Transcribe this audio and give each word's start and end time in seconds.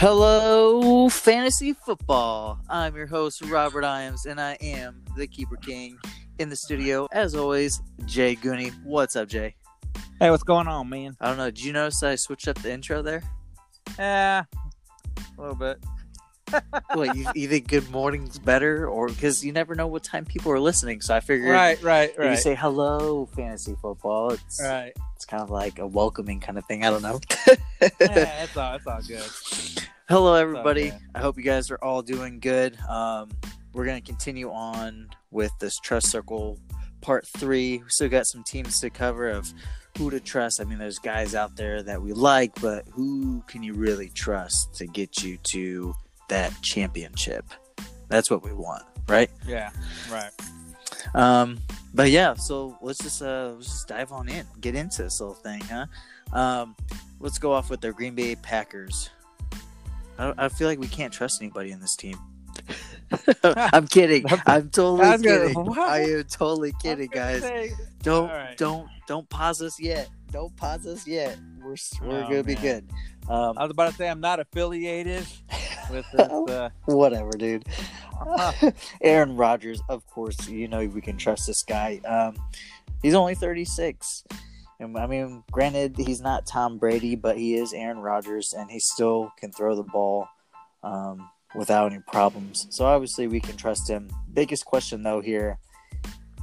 Hello, 0.00 1.10
fantasy 1.10 1.74
football. 1.74 2.58
I'm 2.70 2.96
your 2.96 3.06
host, 3.06 3.42
Robert 3.42 3.84
Iams, 3.84 4.24
and 4.24 4.40
I 4.40 4.56
am 4.62 5.04
the 5.14 5.26
Keeper 5.26 5.56
King 5.56 5.98
in 6.38 6.48
the 6.48 6.56
studio. 6.56 7.06
As 7.12 7.34
always, 7.34 7.82
Jay 8.06 8.34
Gooney. 8.34 8.72
What's 8.82 9.14
up, 9.14 9.28
Jay? 9.28 9.54
Hey, 10.18 10.30
what's 10.30 10.42
going 10.42 10.68
on, 10.68 10.88
man? 10.88 11.18
I 11.20 11.26
don't 11.28 11.36
know. 11.36 11.50
Did 11.50 11.62
you 11.62 11.74
notice 11.74 12.02
I 12.02 12.14
switched 12.14 12.48
up 12.48 12.56
the 12.62 12.72
intro 12.72 13.02
there? 13.02 13.22
Yeah, 13.98 14.44
a 15.36 15.38
little 15.38 15.54
bit. 15.54 15.84
What, 16.94 17.14
you, 17.14 17.26
you 17.36 17.46
think 17.46 17.68
good 17.68 17.88
morning's 17.90 18.38
better? 18.38 18.88
Or 18.88 19.06
because 19.06 19.44
you 19.44 19.52
never 19.52 19.74
know 19.76 19.86
what 19.86 20.02
time 20.02 20.24
people 20.24 20.50
are 20.50 20.58
listening. 20.58 21.00
So 21.00 21.14
I 21.14 21.20
figured 21.20 21.50
Right, 21.50 21.80
right, 21.80 22.12
right. 22.18 22.30
you 22.30 22.36
say 22.36 22.56
hello, 22.56 23.26
fantasy 23.36 23.76
football, 23.80 24.30
it's, 24.30 24.60
right. 24.60 24.92
it's 25.14 25.24
kind 25.26 25.42
of 25.42 25.50
like 25.50 25.78
a 25.78 25.86
welcoming 25.86 26.40
kind 26.40 26.58
of 26.58 26.64
thing. 26.64 26.84
I 26.84 26.90
don't 26.90 27.02
know. 27.02 27.20
Yeah, 27.82 27.88
that's 27.98 28.56
all. 28.58 28.72
That's 28.72 28.86
all 28.86 29.00
good. 29.00 29.86
Hello, 30.10 30.34
everybody. 30.34 30.90
good. 30.90 30.98
I 31.14 31.20
hope 31.20 31.36
you 31.36 31.44
guys 31.44 31.70
are 31.70 31.78
all 31.82 32.02
doing 32.02 32.40
good. 32.40 32.76
Um, 32.88 33.30
we're 33.72 33.84
going 33.84 34.02
to 34.02 34.04
continue 34.04 34.50
on 34.50 35.08
with 35.30 35.52
this 35.60 35.78
Trust 35.78 36.08
Circle 36.08 36.58
Part 37.00 37.28
3. 37.28 37.78
We 37.78 37.84
still 37.86 38.08
got 38.08 38.26
some 38.26 38.42
teams 38.42 38.80
to 38.80 38.90
cover 38.90 39.28
of 39.28 39.54
who 39.96 40.10
to 40.10 40.18
trust. 40.18 40.60
I 40.60 40.64
mean, 40.64 40.78
there's 40.78 40.98
guys 40.98 41.36
out 41.36 41.54
there 41.54 41.84
that 41.84 42.02
we 42.02 42.12
like, 42.12 42.60
but 42.60 42.88
who 42.90 43.44
can 43.46 43.62
you 43.62 43.72
really 43.72 44.08
trust 44.08 44.74
to 44.78 44.88
get 44.88 45.22
you 45.22 45.36
to 45.44 45.94
that 46.28 46.60
championship? 46.60 47.44
That's 48.08 48.32
what 48.32 48.42
we 48.42 48.52
want, 48.52 48.82
right? 49.06 49.30
Yeah, 49.46 49.70
right. 50.10 50.32
Um, 51.14 51.60
but 51.94 52.10
yeah, 52.10 52.34
so 52.34 52.76
let's 52.82 52.98
just 52.98 53.22
uh 53.22 53.52
let's 53.54 53.66
just 53.66 53.86
dive 53.86 54.10
on 54.10 54.28
in, 54.28 54.44
get 54.60 54.74
into 54.74 55.04
this 55.04 55.20
little 55.20 55.36
thing, 55.36 55.60
huh? 55.60 55.86
Um, 56.32 56.74
let's 57.20 57.38
go 57.38 57.52
off 57.52 57.70
with 57.70 57.80
the 57.80 57.92
Green 57.92 58.16
Bay 58.16 58.34
Packers. 58.34 59.08
I, 60.20 60.34
I 60.38 60.48
feel 60.48 60.68
like 60.68 60.78
we 60.78 60.88
can't 60.88 61.12
trust 61.12 61.40
anybody 61.42 61.70
in 61.72 61.80
this 61.80 61.96
team. 61.96 62.16
I'm 63.44 63.86
kidding. 63.86 64.24
I'm 64.46 64.70
totally 64.70 65.04
I 65.06 65.12
was 65.12 65.22
gonna- 65.22 65.46
kidding. 65.48 65.78
I 65.78 65.98
am 66.18 66.24
totally 66.24 66.72
kidding, 66.82 67.08
guys. 67.10 67.42
say- 67.42 67.72
Don't 68.02 68.28
right. 68.28 68.56
don't 68.56 68.88
don't 69.06 69.28
pause 69.28 69.62
us 69.62 69.80
yet. 69.80 70.08
Don't 70.30 70.54
pause 70.56 70.86
us 70.86 71.06
yet. 71.06 71.38
We're 71.60 71.74
we're 72.02 72.18
Oh, 72.24 72.28
gonna 72.28 72.42
be 72.44 72.54
good. 72.54 72.88
Um, 73.28 73.56
I 73.58 73.62
was 73.62 73.70
about 73.70 73.90
to 73.90 73.96
say 73.96 74.08
I'm 74.08 74.20
not 74.20 74.40
affiliated 74.40 75.26
with 75.90 76.04
this. 76.12 76.28
Uh, 76.28 76.70
whatever, 76.86 77.30
dude. 77.32 77.64
Aaron 79.02 79.36
Rodgers, 79.36 79.80
of 79.88 80.06
course, 80.08 80.48
you 80.48 80.68
know 80.68 80.84
we 80.86 81.00
can 81.00 81.16
trust 81.16 81.46
this 81.46 81.62
guy. 81.62 82.00
Um, 82.06 82.36
he's 83.02 83.14
only 83.14 83.34
36. 83.34 84.24
And 84.80 84.96
I 84.96 85.06
mean, 85.06 85.44
granted, 85.52 85.94
he's 85.98 86.20
not 86.22 86.46
Tom 86.46 86.78
Brady, 86.78 87.14
but 87.14 87.36
he 87.36 87.54
is 87.54 87.72
Aaron 87.74 87.98
Rodgers, 87.98 88.54
and 88.56 88.70
he 88.70 88.80
still 88.80 89.30
can 89.38 89.52
throw 89.52 89.76
the 89.76 89.82
ball 89.84 90.26
um, 90.82 91.28
without 91.54 91.92
any 91.92 92.00
problems. 92.10 92.66
So 92.70 92.86
obviously, 92.86 93.26
we 93.26 93.40
can 93.40 93.56
trust 93.56 93.88
him. 93.88 94.08
Biggest 94.32 94.64
question, 94.64 95.02
though, 95.02 95.20
here 95.20 95.58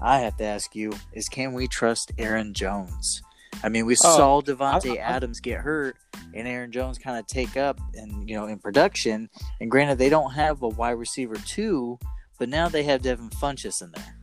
I 0.01 0.19
have 0.19 0.37
to 0.37 0.43
ask 0.43 0.75
you 0.75 0.93
is 1.13 1.27
can 1.27 1.53
we 1.53 1.67
trust 1.67 2.11
Aaron 2.19 2.53
Jones? 2.53 3.21
I 3.63 3.69
mean, 3.69 3.87
we 3.87 3.95
Oh, 4.03 4.41
saw 4.43 4.53
I- 4.61 4.97
Adams 4.97 5.39
get 5.39 5.57
hurt, 5.61 5.97
and 6.35 6.47
Aaron 6.47 6.71
Jones 6.71 6.99
kind 6.99 7.17
of 7.17 7.25
take 7.25 7.57
up, 7.57 7.79
and 7.95 8.29
you 8.29 8.35
know, 8.35 8.45
in 8.45 8.59
production. 8.59 9.29
And 9.59 9.71
granted, 9.71 9.97
they 9.97 10.09
don't 10.09 10.33
have 10.33 10.61
a 10.61 10.67
wide 10.67 10.91
receiver 10.91 11.35
too, 11.37 11.97
but 12.37 12.49
now 12.49 12.69
they 12.69 12.83
have 12.83 13.01
Devin 13.01 13.31
Funchess 13.31 13.81
in 13.81 13.91
there. 13.95 14.15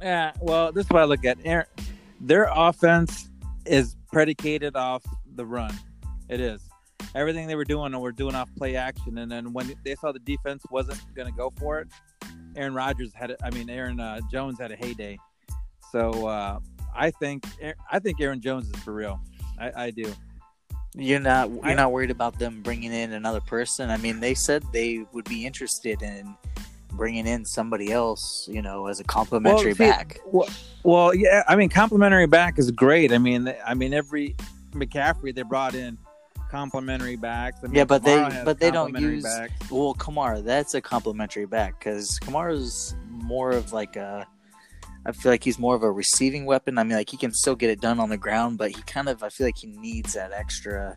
yeah. 0.00 0.32
Well, 0.40 0.70
this 0.70 0.84
is 0.84 0.90
what 0.90 1.02
I 1.02 1.06
look 1.06 1.24
at. 1.24 1.38
Aaron, 1.44 1.66
their 2.20 2.48
offense 2.54 3.28
is 3.68 3.96
predicated 4.12 4.76
off 4.76 5.02
the 5.34 5.44
run. 5.44 5.72
It 6.28 6.40
is. 6.40 6.62
Everything 7.14 7.46
they 7.46 7.54
were 7.54 7.64
doing, 7.64 7.98
were 7.98 8.12
doing 8.12 8.34
off 8.34 8.50
play 8.56 8.76
action, 8.76 9.18
and 9.18 9.30
then 9.30 9.52
when 9.52 9.72
they 9.84 9.94
saw 9.94 10.12
the 10.12 10.18
defense 10.18 10.62
wasn't 10.70 11.00
going 11.14 11.28
to 11.28 11.36
go 11.36 11.52
for 11.58 11.78
it, 11.80 11.88
Aaron 12.56 12.74
Rodgers 12.74 13.12
had. 13.14 13.34
I 13.42 13.50
mean, 13.50 13.70
Aaron 13.70 14.00
uh, 14.00 14.20
Jones 14.30 14.58
had 14.58 14.72
a 14.72 14.76
heyday. 14.76 15.18
So 15.92 16.26
uh, 16.26 16.58
I 16.94 17.10
think 17.12 17.44
I 17.90 17.98
think 17.98 18.20
Aaron 18.20 18.40
Jones 18.40 18.68
is 18.68 18.76
for 18.82 18.92
real. 18.92 19.20
I, 19.58 19.84
I 19.84 19.90
do. 19.90 20.12
You're 20.94 21.20
not 21.20 21.50
you're 21.50 21.64
I- 21.64 21.74
not 21.74 21.92
worried 21.92 22.10
about 22.10 22.38
them 22.38 22.62
bringing 22.62 22.92
in 22.92 23.12
another 23.12 23.40
person. 23.40 23.90
I 23.90 23.96
mean, 23.96 24.20
they 24.20 24.34
said 24.34 24.64
they 24.72 25.04
would 25.12 25.24
be 25.24 25.46
interested 25.46 26.02
in 26.02 26.34
bringing 26.92 27.26
in 27.26 27.44
somebody 27.44 27.92
else, 27.92 28.48
you 28.50 28.62
know, 28.62 28.86
as 28.86 29.00
a 29.00 29.04
complimentary 29.04 29.72
see, 29.74 29.78
back. 29.78 30.20
Well, 30.26 30.48
well, 30.82 31.14
yeah. 31.14 31.42
I 31.48 31.56
mean, 31.56 31.68
complimentary 31.68 32.26
back 32.26 32.58
is 32.58 32.70
great. 32.70 33.12
I 33.12 33.18
mean, 33.18 33.52
I 33.66 33.74
mean 33.74 33.94
every 33.94 34.36
McCaffrey 34.72 35.34
they 35.34 35.42
brought 35.42 35.74
in 35.74 35.98
complimentary 36.50 37.16
backs. 37.16 37.58
I 37.62 37.66
mean, 37.66 37.76
Yeah, 37.76 37.84
but 37.84 38.02
they- 38.02 38.16
Kamara 38.16 38.32
has 38.32 38.44
but 38.44 38.58
they 38.58 38.70
don't 38.70 38.98
use- 38.98 39.22
backs. 39.22 39.70
Well, 39.70 39.94
Kamara, 39.94 40.42
that's 40.42 40.74
a 40.74 40.80
complimentary 40.80 41.46
back 41.46 41.78
because 41.78 42.18
Kamara's 42.20 42.94
more 43.08 43.50
of 43.50 43.72
like 43.72 43.96
a. 43.96 44.26
I 45.06 45.12
feel 45.12 45.32
like 45.32 45.44
he's 45.44 45.58
more 45.58 45.74
of 45.74 45.82
a 45.82 45.90
receiving 45.90 46.44
weapon. 46.44 46.76
I 46.76 46.82
mean, 46.84 46.96
like 46.96 47.08
he 47.08 47.16
can 47.16 47.32
still 47.32 47.54
get 47.54 47.70
it 47.70 47.80
done 47.80 47.98
on 48.00 48.08
the 48.10 48.16
ground, 48.16 48.58
but 48.58 48.70
he 48.70 48.82
kind 48.82 49.08
of 49.08 49.22
I 49.22 49.28
feel 49.28 49.46
like 49.46 49.56
he 49.58 49.66
needs 49.68 50.14
that 50.14 50.32
extra. 50.32 50.96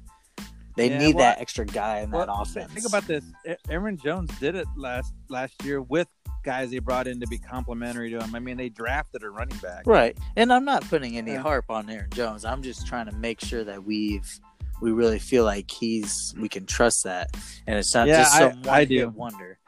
They 0.75 0.89
Yeah, 0.89 0.99
need 0.99 1.15
well, 1.15 1.25
that 1.25 1.39
extra 1.41 1.65
guy 1.65 1.99
in 1.99 2.11
that 2.11 2.27
Well, 2.27 2.41
offense. 2.41 2.71
Think 2.73 2.87
about 2.87 3.05
this. 3.07 3.23
Aaron 3.69 3.97
Jones 3.97 4.29
did 4.39 4.55
it 4.55 4.67
last 4.77 5.13
last 5.29 5.53
year 5.63 5.81
with 5.81 6.07
guys 6.43 6.71
they 6.71 6.79
brought 6.79 7.07
in 7.07 7.19
to 7.19 7.27
be 7.27 7.37
complimentary 7.37 8.09
to 8.09 8.19
him. 8.19 8.33
I 8.33 8.39
mean, 8.39 8.57
they 8.57 8.69
drafted 8.69 9.21
a 9.23 9.29
running 9.29 9.57
back. 9.59 9.83
Right. 9.85 10.17
And 10.35 10.51
I'm 10.51 10.65
not 10.65 10.81
putting 10.89 11.17
any 11.17 11.33
Yeah. 11.33 11.41
harp 11.41 11.65
on 11.69 11.89
Aaron 11.89 12.09
Jones. 12.11 12.45
I'm 12.45 12.63
just 12.63 12.87
trying 12.87 13.05
to 13.07 13.11
make 13.15 13.41
sure 13.41 13.63
that 13.63 13.83
we've 13.83 14.27
we 14.81 14.91
really 14.91 15.19
feel 15.19 15.43
like 15.43 15.69
he's 15.69 16.33
we 16.39 16.49
can 16.49 16.65
trust 16.65 17.03
that. 17.03 17.29
And 17.67 17.77
it's 17.77 17.93
not 17.93 18.07
Yeah, 18.07 18.23
just 18.23 18.35
some 18.37 18.61
I 18.67 18.79
one 18.79 18.87
do. 18.87 19.09
wonder. 19.09 19.59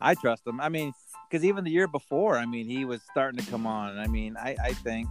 I 0.00 0.14
trust 0.14 0.44
him. 0.46 0.60
I 0.60 0.68
mean, 0.68 0.92
because 1.30 1.44
even 1.44 1.62
the 1.64 1.70
year 1.70 1.86
before, 1.86 2.36
I 2.36 2.44
mean, 2.46 2.66
he 2.68 2.84
was 2.84 3.00
starting 3.10 3.38
to 3.42 3.48
come 3.50 3.66
on. 3.66 3.96
I 3.98 4.06
mean, 4.08 4.36
I, 4.36 4.56
I 4.62 4.72
think 4.72 5.08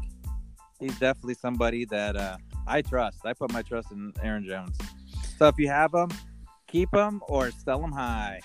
he's 0.79 0.97
definitely 0.99 1.35
somebody 1.35 1.85
that 1.85 2.15
uh, 2.17 2.37
I 2.67 2.81
trust. 2.81 3.19
I 3.25 3.31
put 3.33 3.51
my 3.53 3.61
trust 3.61 3.91
in 3.91 4.11
Aaron 4.21 4.45
Jones. 4.45 4.77
So 5.43 5.49
if 5.49 5.59
you 5.59 5.67
have 5.67 5.91
them, 5.91 6.09
keep 6.67 6.89
them 6.91 7.21
or 7.27 7.51
sell 7.51 7.81
them 7.81 7.91
high. 7.91 8.39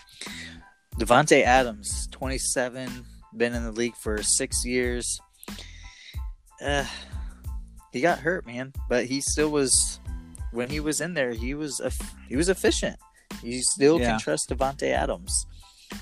Davante 0.99 1.45
Adams, 1.45 2.09
27, 2.11 2.91
been 3.37 3.55
in 3.55 3.63
the 3.63 3.71
league 3.71 3.95
for 3.95 4.21
six 4.21 4.65
years. 4.67 5.21
Uh, 6.61 6.85
he 7.93 8.01
got 8.01 8.19
hurt, 8.19 8.49
man, 8.49 8.73
but 8.89 9.05
he 9.05 9.21
still 9.21 9.51
was. 9.51 10.01
When 10.51 10.69
he 10.69 10.81
was 10.81 11.01
in 11.01 11.15
there, 11.15 11.31
he 11.31 11.55
was 11.55 11.81
he 12.29 12.35
was 12.35 12.49
efficient. 12.49 12.97
You 13.45 13.63
still 13.63 14.01
Yeah. 14.01 14.11
can 14.11 14.19
trust 14.19 14.51
Davante 14.51 14.89
Adams. 14.89 15.47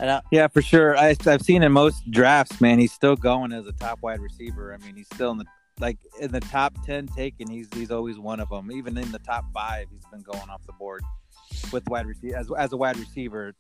I, 0.00 0.22
Yeah, 0.32 0.48
for 0.48 0.62
sure. 0.62 0.96
I, 0.96 1.14
I've 1.26 1.42
seen 1.42 1.62
in 1.62 1.72
most 1.72 2.10
drafts, 2.10 2.58
man, 2.58 2.78
he's 2.78 2.92
still 2.92 3.16
going 3.16 3.52
as 3.52 3.66
a 3.66 3.72
top 3.72 3.98
wide 4.00 4.20
receiver. 4.20 4.72
I 4.72 4.78
mean, 4.82 4.96
he's 4.96 5.08
still 5.12 5.30
in 5.32 5.36
the 5.36 5.44
like 5.81 5.98
in 6.20 6.32
the 6.32 6.41
top 6.41 6.75
ten 6.84 7.06
taken. 7.06 7.48
He's 7.48 7.69
he's 7.75 7.91
always 7.91 8.19
one 8.19 8.41
of 8.41 8.48
them. 8.48 8.70
Even 8.72 8.97
in 8.97 9.10
the 9.12 9.19
top 9.19 9.44
five, 9.53 9.87
he's 9.91 10.04
been 10.10 10.22
going 10.22 10.48
off 10.48 10.64
the 10.66 10.72
board 10.72 11.03
with 11.72 11.88
wide 11.88 12.06
receiver 12.06 12.37
as 12.37 12.50
as 12.56 12.72
a 12.72 12.76
wide 12.76 12.98
receiver. 12.98 13.54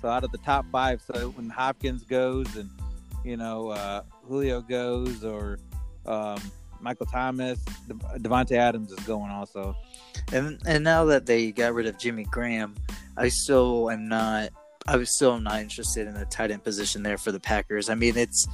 So 0.00 0.08
out 0.08 0.24
of 0.24 0.32
the 0.32 0.38
top 0.38 0.66
five, 0.70 1.02
so 1.02 1.30
when 1.30 1.48
Hopkins 1.48 2.04
goes 2.04 2.56
and 2.56 2.70
you 3.24 3.36
know 3.36 3.70
uh, 3.70 4.02
Julio 4.24 4.60
goes 4.60 5.24
or 5.24 5.58
um, 6.06 6.40
Michael 6.80 7.06
Thomas, 7.06 7.58
De- 7.88 7.94
Davante 8.18 8.52
Adams 8.52 8.92
is 8.92 9.00
going 9.00 9.30
also. 9.30 9.76
And 10.32 10.60
and 10.66 10.84
now 10.84 11.04
that 11.06 11.26
they 11.26 11.52
got 11.52 11.74
rid 11.74 11.86
of 11.86 11.98
Jimmy 11.98 12.24
Graham, 12.24 12.74
I 13.16 13.28
still 13.28 13.90
am 13.90 14.08
not. 14.08 14.50
I 14.88 14.96
was 14.96 15.14
still 15.14 15.40
not 15.40 15.60
interested 15.60 16.06
in 16.06 16.14
the 16.14 16.26
tight 16.26 16.52
end 16.52 16.62
position 16.62 17.02
there 17.02 17.18
for 17.18 17.32
the 17.32 17.40
Packers. 17.40 17.88
I 17.88 17.96
mean, 17.96 18.16
it's 18.16 18.46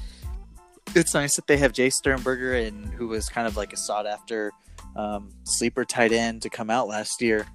it's 0.95 1.15
nice 1.15 1.37
that 1.37 1.47
they 1.47 1.57
have 1.57 1.73
Jace 1.73 1.95
Sternberger 1.95 2.55
and 2.55 2.93
who 2.95 3.09
was 3.09 3.29
kind 3.29 3.47
of 3.47 3.57
like 3.57 3.73
a 3.73 3.77
sought 3.77 4.07
after 4.07 4.53
um, 4.97 5.31
sleeper 5.45 5.85
tight 5.85 6.13
end 6.13 6.43
to 6.43 6.51
come 6.51 6.71
out 6.71 6.89
last 6.89 7.23
year. 7.23 7.47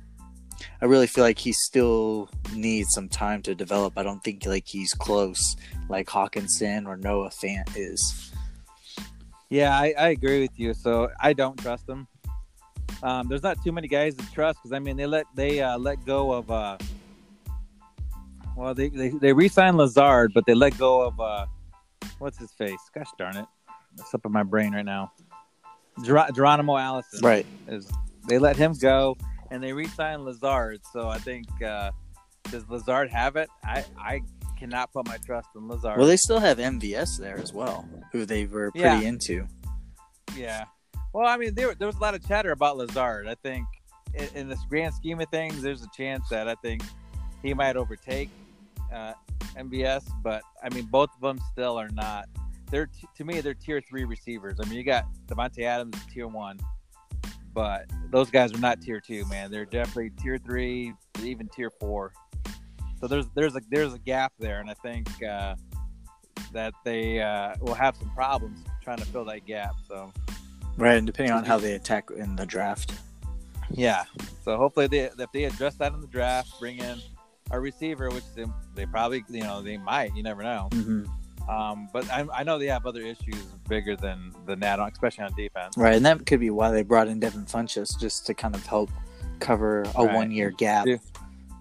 I 0.82 0.86
really 0.86 1.08
feel 1.08 1.24
like 1.24 1.38
he 1.38 1.54
still 1.54 2.30
needs 2.54 2.94
some 2.94 3.10
time 3.10 3.42
to 3.44 3.54
develop. 3.54 3.98
I 3.98 4.04
don't 4.04 4.24
think 4.24 4.46
like 4.46 4.68
he's 4.68 4.94
close 4.94 5.56
like 5.88 6.08
Hockenson 6.08 6.88
or 6.88 6.98
Noah 6.98 7.30
Fant 7.30 7.70
is. 7.76 8.32
Yeah, 9.50 9.78
I, 9.78 9.94
I 9.98 10.08
agree 10.10 10.42
with 10.42 10.60
you. 10.60 10.74
So 10.74 11.10
I 11.20 11.34
don't 11.34 11.58
trust 11.60 11.88
them. 11.88 12.08
Um, 13.04 13.28
there's 13.28 13.44
not 13.44 13.64
too 13.64 13.72
many 13.72 13.88
guys 13.88 14.16
to 14.16 14.32
trust 14.32 14.60
because 14.60 14.74
I 14.74 14.80
mean 14.80 14.98
they 14.98 15.06
let 15.06 15.26
they 15.36 15.62
uh, 15.62 15.78
let 15.78 16.04
go 16.06 16.32
of 16.32 16.50
uh, 16.50 16.78
well 18.56 18.74
they, 18.74 18.90
they 18.90 19.10
they 19.10 19.34
re-signed 19.34 19.78
Lazard, 19.78 20.34
but 20.34 20.46
they 20.48 20.56
let 20.56 20.78
go 20.80 21.02
of 21.02 21.20
uh, 21.20 21.46
what's 22.20 22.38
his 22.38 22.52
face? 22.54 22.80
Gosh 22.94 23.08
darn 23.18 23.38
it, 23.38 23.46
it's 24.00 24.14
up 24.14 24.26
in 24.26 24.32
my 24.32 24.44
brain 24.44 24.74
right 24.74 24.86
now. 24.86 25.12
Ger- 26.04 26.28
Geronimo 26.34 26.78
Allison 26.78 27.20
Right. 27.24 27.46
is 27.68 27.90
they 28.28 28.38
let 28.40 28.56
him 28.56 28.74
go 28.74 29.18
and 29.52 29.64
they 29.64 29.74
re-signed 29.74 30.24
Lazard. 30.26 30.80
So 30.94 31.10
I 31.10 31.18
think 31.18 31.48
uh, 31.62 31.92
does 32.52 32.68
Lazard 32.70 33.10
have 33.10 33.36
it? 33.36 33.50
I 33.64 33.84
I 33.98 34.22
cannot 34.60 34.92
put 34.92 35.08
my 35.08 35.18
trust 35.18 35.50
in 35.56 35.68
Lazard. 35.68 35.98
Well, 35.98 36.08
they 36.08 36.18
still 36.18 36.40
have 36.40 36.58
MVS 36.58 37.18
there 37.20 37.38
as 37.40 37.54
well, 37.54 37.88
who 38.12 38.26
they 38.26 38.46
were 38.46 38.72
pretty 38.72 38.86
Yeah. 38.88 39.00
into. 39.02 39.48
Yeah. 40.36 40.66
Well, 41.14 41.28
I 41.28 41.38
mean, 41.38 41.56
there 41.56 41.74
there 41.76 41.88
was 41.88 41.96
a 41.96 42.00
lot 42.00 42.14
of 42.16 42.28
chatter 42.28 42.52
about 42.52 42.78
Lazard. 42.78 43.28
I 43.28 43.36
think 43.36 43.66
in, 44.14 44.28
in 44.36 44.50
this 44.50 44.60
grand 44.70 44.94
scheme 44.94 45.20
of 45.20 45.30
things, 45.30 45.62
there's 45.62 45.82
a 45.84 45.90
chance 45.96 46.28
that 46.30 46.48
I 46.48 46.56
think 46.56 46.84
he 47.42 47.54
might 47.54 47.76
overtake 47.78 48.30
uh, 48.94 49.14
MVS, 49.58 50.10
but 50.24 50.42
I 50.64 50.74
mean, 50.74 50.86
both 50.86 51.10
of 51.16 51.22
them 51.22 51.40
still 51.52 51.78
are 51.80 51.90
not. 51.90 52.28
They're 52.70 52.88
t- 52.88 53.08
to 53.16 53.24
me, 53.24 53.42
they're 53.42 53.54
tier 53.54 53.82
three 53.82 54.04
receivers. 54.04 54.60
I 54.62 54.66
mean, 54.68 54.78
you 54.78 54.84
got 54.84 55.06
Davante 55.28 55.64
Adams 55.64 55.98
tier 56.14 56.28
one, 56.28 56.60
but 57.54 57.86
those 58.12 58.30
guys 58.30 58.54
are 58.54 58.60
not 58.60 58.82
tier 58.82 59.00
two, 59.00 59.26
man. 59.28 59.52
They're 59.52 59.66
definitely 59.66 60.12
tier 60.22 60.38
three, 60.38 60.94
even 61.24 61.48
tier 61.50 61.70
four. 61.70 62.12
So 63.00 63.08
there's 63.08 63.28
there's 63.36 63.56
a 63.56 63.62
there's 63.70 63.94
a 63.94 64.00
gap 64.00 64.34
there, 64.40 64.60
and 64.60 64.70
I 64.70 64.74
think 64.76 65.08
uh, 65.24 65.56
that 66.52 66.74
they 66.84 67.22
uh, 67.22 67.56
will 67.62 67.74
have 67.74 67.96
some 67.96 68.10
problems 68.12 68.60
trying 68.84 68.98
to 68.98 69.06
fill 69.06 69.26
that 69.26 69.46
gap. 69.46 69.76
So 69.88 70.12
Right, 70.78 70.98
and 70.98 71.08
depending 71.08 71.34
on 71.34 71.44
how 71.44 71.58
they 71.58 71.74
attack 71.74 72.10
in 72.16 72.36
the 72.36 72.46
draft. 72.46 72.94
yeah, 73.72 74.04
so 74.44 74.58
hopefully 74.58 74.88
they 74.88 75.10
if 75.18 75.32
they 75.32 75.46
address 75.46 75.76
that 75.76 75.94
in 75.94 76.02
the 76.02 76.08
draft, 76.08 76.50
bring 76.60 76.78
in 76.80 77.00
a 77.52 77.60
receiver, 77.60 78.10
which 78.10 78.24
they, 78.36 78.46
they 78.76 78.86
probably 78.86 79.24
you 79.30 79.42
know 79.42 79.62
they 79.62 79.78
might, 79.78 80.16
you 80.16 80.24
never 80.24 80.44
know. 80.44 80.70
hmm 80.74 81.04
Um, 81.50 81.88
but 81.94 82.10
I, 82.12 82.26
I 82.34 82.44
know 82.44 82.60
they 82.60 82.68
have 82.68 82.86
other 82.86 83.02
issues 83.02 83.42
bigger 83.70 83.96
than 83.96 84.34
than 84.46 84.60
that, 84.62 84.80
especially 84.80 85.24
on 85.24 85.34
defense. 85.36 85.78
Right, 85.78 85.96
and 85.96 86.06
that 86.06 86.26
could 86.26 86.40
be 86.42 86.50
why 86.50 86.72
they 86.72 86.84
brought 86.84 87.08
in 87.08 87.20
Devin 87.20 87.46
Funchess 87.46 87.98
just 88.00 88.26
to 88.28 88.34
kind 88.34 88.54
of 88.56 88.66
help 88.66 88.90
cover 89.40 89.84
a 89.96 90.06
Right. 90.06 90.16
one 90.16 90.32
year 90.32 90.52
gap. 90.52 90.88
Yeah. 90.88 90.98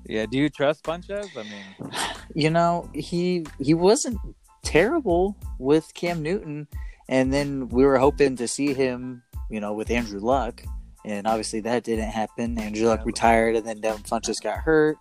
Yeah, 0.09 0.27
do 0.27 0.39
you 0.39 0.49
trust 0.49 0.85
Funchess? 0.85 1.37
I 1.37 1.43
mean, 1.43 1.91
You 2.35 2.51
know, 2.51 2.89
he 2.95 3.45
he 3.59 3.75
wasn't 3.75 4.19
terrible 4.63 5.37
with 5.59 5.93
Cam 5.95 6.23
Newton, 6.23 6.67
and 7.09 7.33
then 7.33 7.69
we 7.69 7.85
were 7.85 7.99
hoping 7.99 8.37
to 8.37 8.49
see 8.49 8.75
him, 8.75 9.23
you 9.51 9.61
know, 9.61 9.73
with 9.73 9.91
Andrew 9.91 10.21
Luck, 10.21 10.63
and 11.05 11.27
obviously 11.27 11.61
that 11.61 11.85
didn't 11.85 12.11
happen. 12.11 12.59
Andrew 12.59 12.87
Luck 12.89 13.05
retired, 13.07 13.57
and 13.57 13.67
then 13.67 13.81
Devin 13.81 14.03
Funchess 14.03 14.43
got 14.43 14.59
hurt. 14.59 14.97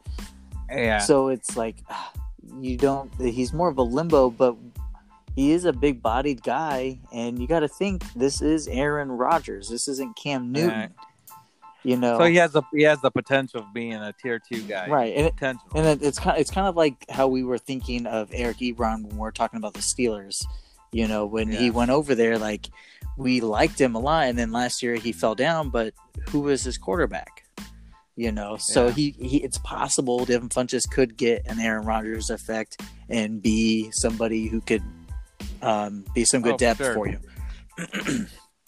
Yeah, 0.70 1.00
So 1.00 1.30
it's 1.30 1.58
like 1.58 1.78
you 2.60 2.78
don't. 2.78 3.12
He's 3.20 3.54
more 3.54 3.70
of 3.70 3.78
a 3.78 3.84
limbo, 3.84 4.30
but 4.30 4.56
he 5.36 5.52
is 5.52 5.66
a 5.66 5.74
big 5.74 6.02
bodied 6.02 6.44
guy, 6.44 7.00
and 7.12 7.40
you 7.40 7.48
got 7.48 7.60
to 7.60 7.68
think 7.68 8.04
this 8.14 8.42
is 8.42 8.68
Aaron 8.68 9.12
Rodgers. 9.12 9.70
This 9.70 9.88
isn't 9.88 10.16
Cam 10.16 10.52
Newton. 10.52 10.80
Right. 10.80 10.92
You 11.84 11.98
know, 11.98 12.18
so 12.18 12.26
he 12.26 12.36
has 12.38 12.52
the 12.52 12.64
he 12.74 12.82
has 12.82 13.00
the 13.02 13.12
potential 13.12 13.60
of 13.60 13.72
being 13.72 13.94
a 13.94 14.12
tier 14.20 14.40
two 14.40 14.64
guy, 14.64 14.88
right? 14.90 15.16
And 15.16 15.28
it, 15.28 15.34
and 15.40 15.86
it, 15.86 16.02
it's 16.02 16.18
kind 16.18 16.40
it's 16.40 16.50
kind 16.50 16.68
of 16.68 16.76
like 16.76 17.06
how 17.12 17.28
we 17.28 17.44
were 17.44 17.60
thinking 17.60 18.08
of 18.08 18.28
Eric 18.34 18.58
Ebron 18.58 19.04
when 19.04 19.18
we 19.18 19.28
are 19.28 19.32
talking 19.32 19.58
about 19.58 19.76
the 19.76 19.82
Steelers. 19.82 20.44
You 20.92 21.08
know, 21.08 21.28
when 21.28 21.52
he 21.52 21.70
went 21.70 21.92
over 21.92 22.16
there, 22.16 22.40
like 22.40 22.70
we 23.18 23.40
liked 23.40 23.80
him 23.80 23.94
a 23.94 24.00
lot, 24.00 24.26
and 24.26 24.40
then 24.40 24.52
last 24.52 24.82
year 24.82 24.96
he 24.96 25.12
fell 25.12 25.36
down. 25.36 25.70
But 25.70 25.94
who 26.30 26.40
was 26.40 26.64
his 26.64 26.78
quarterback? 26.78 27.45
You 28.18 28.32
know, 28.32 28.56
so 28.58 28.86
Yeah. 28.88 28.92
he, 28.94 29.16
he 29.20 29.38
it's 29.44 29.58
possible 29.58 30.24
Devin 30.26 30.50
Funchess 30.50 30.90
could 30.90 31.18
get 31.18 31.44
an 31.48 31.60
Aaron 31.60 31.86
Rodgers 31.86 32.30
effect 32.30 32.82
and 33.10 33.42
be 33.42 33.92
somebody 33.92 34.48
who 34.48 34.62
could 34.62 34.84
um, 35.62 36.06
be 36.14 36.24
some 36.24 36.42
good 36.42 36.54
Oh, 36.54 36.58
depth 36.58 36.78
sure. 36.78 36.94
for 36.94 37.08
you. 37.10 37.20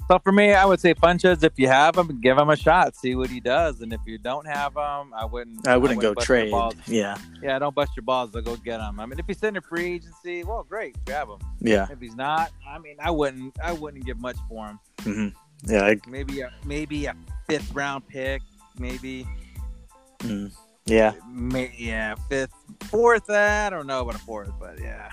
So 0.10 0.20
for 0.20 0.32
me, 0.32 0.54
I 0.54 0.64
would 0.66 0.80
say 0.80 0.94
Funchess. 0.94 1.44
If 1.44 1.54
you 1.58 1.68
have 1.68 1.98
him, 1.98 2.22
give 2.22 2.38
him 2.38 2.50
a 2.50 2.56
shot, 2.56 2.96
see 2.96 3.16
what 3.16 3.30
he 3.30 3.42
does. 3.42 3.82
And 3.82 3.92
if 3.92 4.00
you 4.06 4.18
don't 4.18 4.48
have 4.48 4.72
him, 4.74 5.14
I 5.14 5.26
wouldn't. 5.26 5.68
I 5.68 5.76
wouldn't 5.76 6.00
go 6.00 6.14
bust 6.14 6.30
your 6.30 6.38
trade. 6.46 6.74
Yeah, 6.88 7.18
Yeah, 7.44 7.60
don't 7.60 7.76
bust 7.76 7.92
your 7.98 8.04
balls 8.04 8.32
to 8.32 8.42
go 8.42 8.56
get 8.56 8.80
him. 8.80 9.02
I 9.02 9.06
mean, 9.06 9.20
if 9.20 9.26
he's 9.28 9.44
in 9.44 9.58
a 9.58 9.62
free 9.62 9.96
agency, 9.96 10.46
well, 10.46 10.64
great, 10.64 10.96
grab 11.06 11.28
him. 11.28 11.40
yeah, 11.60 11.88
If 11.92 12.00
he's 12.00 12.16
not, 12.16 12.52
I 12.66 12.80
mean, 12.80 12.96
I 13.02 13.12
wouldn't. 13.12 13.58
I 13.62 13.74
wouldn't 13.74 14.06
give 14.06 14.18
much 14.20 14.38
for 14.48 14.68
him. 14.68 14.80
hmm 15.02 15.28
yeah. 15.70 15.84
I, 15.86 15.98
Maybe 16.08 16.40
a 16.42 16.52
maybe 16.66 17.06
a 17.08 17.16
fifth 17.50 17.74
round 17.74 18.08
pick. 18.08 18.42
Maybe. 18.80 19.28
mm, 20.20 20.52
yeah. 20.86 21.14
May, 21.30 21.74
yeah, 21.78 22.16
fifth, 22.30 22.54
fourth. 22.86 23.30
I 23.30 23.70
don't 23.70 23.88
know 23.88 24.02
about 24.02 24.16
a 24.16 24.20
fourth, 24.20 24.52
but 24.60 24.80
yeah. 24.80 25.12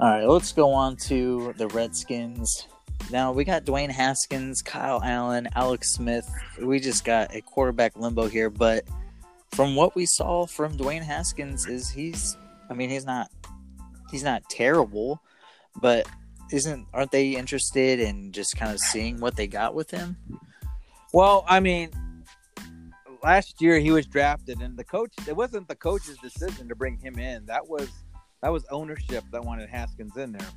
All 0.00 0.10
right, 0.10 0.24
let's 0.26 0.52
go 0.52 0.72
on 0.72 0.96
to 1.08 1.54
the 1.56 1.68
Redskins. 1.68 2.66
Now 3.10 3.32
we 3.32 3.44
got 3.44 3.64
Dwayne 3.64 3.90
Haskins, 3.90 4.62
Kyle 4.62 5.00
Allen, 5.02 5.48
Alex 5.54 5.92
Smith. 5.92 6.28
We 6.60 6.80
just 6.80 7.04
got 7.04 7.34
a 7.34 7.40
quarterback 7.42 7.96
limbo 7.96 8.26
here, 8.26 8.50
but 8.50 8.84
from 9.52 9.76
what 9.76 9.94
we 9.94 10.06
saw 10.06 10.46
from 10.46 10.76
Dwayne 10.76 11.02
Haskins 11.02 11.66
is 11.66 11.90
he's 11.90 12.36
I 12.68 12.74
mean 12.74 12.90
he's 12.90 13.04
not 13.04 13.30
he's 14.10 14.24
not 14.24 14.42
terrible, 14.48 15.20
but 15.80 16.08
isn't 16.50 16.86
aren't 16.92 17.12
they 17.12 17.36
interested 17.36 18.00
in 18.00 18.32
just 18.32 18.56
kind 18.56 18.72
of 18.72 18.80
seeing 18.80 19.20
what 19.20 19.36
they 19.36 19.46
got 19.46 19.74
with 19.74 19.90
him? 19.90 20.16
Well, 21.12 21.44
I 21.46 21.60
mean, 21.60 21.90
last 23.24 23.60
year 23.60 23.78
he 23.78 23.90
was 23.90 24.06
drafted, 24.06 24.60
and 24.60 24.76
the 24.76 24.84
coach. 24.84 25.12
It 25.26 25.34
wasn't 25.34 25.66
the 25.66 25.74
coach's 25.74 26.18
decision 26.18 26.68
to 26.68 26.76
bring 26.76 26.98
him 26.98 27.18
in. 27.18 27.46
That 27.46 27.66
was 27.66 27.88
that 28.42 28.52
was 28.52 28.64
ownership 28.70 29.24
that 29.32 29.42
wanted 29.42 29.68
Haskins 29.70 30.16
in 30.16 30.32
there. 30.32 30.48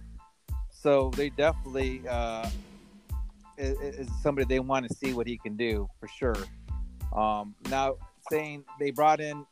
So 0.70 1.10
they 1.16 1.30
definitely 1.30 2.02
uh, 2.08 2.50
is, 3.58 3.80
is 3.80 4.10
somebody 4.22 4.46
they 4.46 4.60
want 4.60 4.88
to 4.88 4.94
see 4.94 5.14
what 5.14 5.26
he 5.26 5.38
can 5.38 5.56
do 5.56 5.90
for 6.00 6.08
sure. 6.08 6.36
Um, 7.16 7.56
now, 7.70 7.96
saying 8.30 8.66
they 8.80 8.92
brought 8.92 9.22
in 9.22 9.46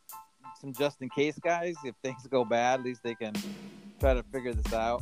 some 0.59 0.73
just 0.73 1.01
in 1.01 1.09
case 1.09 1.39
guys, 1.39 1.75
if 1.85 1.95
things 2.03 2.27
go 2.29 2.43
bad, 2.43 2.81
at 2.81 2.85
least 2.85 3.01
they 3.03 3.15
can 3.15 3.33
try 3.99 4.13
to 4.13 4.23
figure 4.23 4.53
this 4.53 4.73
out. 4.73 5.01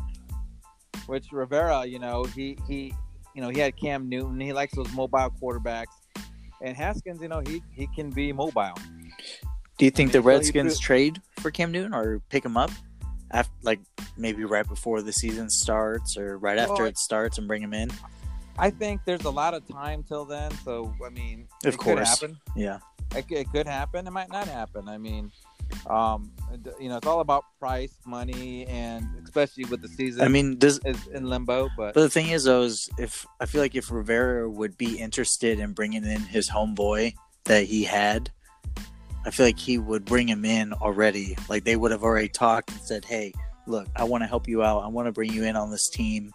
Which 1.07 1.31
Rivera, 1.31 1.85
you 1.85 1.99
know, 1.99 2.23
he 2.23 2.57
he 2.67 2.93
you 3.35 3.41
know, 3.41 3.49
he 3.49 3.59
had 3.59 3.75
Cam 3.75 4.07
Newton. 4.07 4.39
He 4.39 4.53
likes 4.53 4.75
those 4.75 4.91
mobile 4.93 5.33
quarterbacks. 5.41 6.02
And 6.63 6.75
Haskins, 6.77 7.21
you 7.21 7.27
know, 7.27 7.41
he 7.45 7.61
he 7.71 7.87
can 7.87 8.09
be 8.09 8.31
mobile. 8.31 8.73
Do 9.77 9.85
you 9.85 9.91
think 9.91 10.11
the 10.11 10.21
Redskins 10.21 10.79
trade 10.79 11.21
for 11.39 11.51
Cam 11.51 11.71
Newton 11.71 11.93
or 11.93 12.21
pick 12.29 12.45
him 12.45 12.55
up 12.57 12.71
after 13.31 13.51
like 13.63 13.79
maybe 14.17 14.45
right 14.45 14.67
before 14.67 15.01
the 15.01 15.11
season 15.11 15.49
starts 15.49 16.15
or 16.17 16.37
right 16.37 16.57
after 16.57 16.73
Well, 16.83 16.85
it 16.85 16.97
starts 16.97 17.37
and 17.37 17.47
bring 17.47 17.61
him 17.61 17.73
in? 17.73 17.89
I 18.57 18.69
think 18.69 19.01
there's 19.05 19.25
a 19.25 19.31
lot 19.31 19.53
of 19.53 19.67
time 19.67 20.03
till 20.03 20.25
then. 20.25 20.51
So 20.63 20.93
I 21.05 21.09
mean, 21.09 21.47
Of 21.65 21.73
it 21.73 21.77
could 21.77 21.97
course. 21.97 22.09
happen. 22.21 22.37
Yeah. 22.55 22.79
It, 23.15 23.25
it 23.29 23.51
could 23.51 23.67
happen. 23.67 24.07
It 24.07 24.11
might 24.11 24.29
not 24.31 24.47
happen. 24.47 24.87
I 24.87 24.97
mean, 24.97 25.31
um, 25.87 26.31
you 26.79 26.89
know, 26.89 26.97
it's 26.97 27.07
all 27.07 27.19
about 27.19 27.45
price, 27.59 27.95
money, 28.05 28.65
and 28.67 29.07
especially 29.23 29.65
with 29.65 29.81
the 29.81 29.87
season 29.87 30.23
I 30.23 30.27
mean, 30.27 30.57
does 30.57 30.79
is 30.85 31.07
in 31.07 31.29
limbo. 31.29 31.69
But 31.75 31.93
But 31.93 32.01
the 32.01 32.09
thing 32.09 32.29
is, 32.29 32.45
though, 32.45 32.63
is 32.63 32.89
if 32.97 33.25
I 33.39 33.45
feel 33.45 33.61
like 33.61 33.75
if 33.75 33.91
Rivera 33.91 34.49
would 34.49 34.77
be 34.77 34.97
interested 34.97 35.59
in 35.59 35.73
bringing 35.73 36.03
in 36.03 36.21
his 36.21 36.49
homeboy 36.49 37.15
that 37.45 37.65
he 37.65 37.83
had, 37.83 38.31
I 39.25 39.31
feel 39.31 39.45
like 39.45 39.59
he 39.59 39.77
would 39.77 40.05
bring 40.05 40.27
him 40.27 40.45
in 40.45 40.73
already. 40.73 41.37
Like 41.49 41.63
they 41.63 41.75
would 41.75 41.91
have 41.91 42.03
already 42.03 42.29
talked 42.29 42.71
and 42.71 42.81
said, 42.81 43.05
"Hey, 43.05 43.33
look, 43.65 43.87
I 43.95 44.03
want 44.03 44.23
to 44.23 44.27
help 44.27 44.47
you 44.47 44.63
out. 44.63 44.83
I 44.83 44.87
want 44.87 45.07
to 45.07 45.11
bring 45.11 45.31
you 45.31 45.43
in 45.43 45.55
on 45.55 45.71
this 45.71 45.89
team. 45.89 46.31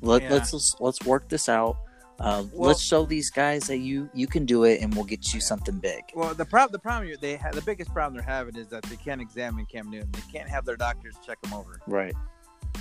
Let, 0.00 0.22
Yeah. 0.22 0.34
Let's 0.34 0.80
let's 0.80 1.02
work 1.04 1.28
this 1.28 1.48
out. 1.48 1.76
Um, 2.20 2.48
Well- 2.54 2.68
let's 2.68 2.80
show 2.80 3.04
these 3.04 3.30
guys 3.30 3.66
that 3.66 3.78
you 3.78 4.08
you 4.14 4.26
can 4.26 4.44
do 4.46 4.64
it, 4.64 4.80
and 4.80 4.94
we'll 4.94 5.04
get 5.04 5.34
you 5.34 5.40
something 5.40 5.78
big." 5.78 6.02
well, 6.14 6.32
the 6.34 6.44
problem 6.44 6.70
the 6.72 6.78
problem 6.78 7.12
they 7.20 7.36
have 7.36 7.54
the 7.54 7.62
biggest 7.62 7.92
problem 7.92 8.14
they're 8.14 8.22
having 8.36 8.54
is 8.56 8.68
that 8.68 8.82
they 8.84 8.96
can't 8.96 9.20
examine 9.20 9.66
Cam 9.66 9.90
Newton. 9.90 10.10
They 10.12 10.20
can't 10.32 10.48
have 10.48 10.64
their 10.64 10.76
doctors 10.76 11.16
check 11.26 11.38
him 11.44 11.52
over, 11.52 11.80
Right. 11.88 12.14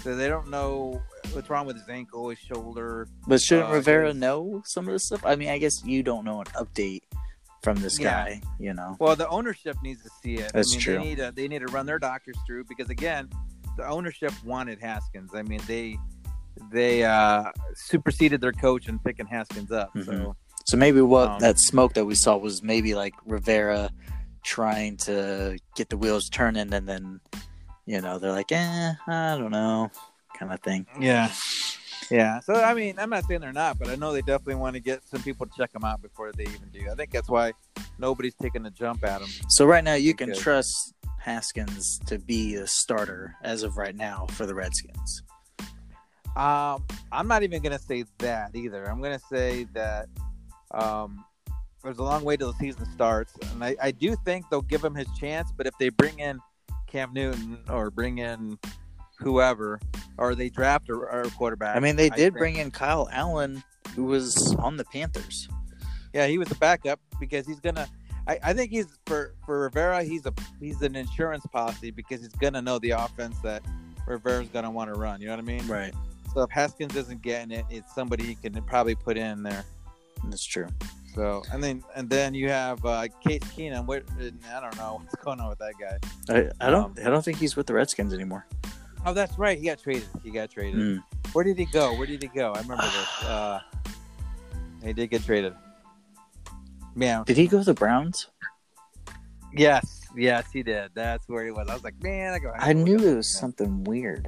so 0.04 0.16
they 0.16 0.28
don't 0.28 0.50
know 0.50 1.02
what's 1.32 1.50
wrong 1.50 1.66
with 1.66 1.78
his 1.78 1.90
ankle, 1.90 2.30
his 2.30 2.38
shoulder. 2.40 3.08
But 3.28 3.42
shouldn't 3.42 3.70
Uh, 3.70 3.74
Rivera 3.74 4.04
there's- 4.14 4.16
know 4.16 4.62
some 4.66 4.88
of 4.88 4.94
this 4.94 5.06
stuff? 5.06 5.26
I 5.26 5.36
mean, 5.36 5.50
I 5.50 5.58
guess 5.58 5.84
you 5.84 6.04
don't 6.04 6.26
know 6.26 6.40
an 6.42 6.46
update 6.54 7.02
from 7.64 7.78
this 7.82 7.98
Yeah. 8.00 8.26
guy. 8.26 8.42
You 8.60 8.74
know. 8.76 8.98
Well, 9.00 9.16
the 9.16 9.28
ownership 9.30 9.78
needs 9.82 10.04
to 10.04 10.10
see 10.22 10.36
it. 10.36 10.52
That's 10.54 10.70
I 10.70 10.72
mean, 10.74 10.80
true. 10.80 10.94
They 10.98 11.04
need 11.04 11.18
to 11.18 11.32
they 11.36 11.48
need 11.48 11.60
to 11.60 11.68
run 11.68 11.86
their 11.88 11.98
doctors 12.00 12.38
through 12.46 12.66
because 12.66 12.90
again, 12.90 13.30
the 13.78 13.88
ownership 13.88 14.32
wanted 14.44 14.80
Haskins. 14.80 15.32
I 15.34 15.42
mean, 15.42 15.60
they 15.66 15.98
they 16.72 17.04
uh 17.04 17.46
superseded 17.76 18.42
their 18.42 18.52
coach 18.54 18.88
in 18.88 19.00
picking 19.00 19.26
Haskins 19.26 19.72
up. 19.72 19.92
So 20.06 20.12
Mhm. 20.12 20.36
So 20.66 20.78
maybe 20.78 21.02
what 21.02 21.28
Um, 21.30 21.40
that 21.42 21.60
smoke 21.60 21.94
that 21.96 22.06
we 22.06 22.16
saw 22.16 22.38
was 22.38 22.64
maybe 22.64 22.96
like 22.96 23.14
Rivera 23.26 23.90
trying 24.44 24.96
to 24.98 25.58
get 25.76 25.90
the 25.90 25.98
wheels 25.98 26.30
turning, 26.30 26.74
and 26.74 26.88
then 26.88 27.20
you 27.86 28.00
know 28.02 28.18
they're 28.20 28.32
like, 28.32 28.52
eh, 28.52 28.94
I 29.08 29.38
don't 29.38 29.52
know, 29.52 29.92
kind 30.38 30.54
of 30.54 30.62
thing. 30.62 30.86
yeah, 31.00 31.32
yeah. 32.10 32.40
So 32.40 32.54
I 32.56 32.74
mean, 32.74 32.98
I'm 32.98 33.10
not 33.10 33.26
saying 33.26 33.42
they're 33.42 33.52
not, 33.52 33.78
but 33.78 33.90
I 33.90 33.96
know 33.96 34.14
they 34.14 34.22
definitely 34.22 34.56
want 34.56 34.76
to 34.76 34.80
get 34.80 35.04
some 35.04 35.22
people 35.22 35.46
to 35.46 35.52
check 35.58 35.72
them 35.74 35.84
out 35.84 36.02
before 36.02 36.32
they 36.32 36.44
even 36.44 36.70
do. 36.72 36.90
I 36.90 36.96
think 36.96 37.12
that's 37.12 37.30
why 37.30 37.54
nobody's 37.98 38.36
taking 38.36 38.66
a 38.66 38.72
jump 38.72 39.04
at 39.04 39.20
them. 39.20 39.30
So 39.50 39.66
right 39.66 39.84
now 39.84 39.96
you 39.96 40.14
can 40.14 40.30
trust 40.34 40.94
Haskins 41.20 42.00
to 42.08 42.20
be 42.20 42.56
a 42.56 42.68
starter 42.68 43.36
as 43.44 43.64
of 43.64 43.76
right 43.78 43.96
now 43.96 44.28
for 44.32 44.46
the 44.46 44.56
Redskins. 44.56 45.24
Um, 46.36 46.84
I'm 47.12 47.28
not 47.28 47.44
even 47.44 47.62
gonna 47.62 47.80
say 47.80 48.06
that 48.20 48.56
either. 48.56 48.86
I'm 48.86 49.02
gonna 49.02 49.20
say 49.20 49.66
that 49.74 50.08
um, 50.72 51.24
there's 51.84 52.00
a 52.00 52.04
long 52.04 52.24
way 52.24 52.38
till 52.38 52.52
the 52.52 52.58
season 52.58 52.86
starts, 52.92 53.34
and 53.52 53.64
I, 53.64 53.76
I 53.82 53.92
do 53.92 54.16
think 54.26 54.50
they'll 54.50 54.62
give 54.62 54.84
him 54.84 54.96
his 54.96 55.08
chance. 55.18 55.52
But 55.56 55.68
if 55.68 55.78
they 55.80 55.90
bring 55.90 56.18
in 56.20 56.40
Cam 56.88 57.14
Newton 57.14 57.60
or 57.70 57.92
bring 57.92 58.18
in 58.18 58.58
whoever, 59.20 59.80
or 60.18 60.34
they 60.34 60.50
draft 60.50 60.90
a, 60.90 60.96
a 60.96 61.30
quarterback, 61.32 61.76
I 61.76 61.80
mean, 61.80 61.96
they 61.96 62.10
did 62.10 62.34
bring 62.34 62.56
in 62.56 62.72
Kyle 62.72 63.08
Allen, 63.12 63.64
who 63.96 64.06
was 64.06 64.56
on 64.56 64.78
the 64.78 64.86
Panthers. 64.86 65.48
Yeah, 66.14 66.28
he 66.28 66.38
was 66.38 66.50
a 66.52 66.56
backup 66.56 67.00
because 67.20 67.46
he's 67.46 67.60
gonna. 67.60 67.88
I, 68.28 68.40
I 68.42 68.54
think 68.54 68.72
he's 68.72 68.88
for 69.06 69.36
for 69.46 69.62
Rivera. 69.62 70.04
He's 70.04 70.26
a 70.26 70.34
he's 70.60 70.82
an 70.82 70.96
insurance 70.96 71.46
policy 71.52 71.92
because 71.92 72.22
he's 72.22 72.34
gonna 72.34 72.62
know 72.62 72.80
the 72.80 72.92
offense 72.92 73.38
that 73.40 73.62
Rivera's 74.08 74.48
gonna 74.50 74.72
want 74.72 74.94
to 74.94 75.00
run. 75.00 75.20
You 75.22 75.28
know 75.28 75.34
what 75.34 75.40
I 75.40 75.44
mean? 75.44 75.68
Right. 75.68 75.94
So 76.34 76.42
if 76.42 76.50
Haskins 76.50 76.96
isn't 76.96 77.22
getting 77.22 77.52
it, 77.52 77.66
it's 77.70 77.94
somebody 77.94 78.24
he 78.26 78.36
can 78.36 78.62
probably 78.64 78.96
put 78.96 79.18
in 79.18 79.44
there. 79.44 79.66
That's 80.26 80.44
true. 80.44 80.68
So 81.14 81.44
and 81.52 81.64
then 81.64 81.84
and 81.96 82.10
then 82.10 82.34
you 82.34 82.50
have 82.50 82.84
uh, 82.86 83.08
Case 83.26 83.42
Keenum. 83.56 83.86
What 83.86 84.04
I 84.20 84.60
don't 84.60 84.76
know 84.78 85.00
what's 85.02 85.16
going 85.24 85.40
on 85.40 85.50
with 85.50 85.60
that 85.60 85.74
guy. 85.80 86.34
I, 86.34 86.68
I 86.68 86.72
don't 86.72 86.98
Um, 86.98 87.06
I 87.06 87.10
don't 87.10 87.24
think 87.24 87.38
he's 87.38 87.56
with 87.56 87.68
the 87.68 87.74
Redskins 87.74 88.14
anymore. 88.14 88.48
Oh, 89.06 89.14
that's 89.14 89.38
right. 89.38 89.58
He 89.58 89.66
got 89.66 89.80
traded. 89.80 90.08
He 90.24 90.32
got 90.32 90.50
traded. 90.50 90.80
Mm. 90.80 91.04
Where 91.34 91.44
did 91.44 91.58
he 91.58 91.66
go? 91.66 91.96
Where 91.98 92.08
did 92.08 92.22
he 92.22 92.30
go? 92.30 92.54
I 92.54 92.62
remember 92.62 92.84
this. 92.84 93.08
Uh, 93.24 93.60
he 94.84 94.92
did 94.92 95.10
get 95.10 95.24
traded. 95.24 95.54
Yeah. 96.96 97.24
Did 97.26 97.38
he 97.38 97.48
go 97.48 97.60
to 97.60 97.64
the 97.64 97.74
Browns? 97.74 98.28
Yes. 99.56 100.02
Yes, 100.16 100.52
he 100.52 100.62
did. 100.62 100.92
That's 100.94 101.28
where 101.30 101.46
he 101.46 101.52
was. 101.52 101.70
I 101.70 101.74
was 101.74 101.84
like, 101.84 102.02
man, 102.04 102.34
I 102.34 102.40
go. 102.40 102.52
I 102.58 102.74
knew 102.74 102.98
it 102.98 103.16
was 103.16 103.30
something 103.30 103.84
weird. 103.86 104.28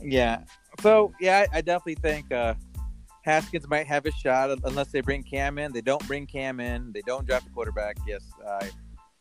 Yeah. 0.00 0.42
So 0.80 1.12
yeah, 1.20 1.46
I, 1.52 1.58
I 1.58 1.60
definitely 1.60 1.96
think 1.96 2.32
uh, 2.32 2.54
Haskins 3.24 3.68
might 3.68 3.86
have 3.86 4.06
a 4.06 4.12
shot 4.12 4.50
unless 4.64 4.88
they 4.88 5.00
bring 5.00 5.22
Cam 5.22 5.58
in. 5.58 5.72
They 5.72 5.80
don't 5.80 6.04
bring 6.06 6.26
Cam 6.26 6.60
in. 6.60 6.92
They 6.92 7.02
don't 7.02 7.26
draft 7.26 7.46
a 7.46 7.50
quarterback. 7.50 7.96
Yes, 8.06 8.22
uh, 8.44 8.66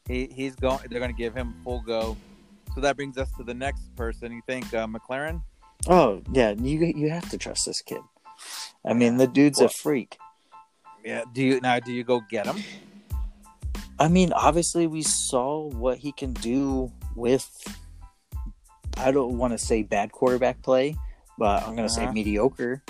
he 0.08 0.28
he's 0.34 0.56
going. 0.56 0.80
They're 0.90 1.00
going 1.00 1.12
to 1.12 1.18
give 1.18 1.36
him 1.36 1.54
full 1.64 1.82
go. 1.82 2.18
So 2.74 2.82
that 2.82 2.96
brings 2.96 3.18
us 3.18 3.30
to 3.38 3.44
the 3.44 3.54
next 3.54 3.94
person. 3.96 4.32
You 4.32 4.42
think 4.48 4.74
uh, 4.74 4.88
McLaurin? 4.88 5.42
Oh 5.88 6.22
yeah, 6.32 6.52
you 6.52 6.80
you 6.96 7.10
have 7.10 7.30
to 7.30 7.38
trust 7.38 7.66
this 7.66 7.82
kid. 7.82 8.02
I 8.86 8.94
mean, 8.94 9.18
the 9.18 9.28
dude's 9.28 9.60
Well- 9.60 9.68
a 9.68 9.70
freak. 9.70 10.18
Yeah. 11.04 11.24
Do 11.34 11.44
you 11.44 11.60
now? 11.62 11.80
Do 11.80 11.92
you 11.92 12.04
go 12.04 12.22
get 12.30 12.46
him? 12.46 12.64
I 14.00 14.08
mean, 14.08 14.34
obviously, 14.34 14.88
we 14.88 15.04
saw 15.04 15.68
what 15.70 15.98
he 15.98 16.12
can 16.12 16.34
do 16.34 16.92
with. 17.16 17.48
I 18.98 19.12
don't 19.12 19.38
want 19.38 19.54
to 19.54 19.58
say 19.58 19.84
bad 19.84 20.12
quarterback 20.12 20.62
play, 20.62 20.96
but 21.38 21.64
I'm 21.64 21.76
going 21.76 21.88
to 21.88 21.94
say 21.94 22.04
Uh-huh. 22.04 22.14
mediocre, 22.14 22.84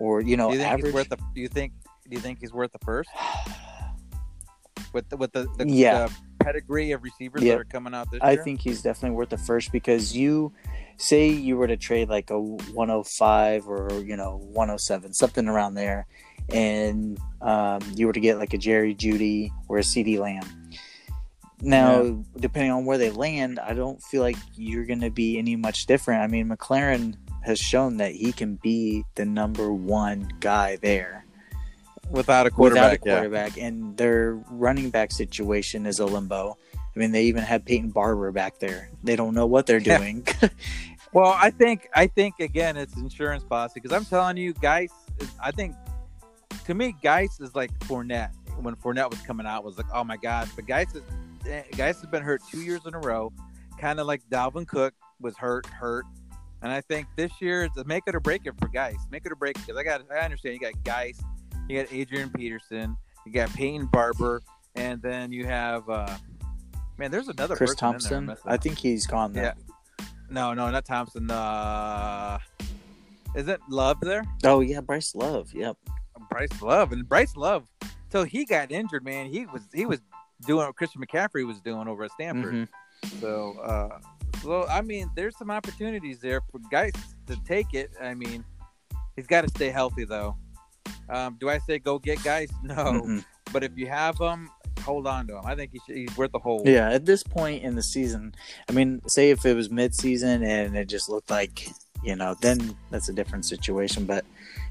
or 0.00 0.20
you 0.20 0.36
know, 0.36 0.48
do 0.50 0.54
you 0.54 0.60
think 0.60 0.72
average. 0.72 0.84
he's 0.86 0.94
worth 0.94 1.08
the? 1.08 1.16
Do 1.34 1.40
you 1.40 1.48
think? 1.48 1.72
Do 2.08 2.14
you 2.16 2.20
think 2.20 2.38
he's 2.40 2.52
worth 2.52 2.72
the 2.72 2.78
first 2.84 3.10
with 4.92 5.08
the 5.08 5.16
with 5.16 5.32
the, 5.32 5.46
the, 5.58 5.68
Yeah. 5.68 6.06
the 6.06 6.14
pedigree 6.44 6.92
of 6.92 7.02
receivers 7.02 7.42
Yep. 7.42 7.54
that 7.56 7.60
are 7.60 7.64
coming 7.64 7.94
out 7.94 8.10
this 8.10 8.20
I 8.22 8.32
year? 8.32 8.44
think 8.44 8.60
he's 8.60 8.80
definitely 8.82 9.16
worth 9.16 9.28
the 9.30 9.38
first 9.38 9.72
because 9.72 10.16
you 10.16 10.52
say 10.96 11.28
you 11.28 11.56
were 11.56 11.66
to 11.66 11.76
trade 11.76 12.08
like 12.08 12.30
a 12.30 12.40
105 12.40 13.68
or 13.68 14.02
you 14.02 14.16
know 14.16 14.38
107, 14.52 15.12
something 15.12 15.46
around 15.48 15.74
there, 15.74 16.06
and 16.52 17.18
um, 17.42 17.80
you 17.94 18.06
were 18.06 18.12
to 18.12 18.20
get 18.20 18.38
like 18.38 18.54
a 18.54 18.58
Jerry 18.58 18.94
Jeudy 18.94 19.50
or 19.68 19.78
a 19.78 19.82
CeeDee 19.82 20.18
Lamb. 20.18 20.44
Now, 21.60 22.02
Yeah. 22.02 22.12
depending 22.38 22.70
on 22.70 22.84
where 22.84 22.98
they 22.98 23.10
land, 23.10 23.58
I 23.58 23.74
don't 23.74 24.00
feel 24.04 24.22
like 24.22 24.36
you're 24.54 24.84
going 24.86 25.00
to 25.00 25.10
be 25.10 25.38
any 25.38 25.56
much 25.56 25.86
different. 25.86 26.22
I 26.22 26.28
mean, 26.28 26.48
McLaurin 26.48 27.16
has 27.48 27.58
shown 27.58 27.96
that 27.96 28.12
he 28.12 28.30
can 28.32 28.54
be 28.56 29.04
the 29.16 29.24
number 29.24 29.72
one 29.72 30.30
guy 30.38 30.76
there 30.76 31.24
without 32.10 32.46
a 32.46 32.50
quarterback. 32.50 33.02
without 33.02 33.16
a 33.16 33.20
quarterback, 33.20 33.58
and 33.58 33.96
their 33.96 34.34
running 34.50 34.90
back 34.90 35.10
situation 35.10 35.84
is 35.86 35.98
a 35.98 36.06
limbo. 36.06 36.56
I 36.74 36.98
mean, 36.98 37.12
they 37.12 37.24
even 37.24 37.42
have 37.42 37.64
Peyton 37.64 37.90
Barber 37.90 38.30
back 38.32 38.58
there. 38.60 38.90
They 39.02 39.16
don't 39.16 39.34
know 39.34 39.46
what 39.46 39.66
they're 39.66 39.78
Yeah. 39.78 39.98
doing. 39.98 40.26
Well, 41.14 41.34
I 41.40 41.48
think 41.50 41.88
I 41.94 42.06
think 42.06 42.38
again 42.38 42.76
it's 42.76 42.94
insurance 42.96 43.42
policy 43.42 43.80
because 43.80 43.96
I'm 43.96 44.04
telling 44.04 44.36
you. 44.36 44.50
Is, 44.50 44.90
I 45.42 45.50
think 45.52 45.74
to 46.66 46.74
me, 46.74 46.94
Guice 47.02 47.40
is 47.40 47.54
like 47.56 47.70
Fournette. 47.80 48.30
When 48.60 48.76
Fournette 48.76 49.08
was 49.10 49.18
coming 49.22 49.46
out, 49.46 49.64
was 49.64 49.78
like, 49.78 49.86
oh 49.94 50.04
my 50.04 50.18
god. 50.18 50.50
But 50.54 50.66
Guice 50.66 50.94
is 50.94 51.02
eh, 51.48 51.62
Guice 51.78 51.98
has 52.02 52.10
been 52.10 52.22
hurt 52.22 52.42
two 52.50 52.60
years 52.60 52.82
in 52.84 52.92
a 52.94 52.98
row, 52.98 53.32
kind 53.80 54.00
of 54.00 54.06
like 54.06 54.20
Dalvin 54.28 54.68
Cook 54.68 54.92
was 55.18 55.34
hurt, 55.38 55.64
hurt. 55.64 56.04
And 56.62 56.72
I 56.72 56.80
think 56.80 57.06
this 57.16 57.30
year 57.40 57.64
is 57.64 57.76
a 57.76 57.84
make 57.84 58.04
it 58.06 58.14
or 58.14 58.20
break 58.20 58.42
it 58.46 58.54
for 58.58 58.68
Guice. 58.68 58.98
Make 59.10 59.24
it 59.26 59.32
or 59.32 59.36
break 59.36 59.56
it 59.56 59.66
because 59.66 59.78
I 59.78 59.84
got 59.84 60.02
I 60.10 60.18
understand 60.20 60.54
you 60.54 60.60
got 60.60 60.82
Guice, 60.84 61.20
you 61.68 61.80
got 61.80 61.92
Adrian 61.92 62.30
Peterson, 62.30 62.96
you 63.24 63.32
got 63.32 63.48
Peyton 63.50 63.86
Barber, 63.86 64.42
and 64.74 65.00
then 65.00 65.30
you 65.32 65.46
have 65.46 65.88
uh 65.88 66.16
man. 66.96 67.10
There's 67.10 67.28
another 67.28 67.54
Chris 67.56 67.70
person 67.74 67.98
there 68.08 68.18
I'm 68.18 68.26
Thompson. 68.26 68.50
I 68.50 68.56
think 68.56 68.78
he's 68.78 69.06
gone 69.06 69.32
there. 69.32 69.54
No, 70.30 70.52
no, 70.52 70.70
not 70.70 70.84
Thompson. 70.84 71.30
Uh, 71.30 72.38
is 73.34 73.48
it 73.48 73.60
Love 73.68 73.98
there? 74.00 74.24
Oh 74.44 74.60
yeah, 74.60 74.80
Bryce 74.80 75.14
Love. 75.14 75.52
Yep. 75.54 75.76
Bryce 76.30 76.60
Love 76.60 76.92
and 76.92 77.08
Bryce 77.08 77.36
Love. 77.36 77.66
Till 78.10 78.24
he 78.24 78.44
got 78.44 78.72
injured, 78.72 79.04
man, 79.04 79.26
he 79.26 79.46
was 79.46 79.62
he 79.72 79.86
was 79.86 80.00
doing 80.46 80.66
what 80.66 80.74
Christian 80.76 81.00
McCaffrey 81.02 81.46
was 81.46 81.60
doing 81.60 81.88
over 81.88 82.04
at 82.04 82.10
Stanford. 82.12 82.54
Mhm. 82.54 82.68
So, 83.20 83.58
uh, 83.60 84.00
so 84.42 84.66
I 84.68 84.80
mean, 84.82 85.10
there's 85.16 85.36
some 85.36 85.50
opportunities 85.50 86.20
there 86.20 86.40
for 86.50 86.60
Guice 86.70 86.92
to 87.26 87.36
take 87.44 87.74
it. 87.74 87.90
I 88.00 88.14
mean, 88.14 88.44
he's 89.16 89.26
got 89.26 89.42
to 89.42 89.48
stay 89.48 89.70
healthy 89.70 90.04
though. 90.04 90.36
Um, 91.08 91.36
do 91.40 91.48
I 91.48 91.58
say 91.58 91.78
go 91.78 91.98
get 91.98 92.22
guys? 92.22 92.48
No, 92.62 92.74
Mhm. 92.74 93.24
but 93.52 93.64
if 93.64 93.72
you 93.76 93.86
have 93.88 94.18
them, 94.18 94.50
hold 94.82 95.06
on 95.06 95.26
to 95.28 95.38
him. 95.38 95.44
I 95.46 95.54
think 95.54 95.72
he 95.72 95.80
should, 95.86 95.96
he's 95.96 96.16
worth 96.16 96.32
the 96.32 96.38
hold. 96.38 96.66
Yeah, 96.66 96.90
at 96.90 97.06
this 97.06 97.22
point 97.22 97.62
in 97.62 97.74
the 97.74 97.82
season, 97.82 98.34
I 98.68 98.72
mean, 98.72 99.00
say 99.06 99.30
if 99.30 99.44
it 99.46 99.54
was 99.54 99.70
mid-season 99.70 100.42
and 100.42 100.76
it 100.76 100.86
just 100.88 101.08
looked 101.08 101.30
like, 101.30 101.68
you 102.04 102.14
know, 102.14 102.34
then 102.40 102.76
that's 102.90 103.08
a 103.08 103.12
different 103.12 103.44
situation. 103.46 104.04
But 104.04 104.24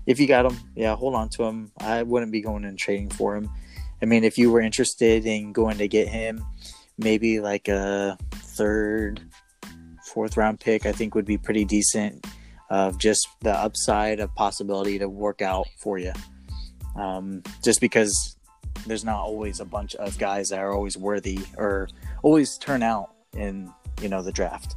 if 0.05 0.19
you 0.19 0.27
got 0.27 0.45
him, 0.45 0.57
yeah, 0.75 0.95
hold 0.95 1.15
on 1.15 1.29
to 1.29 1.43
him. 1.43 1.71
I 1.79 2.03
wouldn't 2.03 2.31
be 2.31 2.41
going 2.41 2.65
and 2.65 2.77
trading 2.77 3.09
for 3.09 3.35
him. 3.35 3.49
I 4.01 4.05
mean, 4.05 4.23
if 4.23 4.37
you 4.37 4.51
were 4.51 4.61
interested 4.61 5.25
in 5.25 5.51
going 5.53 5.77
to 5.79 5.87
get 5.87 6.07
him, 6.07 6.43
maybe 6.99 7.39
like 7.39 7.67
a 7.67 8.17
third, 8.35 9.21
fourth 10.17 10.35
round 10.35 10.59
pick, 10.59 10.87
I 10.87 10.91
think 10.91 11.13
would 11.13 11.27
be 11.27 11.37
pretty 11.37 11.63
decent. 11.63 12.25
Of 12.71 12.97
just 12.97 13.27
the 13.41 13.53
upside 13.53 14.19
of 14.19 14.33
possibility 14.33 14.97
to 14.97 15.07
work 15.07 15.43
out 15.43 15.67
for 15.77 15.99
you. 15.99 16.11
Um, 16.97 17.43
just 17.63 17.79
because 17.79 18.35
there's 18.87 19.05
not 19.05 19.19
always 19.19 19.59
a 19.59 19.65
bunch 19.65 19.93
of 19.95 20.17
guys 20.17 20.49
that 20.49 20.59
are 20.59 20.73
always 20.73 20.97
worthy 20.97 21.39
or 21.55 21.87
always 22.23 22.57
turn 22.57 22.81
out 22.81 23.11
in 23.33 23.71
you 24.01 24.09
know 24.09 24.23
the 24.23 24.31
draft. 24.31 24.75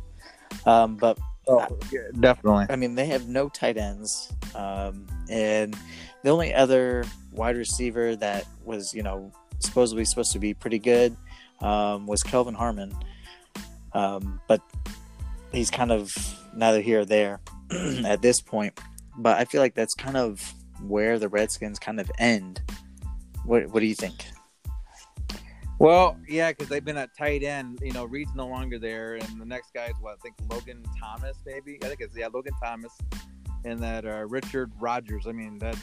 Um, 0.66 0.96
but 0.96 1.18
Oh, 1.48 1.66
yeah, 1.90 2.02
definitely. 2.20 2.66
I 2.68 2.76
mean, 2.76 2.94
they 2.94 3.06
have 3.06 3.26
no 3.26 3.48
tight 3.48 3.78
ends, 3.78 4.32
um, 4.54 5.06
and 5.30 5.74
the 6.22 6.30
only 6.30 6.52
other 6.52 7.04
wide 7.32 7.56
receiver 7.56 8.14
that 8.16 8.44
was 8.62 8.92
you 8.92 9.02
know 9.02 9.32
supposedly 9.58 10.04
supposed 10.04 10.32
to 10.32 10.38
be 10.38 10.52
pretty 10.52 10.78
good 10.78 11.16
um, 11.60 12.06
was 12.06 12.22
Kelvin 12.22 12.54
Harmon, 12.54 12.94
um, 13.94 14.40
but 14.46 14.60
he's 15.52 15.70
kind 15.70 15.92
of 15.92 16.14
neither 16.54 16.80
here 16.80 17.00
or 17.00 17.04
there 17.04 17.40
at 18.04 18.22
this 18.22 18.40
point. 18.40 18.78
But 19.18 19.38
I 19.38 19.44
feel 19.44 19.60
like 19.60 19.74
that's 19.74 19.94
kind 19.94 20.16
of 20.16 20.40
where 20.82 21.18
the 21.18 21.28
Redskins 21.28 21.78
kind 21.78 22.00
of 22.00 22.10
end. 22.18 22.62
What 23.44 23.68
What 23.68 23.80
do 23.80 23.86
you 23.86 23.94
think? 23.94 24.24
Well, 25.80 26.18
yeah, 26.28 26.50
because 26.50 26.68
they've 26.68 26.84
been 26.84 26.98
at 26.98 27.16
tight 27.16 27.42
end. 27.42 27.78
You 27.82 27.92
know, 27.92 28.04
Reed's 28.04 28.34
no 28.34 28.46
longer 28.46 28.78
there, 28.78 29.14
and 29.14 29.40
the 29.40 29.46
next 29.46 29.72
guy 29.72 29.86
is 29.86 29.94
what 29.98 30.12
I 30.12 30.16
think 30.16 30.34
Logan 30.50 30.84
Thomas, 31.00 31.38
maybe. 31.46 31.78
I 31.82 31.86
think 31.86 32.02
it's 32.02 32.14
yeah, 32.14 32.28
Logan 32.30 32.52
Thomas, 32.62 32.92
and 33.64 33.82
that 33.82 34.04
uh, 34.04 34.26
Richard 34.28 34.70
Rogers. 34.78 35.26
I 35.26 35.32
mean, 35.32 35.58
that's 35.58 35.80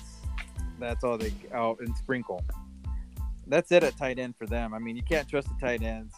that's 0.79 1.03
all 1.03 1.17
they 1.17 1.33
oh, 1.55 1.77
and 1.79 1.97
Sprinkle. 1.97 2.43
That's 3.47 3.71
it 3.71 3.83
at 3.83 3.97
tight 3.97 4.19
end 4.19 4.35
for 4.37 4.45
them. 4.45 4.75
I 4.75 4.77
mean, 4.77 4.95
you 4.95 5.01
can't 5.01 5.27
trust 5.27 5.47
the 5.47 5.55
tight 5.59 5.81
ends. 5.81 6.13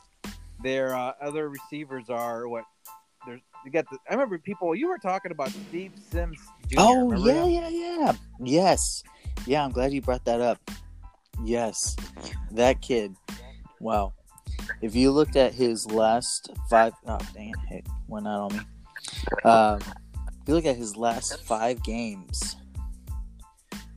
Their 0.61 0.93
uh, 0.93 1.13
other 1.21 1.47
receivers 1.49 2.09
are 2.09 2.49
what. 2.49 2.65
You 3.65 3.71
got 3.71 3.89
the. 3.89 3.97
I 4.09 4.13
remember 4.13 4.37
people 4.37 4.73
you 4.75 4.87
were 4.87 4.97
talking 4.97 5.31
about 5.31 5.49
Steve 5.49 5.91
Sims. 6.11 6.37
Jr. 6.67 6.75
Oh 6.79 7.09
remember 7.09 7.27
yeah, 7.27 7.67
him? 7.67 7.73
yeah, 7.73 7.97
yeah. 7.99 8.13
Yes, 8.41 9.03
yeah. 9.45 9.63
I'm 9.63 9.71
glad 9.71 9.91
you 9.91 10.01
brought 10.01 10.23
that 10.25 10.41
up. 10.41 10.59
Yes, 11.43 11.95
that 12.51 12.81
kid. 12.81 13.15
Wow. 13.79 14.13
If 14.81 14.95
you 14.95 15.11
looked 15.11 15.35
at 15.35 15.53
his 15.53 15.89
last 15.91 16.51
five, 16.69 16.93
oh 17.07 17.17
dang 17.33 17.53
it, 17.69 17.77
it 17.77 17.87
went 18.07 18.27
out 18.27 18.51
on 18.51 18.57
me. 18.57 18.63
Um, 19.43 19.79
if 20.27 20.47
you 20.47 20.53
look 20.53 20.65
at 20.65 20.75
his 20.75 20.95
last 20.95 21.43
five 21.43 21.83
games, 21.83 22.55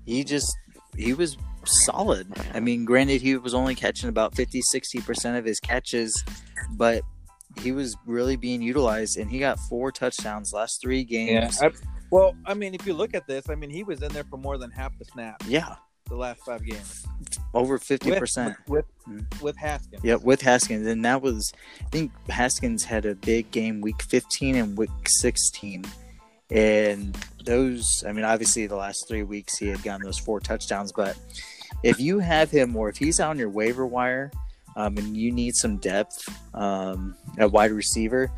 he 0.04 0.24
just 0.24 0.56
he 0.96 1.14
was 1.14 1.36
solid. 1.64 2.26
I 2.54 2.60
mean, 2.60 2.84
granted, 2.84 3.22
he 3.22 3.36
was 3.36 3.54
only 3.54 3.74
catching 3.74 4.08
about 4.08 4.34
50, 4.34 4.60
60 4.62 5.00
percent 5.00 5.36
of 5.36 5.44
his 5.44 5.60
catches, 5.60 6.24
but 6.72 7.02
he 7.60 7.72
was 7.72 7.96
really 8.06 8.36
being 8.36 8.62
utilized, 8.62 9.18
and 9.18 9.30
he 9.30 9.38
got 9.38 9.58
four 9.60 9.90
touchdowns 9.92 10.52
last 10.52 10.80
three 10.80 11.00
Yeah. 11.08 11.40
games. 11.40 11.62
I, 11.62 11.70
well, 12.10 12.34
I 12.46 12.54
mean, 12.54 12.74
if 12.74 12.86
you 12.86 12.92
look 12.94 13.14
at 13.14 13.26
this, 13.26 13.48
I 13.48 13.54
mean, 13.54 13.70
he 13.70 13.84
was 13.84 14.02
in 14.02 14.12
there 14.12 14.24
for 14.24 14.36
more 14.36 14.58
than 14.58 14.70
half 14.70 14.96
the 14.98 15.04
snap 15.06 15.42
yeah 15.46 15.76
the 16.08 16.16
last 16.16 16.40
five 16.44 16.62
games. 16.64 17.06
over 17.54 17.78
fifty 17.78 18.10
percent 18.18 18.56
with 18.68 18.84
Mm. 19.08 19.16
with, 19.30 19.42
with 19.42 19.56
Haskins. 19.56 20.04
Yep, 20.04 20.22
with 20.22 20.40
Haskins, 20.42 20.86
and 20.86 21.04
that 21.04 21.22
was 21.22 21.52
I 21.80 21.84
think 21.90 22.12
Haskins 22.28 22.84
had 22.84 23.04
a 23.06 23.14
big 23.14 23.50
game 23.50 23.80
week 23.80 24.02
fifteen 24.02 24.56
and 24.56 24.76
week 24.76 24.90
sixteen, 25.06 25.84
and 26.50 27.16
those 27.44 28.04
I 28.06 28.12
mean 28.12 28.24
obviously 28.24 28.66
the 28.66 28.76
last 28.76 29.08
three 29.08 29.22
weeks 29.22 29.56
he 29.58 29.68
had 29.68 29.82
gotten 29.82 30.04
those 30.04 30.18
four 30.18 30.38
touchdowns, 30.40 30.92
but 30.92 31.16
if 31.82 31.98
you 31.98 32.18
have 32.18 32.50
him 32.50 32.76
or 32.76 32.88
if 32.88 32.96
he's 32.96 33.18
on 33.18 33.38
your 33.38 33.48
waiver 33.48 33.86
wire, 33.86 34.30
um, 34.76 34.96
and 34.98 35.16
you 35.16 35.32
need 35.32 35.54
some 35.54 35.76
depth 35.76 36.28
um, 36.54 37.14
at 37.38 37.50
wide 37.50 37.72
receiver, 37.72 38.30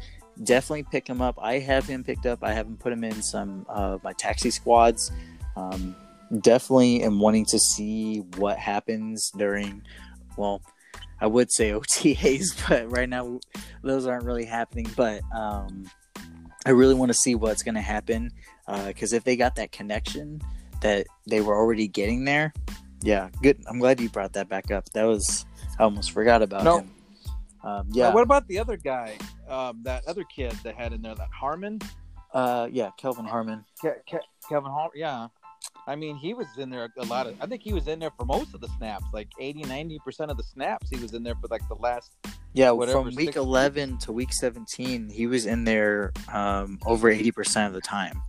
definitely 0.42 0.84
pick 0.84 1.08
him 1.08 1.20
up. 1.20 1.38
I 1.40 1.58
have 1.58 1.86
him 1.86 2.02
picked 2.02 2.26
up. 2.26 2.42
I 2.42 2.52
haven't 2.52 2.80
put 2.80 2.92
him 2.92 3.04
in 3.04 3.22
some 3.22 3.64
of 3.68 4.02
my 4.02 4.12
taxi 4.12 4.50
squads. 4.50 5.12
Um, 5.56 5.94
definitely 6.40 7.02
am 7.02 7.20
wanting 7.20 7.46
to 7.46 7.58
see 7.58 8.20
what 8.36 8.58
happens 8.58 9.30
during, 9.36 9.82
well, 10.36 10.62
I 11.20 11.26
would 11.26 11.52
say 11.52 11.70
OTAs, 11.72 12.68
but 12.68 12.90
right 12.90 13.08
now 13.08 13.40
those 13.82 14.06
aren't 14.06 14.24
really 14.24 14.44
happening. 14.44 14.88
But 14.96 15.22
um, 15.34 15.88
I 16.66 16.70
really 16.70 16.94
want 16.94 17.10
to 17.10 17.18
see 17.18 17.34
what's 17.34 17.62
going 17.62 17.76
to 17.76 17.80
happen 17.80 18.30
because 18.86 19.12
uh, 19.12 19.16
if 19.16 19.24
they 19.24 19.36
got 19.36 19.56
that 19.56 19.72
connection 19.72 20.40
that 20.80 21.06
they 21.26 21.40
were 21.40 21.56
already 21.56 21.86
getting 21.86 22.24
there, 22.24 22.52
yeah, 23.02 23.28
good. 23.42 23.62
I'm 23.68 23.78
glad 23.78 24.00
you 24.00 24.08
brought 24.08 24.32
that 24.32 24.48
back 24.48 24.70
up. 24.70 24.88
That 24.94 25.04
was 25.04 25.44
I 25.78 25.82
almost 25.84 26.12
forgot 26.12 26.42
about 26.42 26.64
No. 26.64 26.78
him. 26.78 26.90
Um, 27.62 27.88
yeah, 27.92 28.12
what 28.12 28.22
about 28.22 28.46
the 28.46 28.58
other 28.58 28.76
guy? 28.76 29.16
Um, 29.48 29.80
that 29.84 30.06
other 30.06 30.24
kid 30.24 30.52
that 30.64 30.74
had 30.74 30.92
in 30.92 31.00
there, 31.00 31.14
that 31.14 31.30
Harmon, 31.32 31.80
uh, 32.34 32.68
yeah, 32.70 32.90
Kelvin 32.98 33.24
Harmon. 33.24 33.64
Ke- 33.82 34.04
Ke- 34.06 34.20
Kevin 34.48 34.70
Harmon. 34.70 34.92
Yeah, 34.94 35.28
I 35.86 35.96
mean 35.96 36.16
he 36.16 36.34
was 36.34 36.46
in 36.58 36.68
there 36.68 36.90
a 36.98 37.04
lot 37.06 37.26
of. 37.26 37.36
I 37.40 37.46
think 37.46 37.62
he 37.62 37.72
was 37.72 37.88
in 37.88 37.98
there 37.98 38.10
for 38.18 38.26
most 38.26 38.52
of 38.54 38.60
the 38.60 38.68
snaps, 38.76 39.06
like 39.14 39.28
80, 39.40 39.62
90 39.62 39.98
percent 40.00 40.30
of 40.30 40.36
the 40.36 40.42
snaps. 40.42 40.90
He 40.90 40.96
was 40.96 41.14
in 41.14 41.22
there 41.22 41.34
for 41.36 41.46
like 41.48 41.66
the 41.68 41.74
last. 41.76 42.12
Yeah, 42.52 42.70
whatever, 42.70 43.02
from 43.02 43.14
week 43.16 43.28
six- 43.28 43.36
11 43.36 43.98
to 43.98 44.12
week 44.12 44.32
17, 44.32 45.08
he 45.08 45.26
was 45.26 45.44
in 45.46 45.64
there 45.64 46.12
um, 46.32 46.78
over 46.86 47.12
80% 47.12 47.66
of 47.66 47.72
the 47.72 47.80
time, 47.80 48.22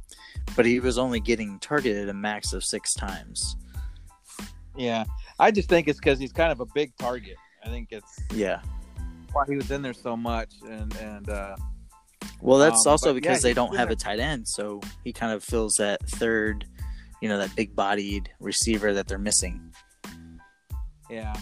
but 0.56 0.66
he 0.66 0.80
was 0.80 0.98
only 0.98 1.20
getting 1.20 1.60
targeted 1.60 2.10
a 2.10 2.14
max 2.14 2.52
of 2.52 2.64
six 2.64 2.96
times. 2.96 3.56
Yeah, 4.76 5.04
I 5.40 5.52
just 5.52 5.68
think 5.70 5.88
it's 5.88 6.00
because 6.00 6.20
he's 6.20 6.32
kind 6.32 6.52
of 6.52 6.60
a 6.60 6.66
big 6.74 6.96
target. 6.98 7.36
I 7.64 7.70
think 7.70 7.90
it's 7.92 8.20
Yeah. 8.34 8.62
why 9.34 9.46
he 9.48 9.56
was 9.56 9.70
in 9.72 9.82
there 9.82 9.94
so 9.94 10.16
much, 10.16 10.54
and 10.68 10.96
and 10.98 11.30
uh, 11.30 11.56
Well, 12.42 12.60
that's 12.60 12.86
Um, 12.86 12.92
also 12.92 13.14
because 13.14 13.44
yeah, 13.44 13.50
they 13.50 13.54
don't 13.54 13.76
have 13.76 13.90
a 13.92 13.96
tight 13.96 14.20
end, 14.20 14.48
so 14.48 14.82
he 15.04 15.12
kind 15.14 15.32
of 15.34 15.44
fills 15.44 15.76
that 15.76 16.02
third, 16.08 16.66
you 17.22 17.30
know, 17.30 17.38
that 17.38 17.56
big 17.56 17.76
bodied 17.76 18.30
receiver 18.40 18.94
that 18.94 19.08
they're 19.08 19.18
missing. 19.18 19.74
Yeah. 21.10 21.36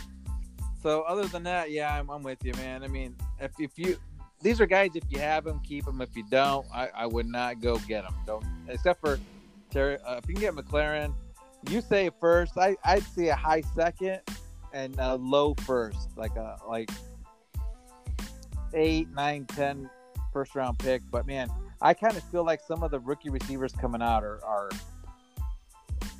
So 0.81 1.01
other 1.03 1.25
than 1.25 1.43
that, 1.43 1.71
yeah, 1.71 1.93
I'm, 1.93 2.09
I'm 2.09 2.23
with 2.23 2.43
you, 2.43 2.53
man. 2.53 2.83
I 2.83 2.87
mean, 2.87 3.15
if 3.39 3.51
if 3.59 3.71
you 3.77 3.97
these 4.41 4.59
are 4.59 4.65
guys, 4.65 4.91
if 4.95 5.03
you 5.09 5.19
have 5.19 5.45
them, 5.45 5.61
keep 5.63 5.85
them. 5.85 6.01
If 6.01 6.15
you 6.17 6.25
don't, 6.29 6.65
I, 6.73 6.89
I 6.93 7.05
would 7.05 7.27
not 7.27 7.61
go 7.61 7.77
get 7.79 8.03
them. 8.03 8.13
Don't 8.25 8.45
except 8.67 8.99
for 8.99 9.17
Terry. 9.71 9.97
Uh, 10.05 10.17
if 10.17 10.27
you 10.27 10.35
can 10.35 10.41
get 10.41 10.53
McLaurin, 10.53 11.13
you 11.69 11.81
say 11.81 12.09
first. 12.19 12.57
I 12.57 12.75
I'd 12.83 13.03
see 13.03 13.29
a 13.29 13.35
high 13.35 13.61
second 13.75 14.21
and 14.73 14.95
a 14.97 15.15
low 15.15 15.53
first, 15.65 16.09
like 16.17 16.35
a 16.35 16.57
like 16.67 16.89
eight, 18.73 19.09
nine, 19.09 19.45
ten 19.45 19.89
first 20.31 20.55
round 20.55 20.79
pick. 20.79 21.01
But 21.11 21.27
man, 21.27 21.49
I 21.81 21.93
kind 21.93 22.17
of 22.17 22.23
feel 22.25 22.43
like 22.43 22.61
some 22.61 22.83
of 22.83 22.91
the 22.91 22.99
rookie 22.99 23.29
receivers 23.29 23.71
coming 23.73 24.01
out 24.01 24.23
are 24.23 24.43
are 24.43 24.69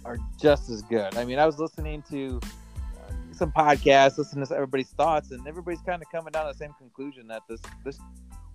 are 0.06 0.18
just 0.40 0.70
as 0.70 0.82
good. 0.84 1.16
I 1.18 1.26
mean, 1.26 1.40
I 1.40 1.46
was 1.46 1.60
listening 1.60 2.04
to 2.10 2.40
uh, 2.44 3.14
some 3.32 3.52
podcasts, 3.52 4.18
listening 4.18 4.46
to 4.46 4.54
everybody's 4.54 4.92
thoughts, 4.92 5.32
and 5.32 5.48
everybody's 5.48 5.82
kind 5.82 6.02
of 6.02 6.10
coming 6.12 6.32
down 6.32 6.46
to 6.46 6.54
the 6.54 6.58
same 6.58 6.74
conclusion 6.78 7.28
that 7.28 7.42
this 7.50 7.62
this 7.84 8.00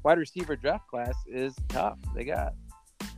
wide 0.04 0.18
receiver 0.18 0.57
draft 0.57 0.87
class 0.88 1.14
is 1.26 1.54
tough. 1.68 1.99
They 2.14 2.25
got 2.25 2.54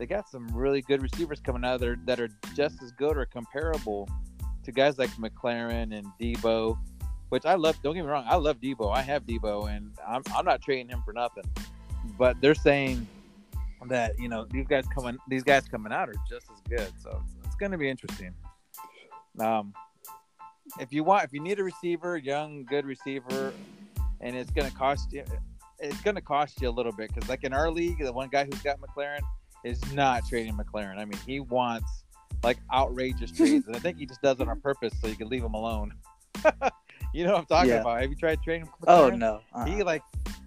they 0.01 0.07
got 0.07 0.27
some 0.31 0.49
really 0.55 0.81
good 0.81 1.03
receivers 1.03 1.41
coming 1.41 1.63
out 1.63 1.79
there 1.79 1.97
that 2.07 2.19
are 2.19 2.31
just 2.57 2.83
as 2.83 2.91
good 2.93 3.19
or 3.19 3.27
comparable 3.27 4.09
to 4.65 4.73
guys 4.73 4.99
like 4.99 5.11
McLaurin 5.11 5.95
and 5.95 6.07
Deebo, 6.19 6.79
which 7.29 7.45
I 7.45 7.55
love. 7.55 7.77
Don't 7.83 7.95
get 7.95 8.03
me 8.03 8.11
wrong, 8.11 8.25
I 8.27 8.37
love 8.37 8.63
Deebo. 8.63 8.97
I 8.97 9.03
have 9.03 9.25
Deebo, 9.25 9.71
and 9.71 9.93
I'm 10.09 10.23
I'm 10.35 10.47
not 10.47 10.63
trading 10.63 10.89
him 10.89 11.03
for 11.05 11.13
nothing. 11.13 11.45
But 12.19 12.41
they're 12.41 12.55
saying 12.55 13.07
that 13.89 14.19
you 14.19 14.31
know 14.31 14.47
these 14.51 14.67
guys 14.67 14.87
coming 14.87 15.19
these 15.29 15.43
guys 15.43 15.69
coming 15.69 15.93
out 15.93 16.09
are 16.09 16.15
just 16.31 16.47
as 16.51 16.61
good. 16.67 16.91
So 17.03 17.23
it's, 17.23 17.35
it's 17.45 17.57
going 17.57 17.73
to 17.73 17.79
be 17.79 17.91
interesting. 17.91 18.35
Um, 19.39 19.75
if 20.81 20.95
you 20.95 21.05
want, 21.05 21.25
if 21.25 21.35
you 21.35 21.41
need 21.41 21.59
a 21.59 21.65
receiver, 21.65 22.17
young, 22.17 22.65
good 22.65 22.87
receiver, 22.87 23.53
and 24.23 24.35
it's 24.35 24.51
going 24.51 24.69
to 24.69 24.75
cost 24.75 25.13
you, 25.13 25.25
it's 25.79 26.01
going 26.01 26.15
to 26.15 26.23
cost 26.23 26.63
you 26.63 26.71
a 26.71 26.73
little 26.73 26.93
bit 26.93 27.13
because, 27.13 27.29
like 27.29 27.45
in 27.45 27.53
our 27.53 27.71
league, 27.71 27.99
the 27.99 28.11
one 28.11 28.31
guy 28.31 28.47
who's 28.47 28.63
got 28.63 28.79
McLaurin 28.81 29.21
is 29.65 29.81
not 29.93 30.27
trading 30.29 30.55
McLaurin. 30.57 30.99
I 30.99 31.05
mean, 31.05 31.19
he 31.27 31.41
wants 31.41 32.05
like 32.43 32.59
outrageous 32.73 33.31
trades, 33.31 33.67
and 33.67 33.77
I 33.77 33.79
think 33.79 33.99
he 33.99 34.07
just 34.07 34.23
does 34.23 34.41
it 34.41 34.49
on 34.49 34.61
purpose 34.61 34.93
so 35.01 35.09
you 35.09 35.17
can 35.17 35.29
leave 35.29 35.43
him 35.45 35.55
alone. 35.55 35.93
you 37.13 37.25
know 37.25 37.33
what 37.33 37.41
I'm 37.41 37.47
talking 37.47 37.71
Yeah. 37.71 37.81
about? 37.81 38.01
Have 38.01 38.11
you 38.11 38.17
tried 38.17 38.43
trading? 38.43 38.69
Oh 38.87 39.11
no, 39.11 39.41
uh-uh. 39.55 39.65
He 39.67 39.83
like, 39.83 40.03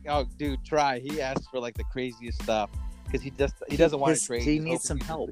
oh, 0.08 0.26
dude, 0.38 0.64
try. 0.66 1.00
He 1.00 1.22
asks 1.22 1.48
for 1.48 1.60
like 1.60 1.76
the 1.76 1.84
craziest 1.86 2.42
stuff 2.42 2.70
because 3.06 3.22
he 3.22 3.30
just 3.32 3.56
he 3.70 3.78
doesn't 3.78 4.00
want 4.00 4.18
to 4.18 4.26
trade. 4.26 4.42
He 4.44 4.60
needs 4.60 4.84
some 4.86 5.00
help. 5.00 5.32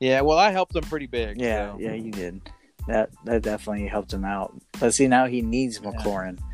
Yeah, 0.00 0.20
well, 0.22 0.38
I 0.38 0.50
helped 0.50 0.74
him 0.74 0.82
pretty 0.82 1.06
big. 1.06 1.40
Yeah, 1.40 1.72
so. 1.72 1.78
yeah, 1.78 1.94
you 1.94 2.10
did. 2.10 2.40
That 2.88 3.10
that 3.24 3.42
definitely 3.42 3.86
helped 3.86 4.12
him 4.12 4.24
out. 4.24 4.52
But 4.80 4.92
see, 4.94 5.06
now 5.06 5.26
he 5.26 5.40
needs 5.40 5.78
McLaurin. 5.80 6.38
yeah. 6.38 6.44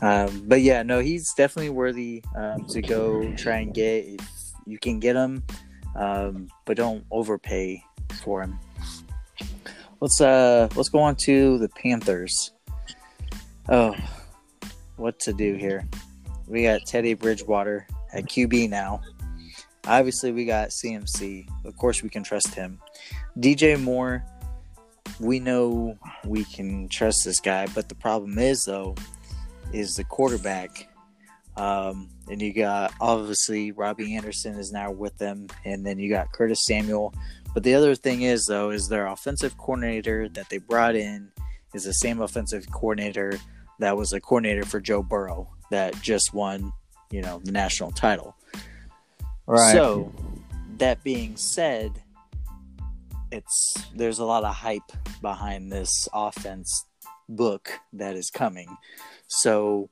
Um, 0.00 0.44
but 0.46 0.62
yeah, 0.62 0.82
no, 0.82 1.00
he's 1.00 1.32
definitely 1.34 1.70
worthy 1.70 2.22
um, 2.34 2.64
to 2.66 2.80
go 2.80 3.32
try 3.36 3.58
and 3.58 3.74
get 3.74 4.06
if 4.06 4.20
you 4.66 4.78
can 4.78 4.98
get 4.98 5.16
him, 5.16 5.44
um, 5.94 6.48
but 6.64 6.76
don't 6.76 7.04
overpay 7.10 7.82
for 8.22 8.42
him. 8.42 8.58
Let's 10.00 10.20
uh 10.20 10.68
let's 10.76 10.90
go 10.90 10.98
on 10.98 11.16
to 11.16 11.58
the 11.58 11.68
Panthers. 11.70 12.52
Oh, 13.68 13.96
what 14.96 15.18
to 15.20 15.32
do 15.32 15.54
here? 15.54 15.88
We 16.46 16.64
got 16.64 16.82
Teddy 16.86 17.14
Bridgewater 17.14 17.86
at 18.12 18.24
QB 18.24 18.70
now. 18.70 19.00
Obviously, 19.86 20.32
we 20.32 20.44
got 20.44 20.68
CMC. 20.68 21.48
Of 21.64 21.76
course, 21.76 22.02
we 22.02 22.08
can 22.08 22.22
trust 22.22 22.54
him. 22.54 22.78
DJ 23.38 23.80
Moore, 23.80 24.24
we 25.20 25.40
know 25.40 25.96
we 26.24 26.44
can 26.44 26.88
trust 26.88 27.24
this 27.24 27.40
guy, 27.40 27.66
but 27.74 27.88
the 27.88 27.94
problem 27.94 28.38
is 28.38 28.64
though, 28.64 28.94
is 29.72 29.96
the 29.96 30.04
quarterback. 30.04 30.88
Um, 31.56 32.08
and 32.28 32.40
you 32.42 32.52
got 32.52 32.92
obviously 33.00 33.72
Robbie 33.72 34.14
Anderson 34.14 34.58
is 34.58 34.72
now 34.72 34.90
with 34.90 35.16
them, 35.18 35.46
and 35.64 35.86
then 35.86 35.98
you 35.98 36.10
got 36.10 36.32
Curtis 36.32 36.66
Samuel. 36.66 37.14
But 37.54 37.62
the 37.62 37.74
other 37.74 37.94
thing 37.94 38.22
is 38.22 38.44
though, 38.44 38.70
is 38.70 38.88
their 38.88 39.06
offensive 39.06 39.56
coordinator 39.56 40.28
that 40.30 40.50
they 40.50 40.58
brought 40.58 40.96
in 40.96 41.30
is 41.72 41.84
the 41.84 41.94
same 41.94 42.20
offensive 42.20 42.70
coordinator 42.70 43.38
that 43.78 43.96
was 43.96 44.12
a 44.12 44.20
coordinator 44.20 44.64
for 44.64 44.80
Joe 44.80 45.02
Burrow 45.02 45.48
that 45.70 46.00
just 46.02 46.34
won, 46.34 46.72
you 47.10 47.22
know, 47.22 47.40
the 47.44 47.52
national 47.52 47.92
title. 47.92 48.36
Right. 49.46 49.72
So, 49.72 50.12
that 50.78 51.02
being 51.02 51.36
said, 51.36 52.02
it's 53.32 53.74
there's 53.94 54.18
a 54.18 54.24
lot 54.24 54.44
of 54.44 54.54
hype 54.54 54.92
behind 55.20 55.72
this 55.72 56.08
offense 56.12 56.84
book 57.28 57.70
that 57.92 58.16
is 58.16 58.30
coming. 58.30 58.76
So, 59.28 59.90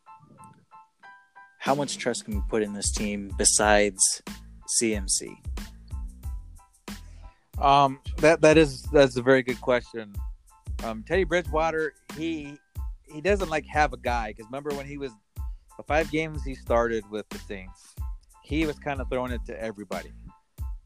how 1.59 1.75
much 1.75 1.99
trust 1.99 2.25
can 2.25 2.35
we 2.35 2.43
put 2.49 2.63
in 2.63 2.73
this 2.73 2.93
team 2.93 3.33
besides 3.37 4.23
CMC? 4.81 5.37
Um, 7.59 8.01
that 8.19 8.41
that 8.41 8.59
is 8.59 8.83
that's 8.93 9.17
a 9.17 9.23
very 9.23 9.43
good 9.43 9.61
question. 9.61 10.13
Um, 10.85 11.05
Teddy 11.07 11.25
Bridgewater, 11.25 11.95
he 12.17 12.59
he 13.05 13.21
doesn't 13.21 13.49
like 13.49 13.65
have 13.67 13.93
a 13.93 13.97
guy 13.97 14.29
because 14.29 14.47
remember 14.47 14.75
when 14.75 14.87
he 14.87 14.99
was 14.99 15.13
the 15.77 15.83
five 15.85 16.11
games 16.11 16.43
he 16.45 16.55
started 16.55 17.09
with 17.11 17.29
the 17.29 17.39
Saints, 17.39 17.95
he 18.43 18.67
was 18.67 18.79
kind 18.79 19.01
of 19.01 19.09
throwing 19.09 19.33
it 19.33 19.45
to 19.47 19.61
everybody. 19.61 20.13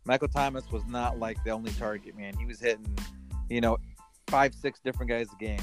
Michael 0.04 0.28
Thomas 0.28 0.64
was 0.70 0.84
not 0.86 1.18
like 1.18 1.42
the 1.44 1.50
only 1.50 1.72
target 1.72 2.16
man; 2.16 2.36
he 2.38 2.46
was 2.46 2.60
hitting, 2.60 2.96
you 3.48 3.60
know, 3.60 3.78
five 4.28 4.54
six 4.54 4.80
different 4.80 5.10
guys 5.10 5.26
a 5.32 5.36
game, 5.42 5.60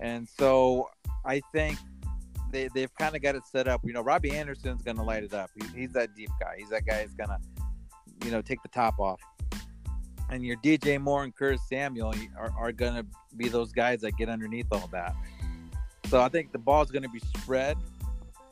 and 0.00 0.28
so 0.28 0.88
I 1.24 1.40
think 1.52 1.78
they 2.50 2.68
they've 2.74 2.94
kind 2.96 3.14
of 3.16 3.22
got 3.22 3.34
it 3.34 3.46
set 3.46 3.68
up. 3.68 3.80
You 3.84 3.92
know, 3.92 4.02
Robbie 4.02 4.32
Anderson's 4.32 4.82
going 4.82 4.96
to 4.96 5.02
light 5.02 5.24
it 5.24 5.34
up. 5.34 5.50
He, 5.54 5.80
he's 5.80 5.92
that 5.92 6.14
deep 6.14 6.30
guy. 6.40 6.56
He's 6.58 6.70
that 6.70 6.86
guy 6.86 7.02
who's 7.02 7.14
going 7.14 7.28
to, 7.28 7.38
you 8.24 8.30
know, 8.30 8.40
take 8.40 8.62
the 8.62 8.68
top 8.68 8.98
off 8.98 9.20
and 10.30 10.44
your 10.44 10.56
DJ 10.58 11.00
Moore 11.00 11.24
and 11.24 11.34
Curtis 11.34 11.62
Samuel 11.68 12.14
are, 12.36 12.52
are 12.58 12.72
going 12.72 12.94
to 12.94 13.06
be 13.36 13.48
those 13.48 13.72
guys 13.72 14.00
that 14.02 14.16
get 14.16 14.28
underneath 14.28 14.66
all 14.70 14.88
that. 14.92 15.14
So 16.08 16.20
I 16.20 16.28
think 16.28 16.52
the 16.52 16.58
ball 16.58 16.82
is 16.82 16.90
going 16.90 17.02
to 17.02 17.08
be 17.08 17.20
spread. 17.20 17.76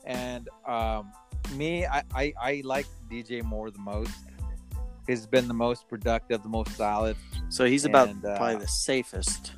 And 0.05 0.49
um, 0.65 1.11
me, 1.55 1.85
I, 1.85 2.03
I, 2.13 2.33
I 2.41 2.61
like 2.65 2.87
DJ 3.11 3.43
Moore 3.43 3.71
the 3.71 3.79
most. 3.79 4.13
He's 5.05 5.25
been 5.25 5.47
the 5.47 5.53
most 5.53 5.87
productive, 5.87 6.43
the 6.43 6.49
most 6.49 6.75
solid. 6.75 7.15
So 7.49 7.65
he's 7.65 7.85
about 7.85 8.09
And, 8.09 8.25
uh, 8.25 8.37
probably 8.37 8.57
the 8.57 8.67
safest 8.67 9.53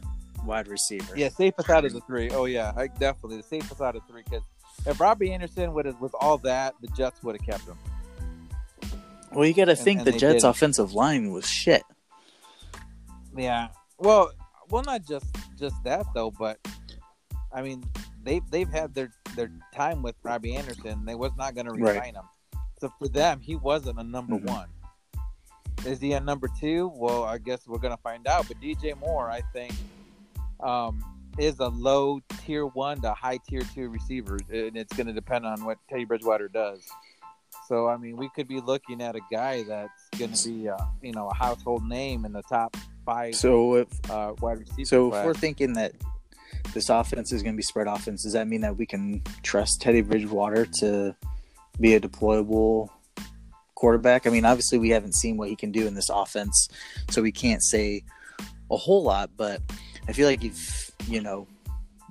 wide 0.49 0.67
receiver. 0.67 1.13
Yeah, 1.15 1.29
safest 1.29 1.69
out 1.69 1.85
of 1.85 1.93
the 1.93 2.01
three. 2.01 2.29
Oh 2.31 2.45
yeah, 2.45 2.73
I, 2.75 2.87
definitely 2.87 3.37
the 3.37 3.43
safest 3.43 3.79
out 3.81 3.95
of 3.95 4.01
three. 4.07 4.23
Because 4.23 4.43
if 4.85 4.99
Robbie 4.99 5.31
Anderson 5.31 5.73
would 5.73 5.85
have 5.85 5.99
with 6.01 6.13
all 6.19 6.37
that, 6.39 6.75
the 6.81 6.87
Jets 6.87 7.23
would 7.23 7.37
have 7.37 7.45
kept 7.45 7.63
him. 7.67 7.77
Well, 9.31 9.45
you 9.45 9.53
got 9.53 9.65
to 9.65 9.75
think 9.75 9.99
and 9.99 10.07
the 10.07 10.11
they 10.11 10.17
Jets' 10.17 10.41
did. 10.43 10.49
offensive 10.49 10.93
line 10.93 11.31
was 11.31 11.47
shit. 11.47 11.83
Yeah. 13.37 13.67
Well, 13.99 14.31
well, 14.69 14.83
not 14.83 15.05
just 15.07 15.25
just 15.57 15.75
that 15.83 16.05
though, 16.13 16.31
but 16.31 16.57
I 17.53 17.61
mean, 17.61 17.83
they 18.23 18.41
they've 18.51 18.69
had 18.69 18.93
their 18.93 19.11
their 19.35 19.51
time 19.73 20.01
with 20.01 20.15
Robbie 20.23 20.55
Anderson. 20.55 21.05
They 21.05 21.15
was 21.15 21.31
not 21.37 21.53
going 21.55 21.67
to 21.67 21.73
resign 21.73 21.95
Right. 21.97 22.15
him. 22.15 22.23
So 22.81 22.91
for 22.97 23.07
them, 23.07 23.39
he 23.41 23.55
wasn't 23.55 23.99
a 23.99 24.03
number 24.03 24.35
Mhm. 24.37 24.47
one. 24.47 24.67
Is 25.85 26.01
he 26.01 26.11
a 26.13 26.19
number 26.19 26.49
two? 26.59 26.91
Well, 26.95 27.23
I 27.23 27.37
guess 27.37 27.65
we're 27.67 27.77
going 27.77 27.95
to 27.95 28.01
find 28.01 28.27
out. 28.27 28.47
But 28.47 28.59
DJ 28.59 28.93
Moore, 28.99 29.29
I 29.29 29.41
think, 29.53 29.73
um, 30.61 31.03
is 31.37 31.59
a 31.59 31.67
low 31.69 32.19
tier 32.45 32.65
one 32.65 33.01
to 33.01 33.13
high 33.13 33.39
tier 33.47 33.61
two 33.73 33.89
receiver, 33.89 34.37
and 34.51 34.75
it's 34.77 34.95
going 34.95 35.07
to 35.07 35.13
depend 35.13 35.45
on 35.45 35.63
what 35.63 35.77
Teddy 35.89 36.05
Bridgewater 36.05 36.47
does. 36.47 36.87
So 37.67 37.87
I 37.87 37.97
mean, 37.97 38.17
we 38.17 38.29
could 38.29 38.47
be 38.47 38.59
looking 38.59 39.01
at 39.01 39.15
a 39.15 39.21
guy 39.31 39.63
that's 39.63 40.09
going 40.17 40.33
to 40.33 40.49
be, 40.49 40.69
uh, 40.69 40.77
you 41.01 41.13
know, 41.13 41.27
a 41.27 41.33
household 41.33 41.87
name 41.87 42.25
in 42.25 42.33
the 42.33 42.43
top 42.43 42.75
five 43.05 43.35
So 43.35 43.75
if 43.75 43.87
uh, 44.09 44.33
wide 44.41 44.59
receiver. 44.59 44.85
so, 44.85 45.13
if 45.13 45.25
we're 45.25 45.33
thinking 45.33 45.73
that 45.73 45.93
this 46.73 46.89
offense 46.89 47.31
is 47.31 47.41
going 47.41 47.53
to 47.53 47.57
be 47.57 47.63
spread 47.63 47.87
offense, 47.87 48.23
does 48.23 48.33
that 48.33 48.47
mean 48.47 48.61
that 48.61 48.77
we 48.77 48.85
can 48.85 49.21
trust 49.43 49.81
Teddy 49.81 50.01
Bridgewater 50.01 50.65
to 50.79 51.15
be 51.79 51.95
a 51.95 51.99
deployable 51.99 52.89
quarterback? 53.75 54.27
I 54.27 54.29
mean, 54.29 54.45
obviously 54.45 54.77
we 54.77 54.89
haven't 54.89 55.15
seen 55.15 55.37
what 55.37 55.49
he 55.49 55.55
can 55.55 55.71
do 55.71 55.87
in 55.87 55.93
this 55.93 56.09
offense, 56.09 56.69
so 57.09 57.21
we 57.21 57.31
can't 57.31 57.63
say 57.63 58.03
a 58.71 58.77
whole 58.77 59.03
lot. 59.03 59.31
But 59.37 59.61
I 60.09 60.11
feel 60.11 60.27
like 60.27 60.43
if 60.43 60.91
you 61.07 61.21
know, 61.21 61.47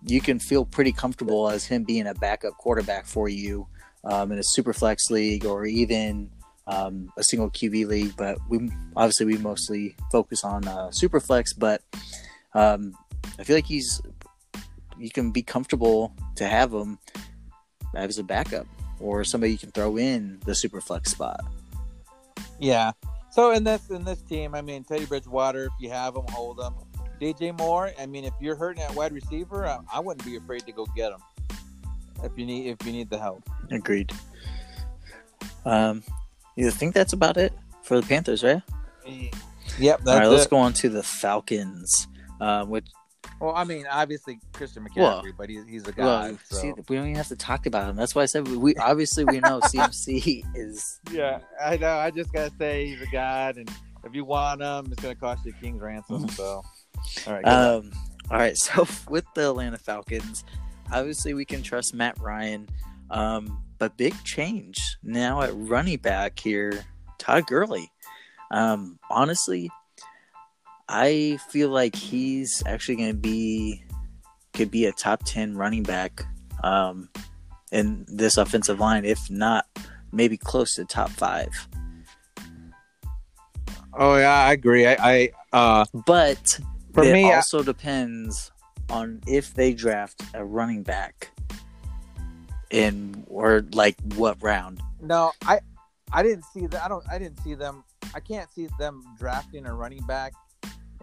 you 0.07 0.21
can 0.21 0.39
feel 0.39 0.65
pretty 0.65 0.93
comfortable 0.93 1.51
as 1.51 1.65
him 1.65 1.83
being 1.83 2.07
a 2.07 2.15
backup 2.15 2.57
quarterback 2.57 3.07
for 3.07 3.29
you 3.29 3.67
um, 4.05 4.31
in 4.31 4.39
a 4.39 4.45
super 4.45 4.73
flex 4.73 5.11
league 5.11 5.45
or 5.45 5.67
even 5.67 6.31
um, 6.69 7.13
a 7.17 7.25
single 7.25 7.51
QB 7.51 7.89
league. 7.89 8.17
But 8.17 8.39
we 8.49 8.71
obviously 8.95 9.27
we 9.27 9.37
mostly 9.39 9.97
focus 10.13 10.45
on 10.45 10.69
uh, 10.69 10.93
super 10.93 11.19
flex, 11.19 11.53
but 11.53 11.83
um, 12.55 12.95
I 13.37 13.43
feel 13.43 13.57
like 13.57 13.67
he's 13.67 14.01
you 14.97 15.11
can 15.11 15.33
be 15.33 15.43
comfortable 15.43 16.15
to 16.37 16.47
have 16.47 16.73
him 16.73 17.01
as 17.97 18.19
a 18.19 18.25
backup 18.25 18.67
or 19.01 19.25
somebody 19.25 19.53
you 19.53 19.59
can 19.59 19.73
throw 19.73 19.97
in 19.97 20.39
the 20.45 20.55
super 20.55 20.81
flex 20.81 21.11
spot. 21.11 21.41
Yeah. 22.61 22.93
So 23.31 23.51
in 23.51 23.65
this 23.65 23.91
in 23.91 24.05
this 24.05 24.23
team, 24.23 24.55
I 24.55 24.63
mean 24.63 24.85
Teddy 24.85 25.05
Bridgewater, 25.05 25.65
if 25.65 25.73
you 25.81 25.91
have 25.91 26.15
him, 26.15 26.27
hold 26.29 26.61
him. 26.61 26.75
DJ 27.21 27.57
Moore, 27.59 27.93
I 27.99 28.07
mean, 28.07 28.25
if 28.25 28.35
you're 28.41 28.57
hurting 28.57 28.83
at 28.83 28.95
wide 28.95 29.13
receiver, 29.13 29.67
I, 29.67 29.79
I 29.93 30.01
wouldn't 30.01 30.25
be 30.25 30.37
afraid 30.37 30.65
to 30.67 30.73
go 30.73 30.87
get 30.97 31.13
him. 31.13 31.21
If 32.23 32.33
you 32.37 32.47
need 32.47 32.67
if 32.69 32.85
you 32.87 32.93
need 32.93 33.11
the 33.11 33.19
help. 33.19 33.43
Agreed. 33.71 34.13
Um, 35.65 36.03
you 36.57 36.71
think 36.71 36.95
that's 36.95 37.13
about 37.13 37.37
it 37.37 37.53
for 37.83 38.01
the 38.01 38.07
Panthers, 38.07 38.43
right? 38.43 38.63
Yep, 39.07 39.33
that's 39.79 40.09
All 40.09 40.19
right, 40.19 40.27
let's 40.27 40.45
it. 40.47 40.51
go 40.51 40.57
on 40.59 40.73
to 40.75 40.89
the 40.89 41.03
Falcons. 41.03 42.09
Uh, 42.41 42.65
which 42.65 42.87
Well, 43.41 43.55
I 43.55 43.65
mean, 43.65 43.87
obviously 43.91 44.41
Christian 44.53 44.85
McCaffrey, 44.85 44.97
Well, 44.97 45.23
but 45.37 45.49
he's, 45.49 45.65
he's 45.67 45.87
a 45.87 45.93
guy. 45.93 46.05
well, 46.05 46.39
so. 46.51 46.57
see, 46.57 46.73
we 46.89 46.97
don't 46.97 47.05
even 47.07 47.15
have 47.17 47.29
to 47.29 47.37
talk 47.37 47.67
about 47.67 47.89
him. 47.89 47.97
That's 47.97 48.15
why 48.15 48.23
I 48.23 48.27
said 48.27 48.49
we, 48.49 48.57
we 48.57 48.77
obviously 48.77 49.25
we 49.25 49.39
know 49.41 49.61
CMC 49.65 50.43
is 50.57 51.01
yeah, 51.13 51.41
I 51.65 51.77
know. 51.77 51.97
I 51.97 52.11
just 52.11 52.33
gotta 52.33 52.53
say 52.59 52.87
he's 52.87 53.01
a 53.03 53.07
god, 53.13 53.57
and 53.57 53.71
if 54.05 54.15
you 54.15 54.25
want 54.25 54.61
him, 54.61 54.87
it's 54.91 55.01
gonna 55.03 55.15
cost 55.15 55.45
you 55.45 55.53
a 55.57 55.61
king's 55.63 55.81
ransom. 55.81 56.29
So, 56.31 56.63
all 57.27 57.35
right. 57.35 57.47
Um, 57.47 57.93
all 58.31 58.39
right, 58.39 58.57
so 58.57 58.87
with 59.09 59.25
the 59.35 59.51
Atlanta 59.51 59.79
Falcons, 59.79 60.45
obviously 60.93 61.35
we 61.35 61.45
can 61.45 61.63
trust 61.63 61.95
Matt 61.95 62.19
Ryan, 62.21 62.69
um, 63.11 63.63
but 63.79 63.97
big 63.97 64.15
change 64.25 64.79
now 65.03 65.43
at 65.43 65.51
running 65.55 65.99
back 65.99 66.39
here, 66.39 66.85
Todd 67.19 67.47
Gurley. 67.47 67.91
Um, 68.51 68.99
honestly, 69.11 69.71
I 70.89 71.39
feel 71.51 71.69
like 71.69 71.95
he's 71.95 72.63
actually 72.67 72.97
going 72.97 73.11
to 73.11 73.17
be 73.17 73.85
could 74.55 74.71
be 74.71 74.87
a 74.87 74.93
top 74.93 75.23
ten 75.25 75.57
running 75.57 75.83
back 75.83 76.25
um, 76.65 77.09
in 77.71 78.05
this 78.09 78.37
offensive 78.39 78.81
line, 78.81 79.05
if 79.05 79.31
not 79.31 79.67
maybe 80.13 80.37
close 80.37 80.75
to 80.75 80.85
top 80.85 81.11
five. 81.11 81.49
oh 83.97 84.17
yeah, 84.17 84.45
I 84.47 84.53
agree. 84.53 84.87
I, 84.87 84.97
I 84.99 85.31
uh, 85.53 85.85
But 86.07 86.59
For 86.99 87.05
it 87.09 87.13
me, 87.13 87.31
I- 87.33 87.37
also 87.37 87.63
depends 87.63 88.51
on 88.91 89.21
if 89.27 89.55
they 89.55 89.75
draft 89.75 90.23
a 90.35 90.45
running 90.45 90.83
back 90.83 91.31
in 92.71 93.25
or 93.29 93.65
like 93.73 93.97
what 94.17 94.37
round. 94.43 94.81
No, 95.01 95.33
I 95.47 95.61
I 96.13 96.23
didn't 96.23 96.45
see 96.53 96.67
that. 96.67 96.83
I 96.85 96.89
don't. 96.89 97.05
I 97.11 97.19
didn't 97.19 97.41
see 97.43 97.55
them. 97.55 97.85
I 98.15 98.21
can't 98.21 98.51
see 98.53 98.69
them 98.79 99.05
drafting 99.19 99.67
a 99.67 99.75
running 99.75 100.03
back 100.07 100.33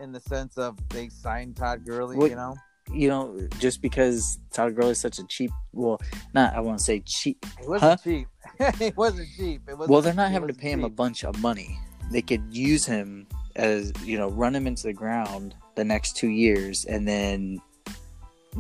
in 0.02 0.12
the 0.12 0.20
sense 0.20 0.58
of 0.58 0.78
they 0.90 1.10
signed 1.10 1.56
Todd 1.56 1.86
Gurley. 1.86 2.18
Well, 2.18 2.28
you 2.28 2.36
know, 2.36 2.56
You 2.92 3.08
know, 3.10 3.48
just 3.60 3.82
because 3.82 4.40
Todd 4.52 4.76
Gurley 4.76 4.92
is 4.92 5.00
such 5.00 5.20
a 5.20 5.24
cheap, 5.28 5.52
well, 5.74 6.02
not 6.34 6.54
I 6.56 6.60
won't 6.60 6.82
say 6.82 7.02
cheap. 7.06 7.46
it 7.62 7.68
wasn't 7.70 7.92
Huh? 7.92 7.98
cheap. 8.04 8.28
it 8.82 8.98
wasn't 8.98 9.28
cheap. 9.38 9.62
It 9.68 9.74
wasn't, 9.78 9.90
Well, 9.92 10.02
they're 10.02 10.14
not 10.14 10.32
having 10.32 10.48
to 10.50 10.54
pay 10.54 10.72
him 10.72 10.84
a 10.84 10.90
bunch 10.90 11.24
of 11.24 11.40
money. 11.42 11.80
They 12.12 12.22
could 12.22 12.54
use 12.56 12.86
him 12.86 13.28
as 13.56 13.92
you 14.04 14.18
know, 14.18 14.30
run 14.30 14.56
him 14.56 14.68
into 14.68 14.84
the 14.84 14.94
ground 14.94 15.56
the 15.76 15.84
next 15.84 16.16
two 16.16 16.30
years, 16.30 16.86
and 16.86 17.08
then 17.08 17.62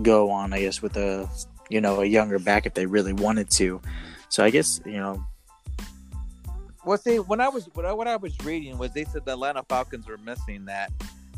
go 0.01 0.29
on, 0.29 0.53
I 0.53 0.59
guess, 0.61 0.81
with 0.81 0.97
a 0.97 1.29
you 1.69 1.81
know 1.81 2.01
a 2.01 2.05
younger 2.05 2.39
back 2.39 2.65
if 2.65 2.73
they 2.73 2.85
really 2.85 3.13
wanted 3.13 3.49
to. 3.57 3.81
So 4.29 4.43
I 4.43 4.49
guess 4.49 4.79
you 4.85 4.97
know 4.97 5.25
Well, 6.85 6.97
see, 6.97 7.19
when 7.19 7.41
I 7.41 7.49
was 7.49 7.69
what 7.73 7.85
I, 7.85 7.93
what 7.93 8.07
I 8.07 8.15
was 8.15 8.37
reading 8.43 8.77
was 8.77 8.91
they 8.91 9.05
said 9.05 9.25
the 9.25 9.33
Atlanta 9.33 9.63
Falcons 9.67 10.07
were 10.07 10.17
missing 10.17 10.65
that 10.65 10.91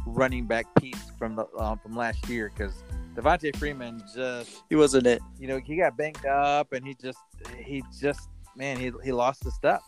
running 0.05 0.45
back 0.45 0.65
piece 0.75 1.11
from 1.17 1.35
the 1.35 1.45
um, 1.57 1.77
from 1.79 1.95
last 1.95 2.27
year 2.29 2.51
because 2.55 2.73
Devonta 3.15 3.55
Freeman 3.57 4.01
just 4.15 4.63
he 4.69 4.75
wasn't 4.75 5.07
it. 5.07 5.21
you 5.39 5.47
know 5.47 5.59
he 5.59 5.75
got 5.75 5.97
banged 5.97 6.25
up 6.25 6.71
and 6.73 6.85
he 6.85 6.95
just 7.01 7.19
he 7.57 7.83
just 7.99 8.29
man 8.55 8.77
he 8.77 8.91
he 9.03 9.11
lost 9.11 9.43
the 9.43 9.51
step 9.51 9.81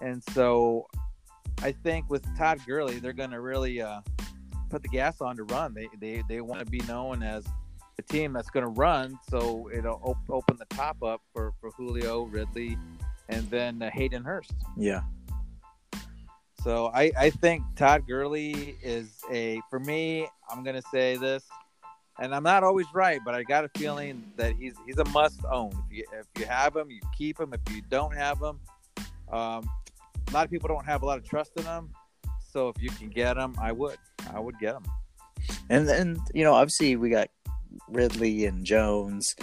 and 0.00 0.22
so 0.32 0.86
i 1.62 1.72
think 1.72 2.08
with 2.10 2.24
todd 2.36 2.60
Gurley, 2.66 2.98
they're 2.98 3.12
going 3.12 3.30
to 3.30 3.40
really 3.40 3.80
uh 3.80 4.00
put 4.70 4.82
the 4.82 4.88
gas 4.88 5.20
on 5.20 5.36
to 5.36 5.44
run 5.44 5.74
they 5.74 5.88
they, 6.00 6.22
they 6.28 6.40
want 6.40 6.60
to 6.60 6.66
be 6.66 6.80
known 6.88 7.22
as 7.22 7.44
a 7.98 8.02
team 8.02 8.32
that's 8.32 8.50
going 8.50 8.64
to 8.64 8.70
run 8.70 9.18
so 9.30 9.68
it'll 9.72 10.00
op- 10.04 10.30
open 10.30 10.56
the 10.58 10.66
top 10.76 11.02
up 11.02 11.20
for 11.32 11.52
for 11.60 11.70
julio 11.70 12.24
ridley 12.24 12.76
and 13.28 13.48
then 13.50 13.82
uh, 13.82 13.90
hayden 13.90 14.22
hurst 14.24 14.54
Yeah. 14.76 15.00
so 16.62 16.90
I, 16.92 17.10
I 17.18 17.30
think 17.30 17.62
Todd 17.76 18.06
Gurley 18.06 18.76
is 18.82 19.08
a 19.30 19.60
for 19.70 19.78
me. 19.78 20.26
I'm 20.50 20.64
gonna 20.64 20.82
say 20.90 21.16
this, 21.16 21.44
and 22.18 22.34
I'm 22.34 22.42
not 22.42 22.64
always 22.64 22.86
right, 22.92 23.20
but 23.24 23.34
I 23.34 23.42
got 23.44 23.64
a 23.64 23.68
feeling 23.78 24.24
that 24.36 24.54
he's 24.56 24.74
he's 24.86 24.98
a 24.98 25.04
must 25.06 25.40
own. 25.50 25.70
If 25.90 25.96
you 25.98 26.04
if 26.12 26.26
you 26.38 26.46
have 26.46 26.74
him, 26.74 26.90
you 26.90 27.00
keep 27.16 27.38
him. 27.40 27.52
If 27.54 27.60
you 27.74 27.82
don't 27.88 28.14
have 28.14 28.38
him, 28.40 28.60
um, 29.30 29.68
a 30.28 30.34
lot 30.34 30.44
of 30.44 30.50
people 30.50 30.68
don't 30.68 30.84
have 30.86 31.02
a 31.02 31.06
lot 31.06 31.18
of 31.18 31.24
trust 31.24 31.52
in 31.56 31.64
them. 31.64 31.90
So 32.52 32.68
if 32.68 32.82
you 32.82 32.90
can 32.90 33.08
get 33.08 33.34
them, 33.34 33.54
I 33.60 33.72
would. 33.72 33.96
I 34.32 34.40
would 34.40 34.58
get 34.58 34.74
them. 34.74 34.84
And 35.70 35.88
then 35.88 36.18
you 36.34 36.44
know, 36.44 36.54
obviously 36.54 36.96
we 36.96 37.10
got 37.10 37.28
Ridley 37.88 38.46
and 38.46 38.64
Jones. 38.64 39.34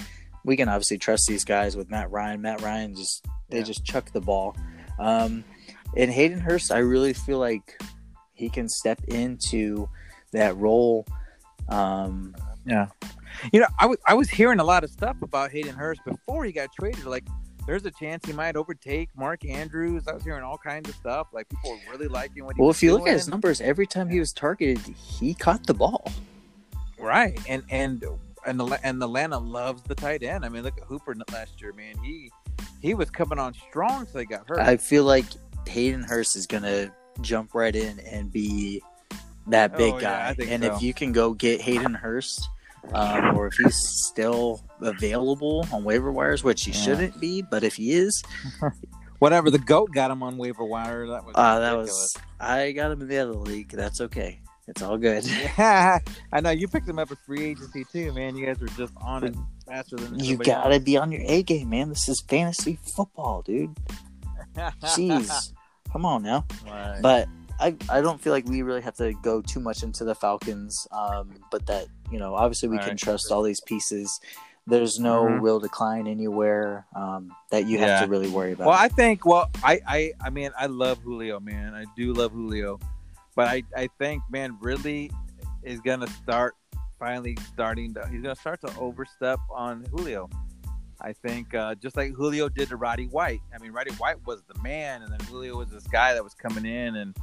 We 0.43 0.57
can 0.57 0.69
obviously 0.69 0.97
trust 0.97 1.25
these 1.27 1.43
guys 1.45 1.75
with 1.75 1.89
Matt 1.89 2.11
Ryan. 2.11 2.41
Matt 2.41 2.61
Ryan 2.61 2.95
just 2.95 3.25
they 3.49 3.59
Yeah. 3.59 3.63
just 3.63 3.85
chuck 3.85 4.11
the 4.11 4.21
ball. 4.21 4.55
Um, 4.99 5.43
and 5.95 6.11
Hayden 6.11 6.39
Hurst, 6.39 6.71
I 6.71 6.79
really 6.79 7.13
feel 7.13 7.39
like 7.39 7.79
he 8.33 8.49
can 8.49 8.67
step 8.67 9.01
into 9.07 9.89
that 10.31 10.55
role. 10.57 11.05
Um, 11.69 12.35
Yeah. 12.65 12.87
You 13.53 13.59
know, 13.61 13.67
I 13.79 13.85
was 13.85 13.97
I 14.07 14.13
was 14.13 14.29
hearing 14.29 14.59
a 14.59 14.63
lot 14.63 14.83
of 14.83 14.89
stuff 14.89 15.17
about 15.21 15.51
Hayden 15.51 15.75
Hurst 15.75 16.01
before 16.05 16.45
he 16.45 16.51
got 16.51 16.69
traded. 16.79 17.05
Like, 17.05 17.25
there's 17.67 17.85
a 17.85 17.91
chance 17.91 18.25
he 18.25 18.33
might 18.33 18.55
overtake 18.55 19.09
Mark 19.15 19.45
Andrews. 19.45 20.07
I 20.07 20.13
was 20.13 20.23
hearing 20.23 20.43
all 20.43 20.57
kinds 20.57 20.89
of 20.89 20.95
stuff. 20.95 21.27
Like, 21.33 21.49
people 21.49 21.71
were 21.71 21.91
really 21.91 22.07
liking 22.07 22.45
what 22.45 22.55
he 22.55 22.61
well, 22.61 22.71
if 22.71 22.83
you 22.83 22.93
look 22.93 23.07
at 23.07 23.13
his 23.13 23.27
numbers, 23.27 23.61
every 23.61 23.87
time 23.87 24.09
he 24.09 24.19
was 24.19 24.31
targeted, 24.31 24.79
he 24.79 25.33
caught 25.33 25.65
the 25.65 25.73
ball. 25.73 26.11
Right, 26.99 27.39
and 27.47 27.63
and 27.69 28.03
and 28.45 28.59
the 28.59 28.65
and 28.83 29.01
Atlanta 29.01 29.37
loves 29.37 29.81
the 29.83 29.95
tight 29.95 30.23
end. 30.23 30.45
I 30.45 30.49
mean, 30.49 30.63
look 30.63 30.77
at 30.77 30.83
Hooper 30.85 31.15
last 31.31 31.61
year, 31.61 31.73
man. 31.73 31.95
He 32.03 32.31
he 32.81 32.93
was 32.93 33.09
coming 33.09 33.39
on 33.39 33.53
strong, 33.53 34.05
so 34.05 34.17
they 34.17 34.25
got 34.25 34.47
hurt. 34.47 34.59
I 34.59 34.77
feel 34.77 35.03
like 35.03 35.25
Hayden 35.67 36.03
Hurst 36.03 36.35
is 36.35 36.47
gonna 36.47 36.91
jump 37.21 37.53
right 37.53 37.75
in 37.75 37.99
and 37.99 38.31
be 38.31 38.81
that 39.47 39.77
big 39.77 39.93
Oh, 39.93 39.97
yeah, 39.97 40.27
guy. 40.27 40.33
Think 40.33 40.51
and 40.51 40.63
so. 40.63 40.75
if 40.75 40.81
you 40.81 40.93
can 40.93 41.11
go 41.11 41.33
get 41.33 41.61
Hayden 41.61 41.93
Hurst, 41.93 42.47
um, 42.93 43.37
or 43.37 43.47
if 43.47 43.55
he's 43.55 43.75
still 43.75 44.63
available 44.81 45.65
on 45.71 45.83
waiver 45.83 46.11
wires, 46.11 46.43
which 46.43 46.63
he 46.65 46.71
Yeah. 46.71 46.77
shouldn't 46.77 47.19
be, 47.19 47.41
but 47.41 47.63
if 47.63 47.75
he 47.75 47.91
is, 47.91 48.23
Whatever 49.19 49.49
the 49.49 49.57
goat 49.59 49.91
got 49.93 50.11
him 50.11 50.21
on 50.21 50.37
waiver 50.37 50.65
wire. 50.65 51.07
That 51.07 51.25
was 51.25 51.33
uh, 51.35 51.59
that 51.59 51.77
was 51.77 52.17
I 52.37 52.73
got 52.73 52.91
him 52.91 53.01
in 53.01 53.07
the 53.07 53.17
other 53.17 53.31
league. 53.33 53.69
That's 53.69 54.01
okay. 54.01 54.41
It's 54.67 54.81
all 54.81 54.97
good. 54.97 55.23
Yeah, 55.57 55.99
I 56.33 56.41
know 56.41 56.49
you 56.49 56.67
picked 56.67 56.87
him 56.87 56.99
up 56.99 57.09
at 57.11 57.17
free 57.25 57.45
agency 57.45 57.85
too, 57.91 58.11
man. 58.11 58.35
You 58.35 58.45
guys 58.45 58.59
were 58.59 58.67
just 58.67 58.93
on 58.97 59.23
it 59.23 59.35
faster 59.65 59.95
than 59.95 60.19
You 60.19 60.35
gotta 60.35 60.81
be 60.81 60.97
on 60.97 61.13
your 61.13 61.21
A 61.25 61.43
game, 61.43 61.69
man. 61.69 61.87
This 61.89 62.09
is 62.09 62.21
fantasy 62.27 62.77
football, 62.95 63.41
dude. 63.41 63.73
Jeez, 64.83 65.53
come 65.91 66.05
on 66.05 66.21
now. 66.23 66.45
Right. 66.65 66.99
But 67.01 67.27
I, 67.59 67.75
I 67.89 68.01
don't 68.01 68.19
feel 68.21 68.33
like 68.33 68.45
we 68.45 68.61
really 68.61 68.81
have 68.81 68.95
to 68.97 69.13
go 69.23 69.41
too 69.41 69.59
much 69.59 69.83
into 69.83 70.03
the 70.03 70.15
Falcons, 70.15 70.87
um, 70.91 71.31
but 71.51 71.65
that 71.67 71.87
you 72.11 72.19
know 72.19 72.35
obviously 72.35 72.69
we 72.69 72.77
All 72.77 72.81
can 72.83 72.91
right. 72.91 72.97
trust 72.99 73.31
all 73.31 73.43
these 73.43 73.61
pieces. 73.61 74.19
There's 74.67 74.99
no 74.99 75.23
Mhm. 75.25 75.41
real 75.41 75.59
decline 75.59 76.07
anywhere 76.07 76.85
um, 76.95 77.31
that 77.51 77.65
you 77.67 77.77
have 77.77 77.87
Yeah. 77.87 78.01
to 78.01 78.07
really 78.07 78.29
worry 78.29 78.51
about. 78.53 78.67
Well, 78.67 78.77
I 78.77 78.87
think. 78.87 79.23
Well, 79.25 79.49
I, 79.63 79.79
I, 79.87 80.13
I 80.23 80.29
mean, 80.31 80.49
I 80.59 80.65
love 80.65 80.97
Julio, 81.03 81.39
man. 81.39 81.75
I 81.75 81.85
do 81.95 82.13
love 82.13 82.31
Julio, 82.31 82.79
but 83.35 83.47
I, 83.47 83.61
I 83.77 83.89
think, 83.99 84.23
man, 84.29 84.57
really 84.59 85.11
is 85.61 85.79
gonna 85.81 86.07
start 86.07 86.55
finally 86.97 87.37
starting 87.53 87.93
to. 87.93 88.07
He's 88.07 88.21
gonna 88.23 88.35
start 88.35 88.59
to 88.61 88.73
overstep 88.79 89.39
on 89.51 89.85
Julio. 89.91 90.29
I 91.01 91.13
think 91.13 91.53
uh, 91.53 91.75
just 91.75 91.95
like 91.97 92.13
Julio 92.13 92.49
did 92.49 92.69
to 92.69 92.77
Roddy 92.77 93.05
White. 93.07 93.41
I 93.53 93.59
mean, 93.61 93.71
Roddy 93.71 93.91
White 93.95 94.25
was 94.25 94.41
the 94.51 94.59
man, 94.63 95.03
and 95.03 95.11
then 95.11 95.19
Julio 95.27 95.57
was 95.57 95.69
this 95.69 95.85
guy 95.87 96.13
that 96.13 96.23
was 96.23 96.33
coming 96.33 96.65
in, 96.65 96.95
and 96.95 97.15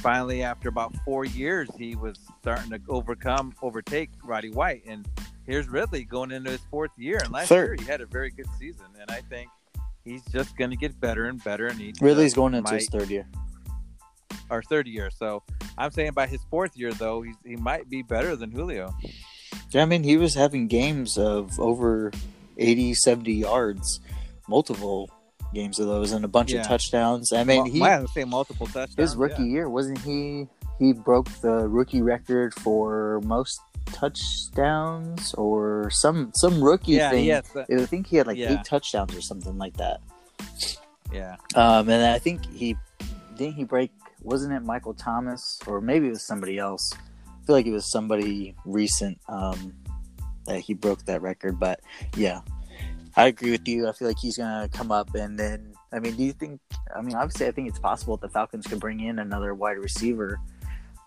finally, 0.00 0.42
after 0.42 0.68
about 0.68 0.94
four 1.04 1.24
years, 1.24 1.68
he 1.78 1.94
was 1.94 2.18
starting 2.40 2.70
to 2.70 2.80
overcome, 2.88 3.54
overtake 3.62 4.10
Roddy 4.24 4.50
White, 4.50 4.82
and 4.86 5.06
here's 5.46 5.68
Ridley 5.68 6.04
going 6.04 6.30
into 6.32 6.50
his 6.50 6.60
fourth 6.70 6.90
year, 6.96 7.18
and 7.22 7.32
last 7.32 7.48
Third. 7.48 7.78
year 7.78 7.86
he 7.86 7.90
had 7.90 8.00
a 8.00 8.06
very 8.06 8.30
good 8.30 8.46
season, 8.58 8.86
and 9.00 9.10
I 9.10 9.20
think 9.22 9.48
he's 10.04 10.24
just 10.32 10.56
going 10.56 10.70
to 10.70 10.76
get 10.76 10.98
better 11.00 11.26
and 11.26 11.42
better. 11.42 11.66
And 11.66 11.78
he 11.78 11.92
Ridley's 12.00 12.34
going 12.34 12.54
into 12.54 12.74
his 12.74 12.88
third 12.88 13.10
year. 13.10 13.26
or 14.48 14.62
third 14.62 14.86
year. 14.86 15.10
So 15.10 15.42
I'm 15.78 15.90
saying 15.90 16.12
by 16.12 16.26
his 16.26 16.40
fourth 16.50 16.76
year, 16.76 16.92
though, 16.92 17.22
he's, 17.22 17.36
he 17.44 17.56
might 17.56 17.88
be 17.88 18.02
better 18.02 18.36
than 18.36 18.50
Julio. 18.50 18.94
Yeah, 19.70 19.82
I 19.82 19.84
mean, 19.84 20.02
he 20.02 20.16
was 20.16 20.34
having 20.34 20.66
games 20.66 21.16
of 21.16 21.58
over 21.60 22.10
80, 22.58 22.94
70 22.94 23.32
yards, 23.32 24.00
multiple 24.48 25.10
games 25.54 25.78
of 25.78 25.86
those, 25.86 26.12
and 26.12 26.24
a 26.24 26.28
bunch 26.28 26.52
Yeah. 26.52 26.60
of 26.60 26.66
touchdowns. 26.68 27.32
I 27.32 27.44
mean, 27.44 27.62
Well, 27.62 27.72
he 27.72 27.78
might 27.80 27.90
have 27.90 28.02
to 28.06 28.08
say 28.08 28.24
multiple 28.24 28.66
touchdowns. 28.66 28.96
his 28.96 29.16
rookie 29.16 29.42
yeah. 29.44 29.48
year 29.52 29.68
wasn't 29.70 29.98
he? 30.00 30.46
He 30.78 30.92
broke 30.92 31.28
the 31.40 31.68
rookie 31.68 32.02
record 32.02 32.54
for 32.54 33.20
most 33.24 33.60
touchdowns 33.86 35.34
or 35.34 35.90
some 35.90 36.30
some 36.34 36.62
rookie 36.62 36.92
Yeah, 36.92 37.10
thing. 37.10 37.24
yes, 37.24 37.44
uh, 37.54 37.64
I 37.70 37.86
think 37.86 38.06
he 38.06 38.16
had 38.16 38.26
like 38.26 38.38
Yeah. 38.38 38.52
eight 38.58 38.64
touchdowns 38.64 39.14
or 39.14 39.20
something 39.20 39.58
like 39.58 39.76
that. 39.76 40.00
yeah. 41.12 41.36
Um, 41.54 41.88
and 41.88 42.04
I 42.04 42.18
think 42.18 42.46
he 42.46 42.76
didn't 43.36 43.54
he 43.54 43.64
break. 43.64 43.90
Wasn't 44.22 44.52
it 44.52 44.60
Michael 44.62 44.94
Thomas 44.94 45.58
or 45.66 45.80
maybe 45.80 46.06
it 46.06 46.10
was 46.10 46.22
somebody 46.26 46.58
else? 46.58 46.92
I 47.26 47.46
feel 47.46 47.56
like 47.56 47.66
it 47.66 47.72
was 47.72 47.90
somebody 47.90 48.54
recent 48.64 49.18
um, 49.28 49.72
that 50.46 50.60
he 50.60 50.74
broke 50.74 51.04
that 51.06 51.20
record. 51.22 51.58
But 51.58 51.80
yeah, 52.16 52.40
I 53.16 53.26
agree 53.26 53.50
with 53.50 53.66
you. 53.66 53.88
I 53.88 53.92
feel 53.92 54.08
like 54.08 54.18
he's 54.18 54.38
gonna 54.38 54.68
come 54.68 54.92
up 54.92 55.14
and 55.14 55.38
then. 55.38 55.74
I 55.92 55.98
mean, 55.98 56.14
do 56.16 56.22
you 56.22 56.32
think? 56.32 56.60
I 56.94 57.00
mean, 57.02 57.16
obviously, 57.16 57.46
I 57.46 57.50
think 57.50 57.68
it's 57.68 57.78
possible 57.78 58.16
that 58.16 58.26
the 58.26 58.32
Falcons 58.32 58.66
could 58.66 58.80
bring 58.80 59.00
in 59.00 59.18
another 59.18 59.54
wide 59.54 59.78
receiver, 59.78 60.40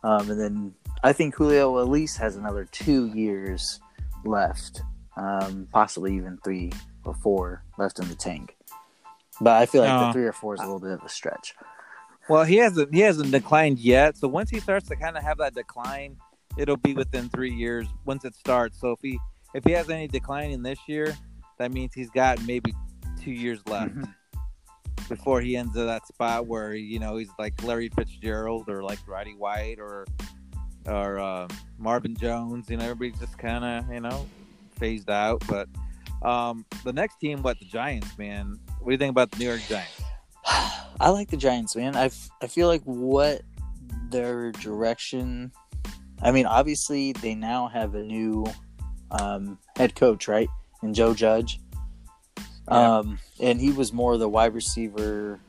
um, 0.04 0.30
and 0.30 0.40
then 0.40 0.74
I 1.04 1.14
think 1.14 1.36
Julio 1.36 1.80
at 1.80 1.88
least 1.88 2.18
has 2.18 2.36
another 2.36 2.66
two 2.66 3.08
years 3.08 3.80
left, 4.26 4.82
um, 5.16 5.68
possibly 5.72 6.16
even 6.16 6.38
three 6.44 6.72
or 7.06 7.14
four 7.14 7.64
left 7.78 8.00
in 8.00 8.08
the 8.10 8.16
tank. 8.16 8.56
But 9.42 9.62
I 9.62 9.66
feel 9.66 9.84
like 9.84 10.08
the 10.08 10.14
three 10.14 10.26
or 10.26 10.34
four 10.34 10.56
is 10.56 10.60
a 10.60 10.64
little 10.64 10.80
bit 10.80 10.92
of 10.92 11.04
a 11.04 11.10
stretch. 11.10 11.56
Well, 12.30 12.44
he 12.44 12.58
hasn't 12.58 12.94
he 12.94 13.02
hasn't 13.02 13.32
declined 13.32 13.80
yet. 13.80 14.18
So 14.18 14.28
once 14.28 14.50
he 14.50 14.60
starts 14.60 14.88
to 14.90 14.96
kind 14.96 15.18
of 15.18 15.24
have 15.24 15.38
that 15.40 15.56
decline, 15.56 16.18
it'll 16.58 16.78
be 16.78 16.94
within 16.94 17.30
three 17.30 17.54
years 17.54 17.88
once 18.06 18.26
it 18.26 18.36
starts. 18.36 18.80
So 18.80 18.92
if 18.92 19.00
he 19.02 19.20
if 19.54 19.64
he 19.64 19.72
has 19.72 19.90
any 19.90 20.08
decline 20.08 20.52
in 20.52 20.64
this 20.64 20.80
year, 20.88 21.16
that 21.60 21.72
means 21.72 21.94
he's 21.94 22.10
got 22.10 22.42
maybe 22.46 22.74
two 23.22 23.32
years 23.32 23.60
left 23.68 23.96
Mhm. 23.96 24.14
before 25.10 25.42
he 25.42 25.56
ends 25.58 25.76
at 25.78 25.86
that 25.86 26.08
spot 26.08 26.48
where 26.48 26.74
you 26.74 27.00
know 27.00 27.18
he's 27.18 27.30
like 27.40 27.62
Larry 27.64 27.90
Fitzgerald 27.90 28.70
or 28.70 28.84
like 28.84 29.00
Roddy 29.08 29.34
White 29.36 29.80
or 29.80 30.06
or 30.86 31.20
uh, 31.20 31.48
Marvin 31.78 32.16
Jones. 32.16 32.70
You 32.70 32.78
know, 32.78 32.84
everybody's 32.86 33.20
just 33.20 33.38
kind 33.38 33.64
of 33.64 33.94
you 33.94 34.00
know 34.02 34.26
phased 34.78 35.10
out. 35.10 35.44
But 35.48 35.68
um, 36.28 36.66
the 36.84 36.94
next 36.94 37.18
team, 37.20 37.42
what 37.42 37.60
the 37.60 37.66
Giants, 37.66 38.18
man? 38.18 38.60
What 38.80 38.88
do 38.88 38.92
you 38.92 38.98
think 38.98 39.12
about 39.12 39.32
the 39.32 39.40
New 39.40 39.46
York 39.48 39.62
Giants? 39.68 40.02
I 41.00 41.10
like 41.10 41.30
the 41.30 41.38
Giants, 41.38 41.76
man. 41.76 41.96
I, 41.96 42.06
f- 42.06 42.30
I 42.42 42.48
feel 42.48 42.68
like 42.68 42.82
what 42.84 43.42
their 44.10 44.52
direction. 44.54 45.52
I 46.22 46.32
mean, 46.32 46.46
obviously 46.46 47.12
they 47.14 47.36
now 47.36 47.68
have 47.68 47.96
a 47.96 48.04
new 48.04 48.46
um, 49.12 49.58
head 49.78 49.96
coach, 49.96 50.28
right? 50.28 50.48
And 50.84 50.94
Joe 50.94 51.14
Judge. 51.14 51.60
Yeah. 52.68 52.98
Um, 52.98 53.20
and 53.42 53.60
he 53.60 53.72
was 53.72 53.92
more 53.92 54.18
the 54.18 54.30
wide 54.30 54.54
receiver 54.54 55.40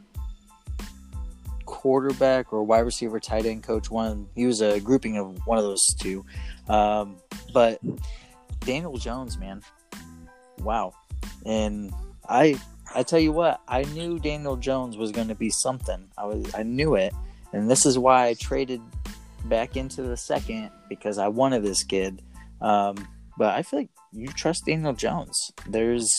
quarterback 1.67 2.53
or 2.53 2.63
wide 2.65 2.81
receiver 2.81 3.21
tight 3.21 3.45
end 3.45 3.63
coach. 3.63 3.91
One, 3.91 4.27
he 4.35 4.47
was 4.47 4.63
a 4.63 4.81
grouping 4.81 5.19
of 5.19 5.47
one 5.47 5.59
of 5.59 5.65
those 5.65 5.87
two. 5.87 6.25
Um, 6.69 7.17
but 7.53 7.79
Daniel 8.61 8.97
Jones, 8.97 9.37
man, 9.39 9.61
wow. 10.61 10.95
And 11.45 11.93
I 12.29 12.59
I 12.95 13.03
tell 13.03 13.19
you 13.19 13.33
what, 13.33 13.61
I 13.69 13.83
knew 13.83 14.19
Daniel 14.19 14.57
Jones 14.57 14.97
was 14.97 15.11
going 15.11 15.29
to 15.29 15.35
be 15.35 15.51
something. 15.51 16.09
I 16.17 16.25
was, 16.25 16.55
I 16.55 16.63
knew 16.63 16.95
it, 16.95 17.13
and 17.53 17.71
this 17.71 17.87
is 17.87 17.99
why 17.99 18.29
I 18.29 18.35
traded 18.35 18.81
back 19.45 19.77
into 19.77 20.03
the 20.03 20.17
second 20.17 20.71
because 20.89 21.19
I 21.19 21.29
wanted 21.29 21.65
this 21.65 21.83
kid. 21.83 22.23
Um, 22.61 22.97
but 23.39 23.55
I 23.55 23.63
feel 23.63 23.81
like 23.81 23.91
you 24.13 24.29
trust 24.29 24.67
Daniel 24.67 24.93
Jones. 24.93 25.51
There's, 25.67 26.13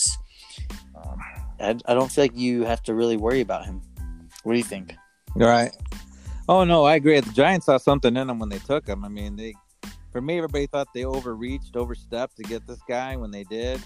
um, 0.94 1.18
I, 1.60 1.76
I 1.86 1.94
don't 1.94 2.10
feel 2.10 2.24
like 2.24 2.36
you 2.36 2.64
have 2.64 2.82
to 2.84 2.94
really 2.94 3.16
worry 3.16 3.40
about 3.40 3.64
him. 3.64 3.80
What 4.42 4.52
do 4.52 4.58
you 4.58 4.64
think? 4.64 4.94
Right. 5.34 5.72
Oh 6.48 6.64
no, 6.64 6.84
I 6.84 6.94
agree. 6.94 7.18
The 7.20 7.32
Giants 7.32 7.66
saw 7.66 7.76
something 7.78 8.16
in 8.16 8.30
him 8.30 8.38
when 8.38 8.48
they 8.48 8.58
took 8.58 8.86
him. 8.86 9.04
I 9.04 9.08
mean, 9.08 9.36
they, 9.36 9.54
for 10.12 10.20
me, 10.20 10.36
everybody 10.38 10.66
thought 10.66 10.88
they 10.94 11.04
overreached, 11.04 11.74
overstepped 11.74 12.36
to 12.36 12.42
get 12.44 12.66
this 12.66 12.80
guy 12.88 13.16
when 13.16 13.30
they 13.30 13.44
did. 13.44 13.80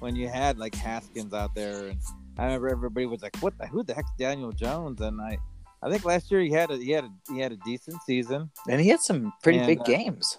When 0.00 0.14
you 0.14 0.28
had 0.28 0.58
like 0.58 0.74
Haskins 0.74 1.32
out 1.32 1.54
there, 1.54 1.88
and 1.88 1.98
I 2.38 2.44
remember 2.44 2.68
everybody 2.68 3.06
was 3.06 3.22
like, 3.22 3.36
"What 3.38 3.56
the? 3.58 3.66
Who 3.66 3.82
the 3.82 3.94
heck's 3.94 4.10
Daniel 4.18 4.52
Jones?" 4.52 5.00
And 5.00 5.20
I, 5.20 5.38
I 5.82 5.90
think 5.90 6.04
last 6.04 6.30
year 6.30 6.40
he 6.40 6.50
had 6.50 6.70
a 6.70 6.76
he 6.76 6.90
had 6.90 7.04
a 7.04 7.10
he 7.32 7.38
had 7.38 7.52
a 7.52 7.56
decent 7.64 8.02
season. 8.02 8.50
And 8.68 8.80
he 8.80 8.88
had 8.88 9.00
some 9.00 9.32
pretty 9.42 9.58
And, 9.58 9.66
big 9.66 9.80
uh, 9.80 9.84
games. 9.84 10.38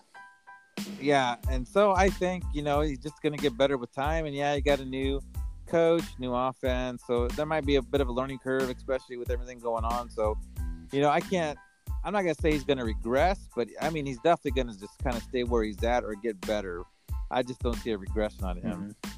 Yeah, 0.99 1.35
and 1.49 1.67
so 1.67 1.93
I 1.93 2.09
think 2.09 2.43
you 2.53 2.61
know 2.61 2.81
he's 2.81 2.99
just 2.99 3.21
going 3.21 3.33
to 3.33 3.41
get 3.41 3.57
better 3.57 3.77
with 3.77 3.93
time. 3.93 4.25
And 4.25 4.35
yeah, 4.35 4.55
he 4.55 4.61
got 4.61 4.79
a 4.79 4.85
new 4.85 5.21
coach, 5.67 6.03
new 6.19 6.33
offense, 6.33 7.03
so 7.07 7.27
there 7.29 7.45
might 7.45 7.65
be 7.65 7.75
a 7.75 7.81
bit 7.81 8.01
of 8.01 8.07
a 8.07 8.11
learning 8.11 8.39
curve, 8.39 8.69
especially 8.69 9.17
with 9.17 9.29
everything 9.29 9.59
going 9.59 9.83
on. 9.83 10.09
So, 10.09 10.38
you 10.91 11.01
know, 11.01 11.09
I 11.09 11.19
can't. 11.19 11.57
I'm 12.03 12.13
not 12.13 12.21
going 12.21 12.35
to 12.35 12.41
say 12.41 12.51
he's 12.51 12.63
going 12.63 12.77
to 12.77 12.85
regress, 12.85 13.47
but 13.55 13.67
I 13.81 13.89
mean 13.89 14.05
he's 14.05 14.19
definitely 14.19 14.51
going 14.51 14.73
to 14.73 14.79
just 14.79 14.97
kind 15.03 15.15
of 15.15 15.23
stay 15.23 15.43
where 15.43 15.63
he's 15.63 15.83
at 15.83 16.03
or 16.03 16.13
get 16.15 16.39
better. 16.41 16.83
I 17.31 17.41
just 17.41 17.61
don't 17.61 17.75
see 17.77 17.91
a 17.91 17.97
regression 17.97 18.43
on 18.43 18.57
him. 18.57 18.95
Mhm. 19.03 19.11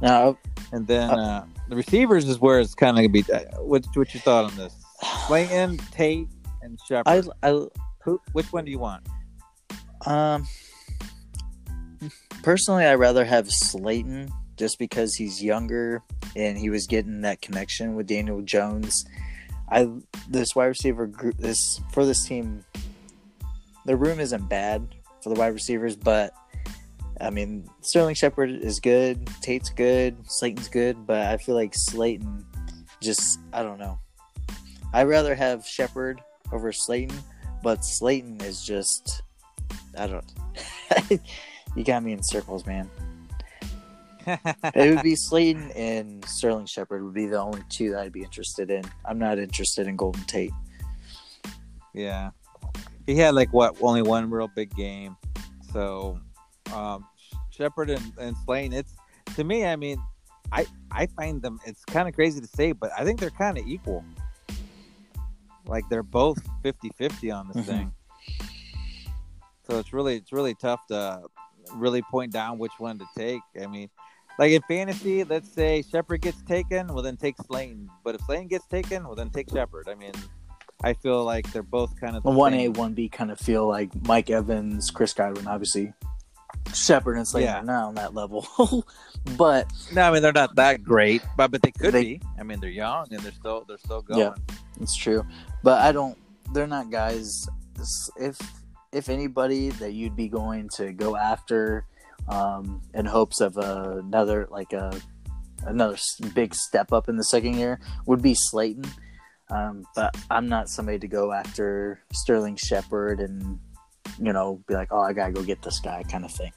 Now, 0.00 0.38
And 0.72 0.86
then 0.86 1.10
uh, 1.10 1.46
the 1.68 1.76
receivers 1.76 2.28
is 2.28 2.38
where 2.38 2.60
it's 2.60 2.74
kind 2.74 2.98
of 2.98 3.02
to 3.02 3.08
be. 3.08 3.24
Uh, 3.32 3.40
what, 3.62 3.86
what's 3.94 4.14
your 4.14 4.20
thought 4.20 4.44
on 4.44 4.56
this? 4.56 4.74
Slayton, 5.26 5.78
Tate, 5.90 6.28
and 6.62 6.78
Shepard. 6.86 7.30
I, 7.42 7.48
I 7.48 7.66
Who, 8.04 8.20
which 8.32 8.52
one 8.52 8.64
do 8.64 8.70
you 8.70 8.78
want? 8.78 9.06
Um, 10.06 10.46
personally, 12.42 12.84
I'd 12.84 12.94
rather 12.94 13.24
have 13.24 13.50
Slayton 13.50 14.30
just 14.56 14.78
because 14.78 15.14
he's 15.14 15.42
younger 15.42 16.02
and 16.36 16.58
he 16.58 16.68
was 16.68 16.86
getting 16.86 17.22
that 17.22 17.40
connection 17.40 17.94
with 17.94 18.06
Daniel 18.06 18.42
Jones. 18.42 19.06
I 19.70 19.88
this 20.28 20.54
wide 20.54 20.66
receiver 20.66 21.06
group 21.06 21.36
this 21.38 21.80
for 21.92 22.04
this 22.04 22.26
team. 22.26 22.64
The 23.86 23.96
room 23.96 24.20
isn't 24.20 24.48
bad 24.48 24.94
for 25.22 25.28
the 25.32 25.38
wide 25.38 25.54
receivers, 25.54 25.96
but 25.96 26.34
I 27.20 27.30
mean 27.30 27.68
Sterling 27.82 28.14
Shepard 28.14 28.50
is 28.50 28.80
good, 28.80 29.26
Tate's 29.40 29.70
good, 29.70 30.16
Slayton's 30.26 30.68
good, 30.68 31.06
but 31.06 31.26
I 31.26 31.36
feel 31.36 31.54
like 31.54 31.72
Slayton 31.74 32.44
just 33.00 33.38
I 33.52 33.62
don't 33.62 33.78
know. 33.78 33.98
I'd 34.92 35.08
rather 35.08 35.34
have 35.34 35.66
Shepard 35.66 36.20
over 36.52 36.72
Slayton, 36.72 37.16
but 37.62 37.84
Slayton 37.84 38.40
is 38.40 38.64
just 38.64 39.22
I 39.96 40.06
don't. 40.06 40.32
you 41.76 41.84
got 41.84 42.02
me 42.02 42.12
in 42.12 42.22
circles, 42.22 42.66
man. 42.66 42.90
It 44.74 44.94
would 44.94 45.02
be 45.02 45.16
Slayton 45.16 45.70
and 45.70 46.22
Sterling 46.26 46.66
Shepard 46.66 47.02
would 47.02 47.14
be 47.14 47.24
the 47.24 47.38
only 47.38 47.62
two 47.70 47.92
that 47.92 48.00
I'd 48.00 48.12
be 48.12 48.22
interested 48.22 48.70
in. 48.70 48.84
I'm 49.06 49.18
not 49.18 49.38
interested 49.38 49.86
in 49.86 49.96
Golden 49.96 50.22
Tate. 50.24 50.52
Yeah, 51.94 52.30
he 53.06 53.14
had 53.16 53.34
like 53.34 53.50
what 53.54 53.76
only 53.80 54.02
one 54.02 54.28
real 54.30 54.48
big 54.54 54.74
game. 54.76 55.16
So, 55.72 56.20
um, 56.74 57.06
Shepard 57.50 57.88
and, 57.88 58.12
and 58.20 58.36
Slayton, 58.44 58.74
it's 58.74 58.92
to 59.36 59.44
me. 59.44 59.64
I 59.64 59.76
mean, 59.76 59.96
I 60.52 60.66
I 60.90 61.06
find 61.06 61.40
them. 61.40 61.58
It's 61.64 61.84
kind 61.86 62.06
of 62.06 62.14
crazy 62.14 62.38
to 62.40 62.46
say, 62.46 62.72
but 62.72 62.90
I 62.98 63.04
think 63.04 63.20
they're 63.20 63.30
kind 63.30 63.56
of 63.56 63.66
equal. 63.66 64.04
Like 65.66 65.84
they're 65.88 66.02
both 66.02 66.38
50-50 66.62 67.34
on 67.34 67.48
this 67.48 67.64
Mhm. 67.64 67.66
thing. 67.66 67.92
So 69.66 69.78
it's 69.78 69.92
really 69.94 70.16
it's 70.16 70.32
really 70.32 70.54
tough 70.54 70.86
to 70.88 71.22
really 71.74 72.02
point 72.02 72.32
down 72.32 72.58
which 72.58 72.72
one 72.78 72.98
to 72.98 73.06
take. 73.16 73.40
I 73.60 73.66
mean, 73.66 73.88
like 74.38 74.52
in 74.52 74.62
fantasy, 74.68 75.24
let's 75.24 75.52
say 75.52 75.82
Shepard 75.82 76.22
gets 76.22 76.42
taken, 76.42 76.86
well 76.88 77.02
then 77.02 77.16
take 77.16 77.36
Slayton. 77.46 77.88
But 78.04 78.14
if 78.14 78.20
Slayton 78.22 78.48
gets 78.48 78.66
taken, 78.66 79.04
well 79.04 79.14
then 79.14 79.30
take 79.30 79.50
Shepard. 79.50 79.88
I 79.88 79.94
mean, 79.94 80.12
I 80.82 80.92
feel 80.94 81.24
like 81.24 81.50
they're 81.52 81.62
both 81.62 81.98
kind 82.00 82.16
of 82.16 82.24
one 82.24 82.54
A, 82.54 82.68
one 82.68 82.94
B 82.94 83.08
kind 83.08 83.30
of 83.30 83.38
feel 83.40 83.66
like 83.66 83.90
Mike 84.06 84.30
Evans, 84.30 84.90
Chris 84.90 85.12
Godwin, 85.12 85.46
obviously 85.48 85.92
Shepard 86.74 87.16
and 87.16 87.26
Slater 87.26 87.46
Yeah. 87.46 87.58
are 87.60 87.64
not 87.64 87.84
on 87.88 87.94
that 87.96 88.14
level, 88.14 88.46
but 89.36 89.66
No, 89.92 90.02
I 90.02 90.12
mean 90.12 90.22
they're 90.22 90.32
not 90.32 90.54
that 90.56 90.82
great, 90.84 91.22
but 91.36 91.50
but 91.50 91.62
they 91.62 91.72
could 91.72 91.92
They- 91.94 92.04
be. 92.04 92.20
I 92.38 92.42
mean 92.44 92.60
they're 92.60 92.70
young 92.70 93.06
and 93.10 93.20
they're 93.20 93.32
still 93.32 93.64
they're 93.66 93.78
still 93.78 94.02
going. 94.02 94.20
Yeah. 94.20 94.34
it's 94.80 94.94
true. 94.94 95.24
But 95.64 95.80
I 95.82 95.92
don't. 95.92 96.16
They're 96.52 96.66
not 96.66 96.90
guys. 96.90 97.48
If 98.18 98.38
if 98.92 99.08
anybody 99.08 99.70
that 99.70 99.92
you'd 99.92 100.16
be 100.16 100.28
going 100.28 100.68
to 100.76 100.92
go 100.92 101.16
after 101.16 101.84
um, 102.28 102.82
in 102.94 103.06
hopes 103.06 103.40
of 103.40 103.56
another 103.56 104.48
like 104.50 104.72
a 104.72 104.98
another 105.66 105.96
big 106.34 106.54
step 106.54 106.92
up 106.92 107.08
in 107.08 107.16
the 107.16 107.24
second 107.24 107.54
year 107.54 107.80
would 108.06 108.22
be 108.22 108.34
Slayton. 108.34 108.84
Um, 109.50 109.84
but 109.94 110.14
I'm 110.30 110.48
not 110.48 110.68
somebody 110.68 110.98
to 110.98 111.08
go 111.08 111.32
after 111.32 112.02
Sterling 112.12 112.56
Shepard 112.56 113.20
and 113.20 113.58
you 114.18 114.32
know 114.32 114.62
be 114.66 114.74
like, 114.74 114.88
oh, 114.90 115.00
I 115.00 115.12
gotta 115.12 115.32
go 115.32 115.42
get 115.42 115.62
this 115.62 115.80
guy 115.80 116.02
kind 116.04 116.24
of 116.24 116.30
thing. 116.32 116.52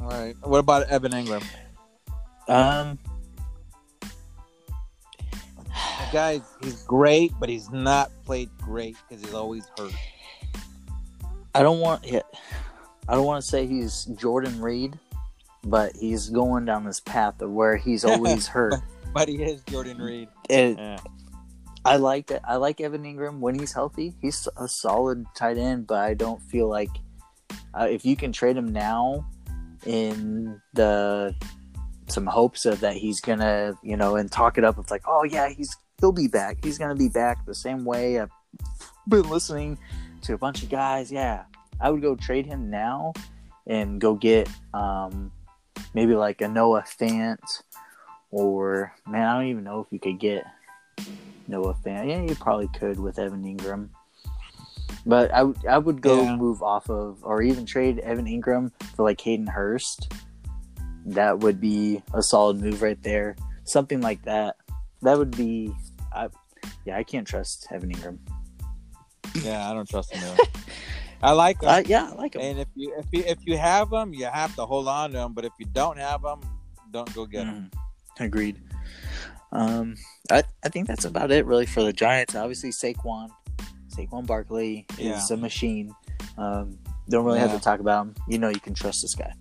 All 0.00 0.08
right. 0.08 0.34
What 0.42 0.58
about 0.58 0.88
Evan 0.88 1.12
Engram? 1.12 1.44
Um, 2.48 2.98
The 5.72 6.12
guy, 6.12 6.40
he's 6.62 6.82
great, 6.82 7.32
but 7.40 7.48
he's 7.48 7.70
not 7.70 8.10
played 8.24 8.50
great 8.58 8.96
because 9.08 9.24
he's 9.24 9.34
always 9.34 9.64
hurt. 9.78 9.92
I 11.54 11.62
don't 11.62 11.80
want 11.80 12.06
yeah, 12.06 12.22
I 13.08 13.14
don't 13.14 13.26
want 13.26 13.42
to 13.42 13.48
say 13.48 13.66
he's 13.66 14.04
Jordan 14.16 14.60
Reed, 14.60 14.98
but 15.64 15.92
he's 15.96 16.30
going 16.30 16.64
down 16.64 16.84
this 16.84 17.00
path 17.00 17.40
of 17.42 17.50
where 17.50 17.76
he's 17.76 18.04
always 18.04 18.46
hurt. 18.48 18.74
But 19.12 19.28
he 19.28 19.42
is 19.42 19.62
Jordan 19.64 19.98
Reed. 19.98 20.28
And 20.48 20.78
Yeah. 20.78 20.98
I 21.84 21.96
like 21.96 22.28
that. 22.28 22.42
I 22.46 22.56
like 22.56 22.80
Evan 22.80 23.02
Engram 23.02 23.40
when 23.40 23.58
he's 23.58 23.72
healthy. 23.72 24.14
He's 24.22 24.46
a 24.56 24.68
solid 24.68 25.26
tight 25.34 25.58
end, 25.58 25.88
but 25.88 25.98
I 25.98 26.14
don't 26.14 26.40
feel 26.42 26.68
like 26.68 26.90
uh, 27.78 27.88
if 27.90 28.04
you 28.04 28.16
can 28.16 28.32
trade 28.32 28.56
him 28.56 28.72
now 28.72 29.26
in 29.84 30.60
the 30.74 31.34
some 32.06 32.26
hopes 32.26 32.66
of 32.66 32.80
that 32.80 32.94
he's 32.94 33.20
gonna, 33.20 33.74
you 33.82 33.96
know, 33.96 34.16
and 34.16 34.30
talk 34.30 34.58
it 34.58 34.64
up. 34.64 34.78
It's 34.78 34.90
like, 34.90 35.02
oh 35.06 35.24
yeah, 35.24 35.48
he's 35.48 35.76
he'll 35.98 36.12
be 36.12 36.28
back. 36.28 36.58
He's 36.64 36.78
gonna 36.78 36.94
be 36.94 37.08
back 37.08 37.44
the 37.46 37.54
same 37.54 37.84
way 37.84 38.20
I've 38.20 38.30
been 39.08 39.28
listening 39.28 39.78
to 40.22 40.34
a 40.34 40.38
bunch 40.38 40.62
of 40.62 40.68
guys. 40.70 41.10
Yeah, 41.12 41.44
I 41.80 41.90
would 41.90 42.02
go 42.02 42.14
trade 42.16 42.46
him 42.46 42.70
now 42.70 43.12
and 43.66 44.00
go 44.00 44.14
get 44.14 44.48
um 44.74 45.30
maybe 45.94 46.14
like 46.14 46.40
a 46.40 46.48
Noah 46.48 46.82
Fant 46.82 47.38
or 48.30 48.92
man, 49.06 49.28
I 49.28 49.34
don't 49.38 49.48
even 49.48 49.64
know 49.64 49.80
if 49.80 49.86
you 49.90 49.98
could 49.98 50.18
get 50.18 50.44
Noah 51.48 51.74
Fant. 51.84 52.08
Yeah, 52.08 52.22
you 52.22 52.34
probably 52.34 52.68
could 52.68 52.98
with 52.98 53.18
Evan 53.18 53.42
Engram. 53.44 53.88
But 55.04 55.32
I 55.32 55.42
would 55.42 55.66
I 55.66 55.78
would 55.78 56.00
go 56.00 56.22
Yeah. 56.22 56.36
move 56.36 56.62
off 56.62 56.88
of 56.88 57.18
or 57.24 57.42
even 57.42 57.66
trade 57.66 57.98
Evan 57.98 58.26
Engram 58.26 58.70
for 58.94 59.02
like 59.02 59.20
Hayden 59.20 59.46
Hurst. 59.46 60.12
That 61.06 61.40
would 61.40 61.60
be 61.60 62.02
a 62.14 62.22
solid 62.22 62.60
move 62.60 62.80
right 62.82 63.02
there. 63.02 63.34
Something 63.64 64.00
like 64.00 64.22
that. 64.22 64.56
That 65.02 65.18
would 65.18 65.36
be 65.36 65.72
I 66.14 66.28
yeah, 66.84 66.96
I 66.96 67.02
can't 67.02 67.26
trust 67.26 67.66
Evan 67.72 67.90
Engram. 67.92 68.18
Yeah, 69.42 69.68
I 69.68 69.72
don't 69.74 69.88
trust 69.88 70.12
him. 70.12 70.22
Either. 70.24 70.42
I 71.22 71.32
like 71.32 71.62
him. 71.62 71.68
Uh, 71.68 71.82
yeah, 71.86 72.10
I 72.10 72.14
like 72.14 72.34
him. 72.34 72.40
and 72.42 72.58
if 72.58 72.68
you 72.74 72.94
if 72.98 73.06
you 73.12 73.22
if 73.26 73.38
you 73.46 73.56
have 73.56 73.90
them, 73.90 74.12
you 74.12 74.26
have 74.26 74.54
to 74.56 74.66
hold 74.66 74.88
on 74.88 75.10
to 75.10 75.16
them. 75.18 75.32
But 75.34 75.44
if 75.44 75.52
you 75.58 75.66
don't 75.66 75.98
have 75.98 76.22
them, 76.22 76.40
don't 76.90 77.12
go 77.14 77.26
get 77.26 77.44
them. 77.46 77.70
Mhm. 78.18 78.24
Agreed. 78.26 78.60
Um, 79.52 79.96
I 80.30 80.42
I 80.64 80.68
think 80.68 80.88
that's 80.88 81.04
about 81.04 81.30
it 81.30 81.46
really 81.46 81.66
for 81.66 81.82
the 81.82 81.92
Giants. 81.92 82.34
Obviously, 82.34 82.70
Saquon, 82.70 83.28
Saquon 83.94 84.26
Barkley 84.26 84.86
is 84.98 85.30
a 85.30 85.36
machine. 85.36 85.94
Um, 86.38 86.78
don't 87.08 87.24
really 87.24 87.38
have 87.40 87.52
to 87.52 87.60
talk 87.60 87.80
about 87.80 88.06
him. 88.06 88.14
You 88.28 88.38
know, 88.38 88.48
you 88.48 88.60
can 88.60 88.74
trust 88.74 89.02
this 89.02 89.14
guy. 89.14 89.32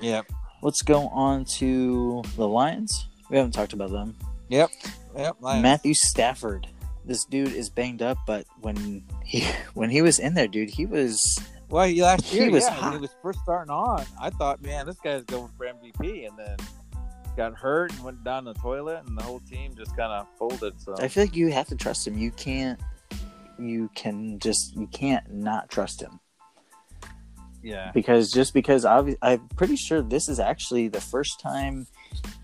Yep. 0.00 0.26
Let's 0.62 0.82
go 0.82 1.08
on 1.08 1.44
to 1.60 2.22
the 2.36 2.48
Lions. 2.48 3.08
We 3.30 3.36
haven't 3.36 3.52
talked 3.52 3.72
about 3.74 3.90
them. 3.90 4.16
Yep. 4.48 4.70
Yep. 5.16 5.36
Lions. 5.40 5.62
Matthew 5.62 5.94
Stafford. 5.94 6.66
This 7.06 7.24
dude 7.24 7.52
is 7.52 7.68
banged 7.68 8.00
up, 8.02 8.18
but 8.26 8.46
when 8.60 9.04
he 9.24 9.46
when 9.74 9.90
he 9.90 10.02
was 10.02 10.18
in 10.18 10.34
there, 10.34 10.48
dude, 10.48 10.70
he 10.70 10.86
was 10.86 11.38
Well, 11.68 11.86
he 11.86 12.02
last 12.02 12.24
He 12.24 12.48
was 12.48 12.64
yeah, 12.64 12.92
he 12.92 12.98
was 12.98 13.10
first 13.22 13.40
starting 13.42 13.70
on, 13.70 14.04
I 14.20 14.30
thought, 14.30 14.62
man, 14.62 14.86
this 14.86 14.98
guy's 15.00 15.24
going 15.24 15.50
for 15.56 15.66
MVP, 15.66 16.26
and 16.26 16.38
then 16.38 16.56
got 17.36 17.54
hurt 17.54 17.92
and 17.92 18.04
went 18.04 18.22
down 18.24 18.44
the 18.44 18.54
toilet, 18.54 19.02
and 19.06 19.18
the 19.18 19.22
whole 19.22 19.40
team 19.40 19.74
just 19.76 19.96
kind 19.96 20.12
of 20.12 20.26
folded. 20.38 20.80
So 20.80 20.94
I 20.98 21.08
feel 21.08 21.24
like 21.24 21.36
you 21.36 21.50
have 21.52 21.66
to 21.68 21.76
trust 21.76 22.06
him. 22.06 22.16
You 22.16 22.30
can't. 22.30 22.80
You 23.58 23.90
can 23.94 24.38
just 24.38 24.74
you 24.76 24.86
can't 24.88 25.32
not 25.32 25.68
trust 25.68 26.00
him. 26.00 26.18
yeah, 27.62 27.90
because 27.92 28.32
just 28.32 28.52
because 28.54 28.84
obvi- 28.84 29.18
I'm 29.22 29.48
pretty 29.56 29.76
sure 29.76 30.02
this 30.02 30.28
is 30.28 30.40
actually 30.40 30.88
the 30.88 31.00
first 31.00 31.38
time 31.40 31.86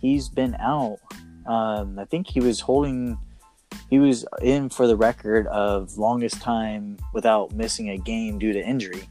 he's 0.00 0.28
been 0.28 0.54
out. 0.56 0.98
Um, 1.46 1.98
I 1.98 2.04
think 2.04 2.28
he 2.28 2.40
was 2.40 2.60
holding, 2.60 3.18
he 3.90 3.98
was 3.98 4.24
in 4.40 4.68
for 4.68 4.86
the 4.86 4.96
record 4.96 5.48
of 5.48 5.98
longest 5.98 6.40
time 6.40 6.96
without 7.12 7.52
missing 7.52 7.90
a 7.90 7.98
game 7.98 8.38
due 8.38 8.52
to 8.52 8.64
injury. 8.64 9.02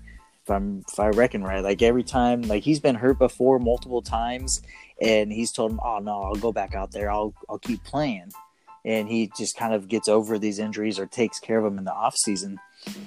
If 0.43 0.49
I'm 0.49 0.83
if 0.89 0.99
I 0.99 1.09
reckon 1.09 1.43
right, 1.43 1.61
like 1.61 1.81
every 1.81 2.03
time, 2.03 2.43
like 2.43 2.63
he's 2.63 2.79
been 2.79 2.95
hurt 2.95 3.19
before 3.19 3.59
multiple 3.59 4.01
times, 4.01 4.61
and 5.01 5.31
he's 5.31 5.51
told 5.51 5.71
him, 5.71 5.81
"Oh 5.83 5.99
no, 5.99 6.23
I'll 6.23 6.35
go 6.35 6.53
back 6.53 6.73
out 6.73 6.91
there. 6.91 7.11
I'll 7.11 7.33
I'll 7.49 7.59
keep 7.59 7.83
playing." 7.83 8.31
And 8.85 9.09
he 9.09 9.29
just 9.37 9.57
kind 9.57 9.73
of 9.73 9.89
gets 9.89 10.07
over 10.07 10.39
these 10.39 10.57
injuries 10.57 10.97
or 10.97 11.05
takes 11.05 11.37
care 11.37 11.57
of 11.57 11.65
them 11.65 11.77
in 11.77 11.83
the 11.83 11.93
off 11.93 12.15
season. 12.15 12.57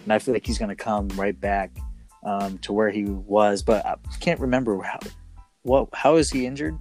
And 0.05 0.13
I 0.13 0.19
feel 0.19 0.35
like 0.35 0.47
he's 0.47 0.59
going 0.59 0.69
to 0.69 0.77
come 0.77 1.09
right 1.17 1.39
back 1.41 1.75
um, 2.23 2.59
to 2.59 2.75
where 2.75 2.91
he 2.91 3.07
was, 3.07 3.63
but 3.63 3.85
I 3.87 3.97
can't 4.21 4.39
remember 4.39 4.81
how. 4.83 4.99
What? 5.63 5.89
How 5.95 6.17
is 6.17 6.31
he 6.31 6.45
injured? 6.45 6.79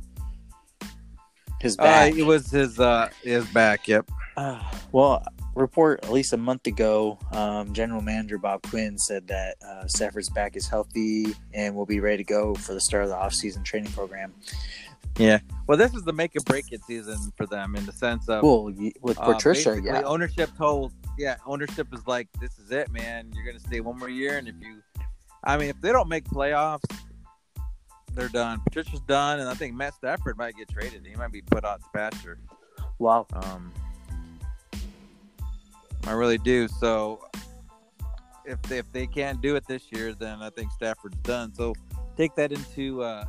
His 1.62 1.78
uh, 1.80 1.84
back. 1.84 2.14
it 2.16 2.24
was 2.24 2.52
his 2.52 2.80
uh 2.80 3.10
his 3.24 3.46
back. 3.48 3.88
Yep. 3.88 4.12
Uh, 4.38 4.62
well, 4.92 5.24
report 5.56 6.04
at 6.04 6.12
least 6.12 6.34
a 6.34 6.38
month 6.38 6.68
ago, 6.68 7.18
um, 7.32 7.74
General 7.74 8.02
Manager 8.02 8.38
Bob 8.38 8.62
Quinn 8.64 8.98
said 8.98 9.28
that 9.28 9.56
uh, 9.66 9.88
Stafford's 9.88 10.30
back 10.30 10.56
is 10.56 10.68
healthy 10.68 11.36
and 11.54 11.76
will 11.76 11.86
be 11.86 12.00
ready 12.00 12.18
to 12.18 12.24
go 12.24 12.56
for 12.56 12.74
the 12.74 12.82
start 12.82 13.04
of 13.04 13.10
the 13.10 13.16
offseason 13.16 13.64
training 13.64 13.92
program. 13.92 14.34
Yeah, 15.18 15.40
well, 15.68 15.78
this 15.78 15.94
is 15.94 16.04
the 16.04 16.14
make 16.14 16.36
or 16.38 16.42
break 16.42 16.72
it 16.72 16.82
season 16.86 17.18
for 17.36 17.46
them 17.46 17.76
in 17.76 17.86
the 17.86 17.92
sense 17.92 18.30
of 18.30 18.44
Well, 18.44 18.74
with 19.02 19.20
uh, 19.20 19.34
Patricia, 19.34 19.80
yeah, 19.84 20.04
ownership 20.04 20.50
told 20.58 20.94
yeah 21.18 21.36
ownership 21.46 21.88
is 21.94 22.08
like 22.08 22.30
this 22.40 22.58
is 22.58 22.72
it, 22.72 22.90
man. 22.92 23.30
You're 23.36 23.46
gonna 23.46 23.60
stay 23.60 23.82
one 23.82 24.00
more 24.00 24.10
year, 24.10 24.38
and 24.38 24.48
if 24.48 24.56
you, 24.62 24.82
I 25.44 25.58
mean, 25.58 25.70
if 25.70 25.82
they 25.82 25.92
don't 25.92 26.08
make 26.10 26.26
playoffs. 26.26 26.84
They're 28.14 28.28
done. 28.28 28.60
Patricia's 28.66 29.00
done, 29.02 29.40
and 29.40 29.48
I 29.48 29.54
think 29.54 29.74
Matt 29.74 29.94
Stafford 29.94 30.38
might 30.38 30.58
get 30.58 30.68
traded. 30.68 31.06
He 31.06 31.16
might 31.16 31.32
be 31.32 31.42
put 31.42 31.64
out 31.64 31.82
to 31.82 31.88
pasture. 31.94 32.38
wow, 33.00 33.26
Um, 33.32 33.72
I 36.12 36.14
really 36.14 36.38
do. 36.38 36.68
So 36.68 37.22
if 38.44 38.62
they, 38.64 38.80
if 38.80 38.92
they 38.92 39.08
can't 39.08 39.42
do 39.42 39.56
it 39.56 39.66
this 39.66 39.94
year, 39.94 40.14
then 40.14 40.42
I 40.42 40.50
think 40.50 40.70
Stafford's 40.74 41.16
done. 41.20 41.54
So 41.56 41.74
take 42.18 42.36
that 42.36 42.52
into 42.52 43.02
uh, 43.02 43.24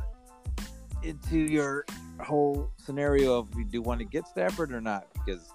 into 1.01 1.37
your 1.37 1.85
whole 2.19 2.69
scenario 2.75 3.39
of 3.39 3.47
you 3.55 3.63
do 3.63 3.81
want 3.81 3.99
to 3.99 4.05
get 4.05 4.27
Stafford 4.27 4.73
or 4.73 4.81
not, 4.81 5.07
because 5.13 5.53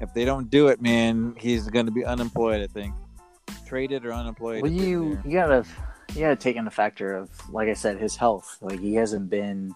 if 0.00 0.12
they 0.12 0.26
don't 0.26 0.50
do 0.50 0.68
it, 0.68 0.82
man, 0.82 1.34
he's 1.38 1.66
going 1.68 1.86
to 1.86 1.92
be 1.92 2.04
unemployed. 2.04 2.60
I 2.60 2.66
think 2.66 2.94
traded 3.66 4.04
or 4.04 4.12
unemployed. 4.12 4.60
well, 4.60 4.70
you 4.70 5.18
you 5.24 5.32
gotta 5.32 5.64
you 6.12 6.20
gotta 6.20 6.36
take 6.36 6.56
in 6.56 6.66
the 6.66 6.70
factor 6.70 7.16
of 7.16 7.30
like 7.50 7.70
I 7.70 7.74
said, 7.74 7.98
his 7.98 8.16
health. 8.16 8.58
Like 8.60 8.80
he 8.80 8.96
hasn't 8.96 9.30
been 9.30 9.74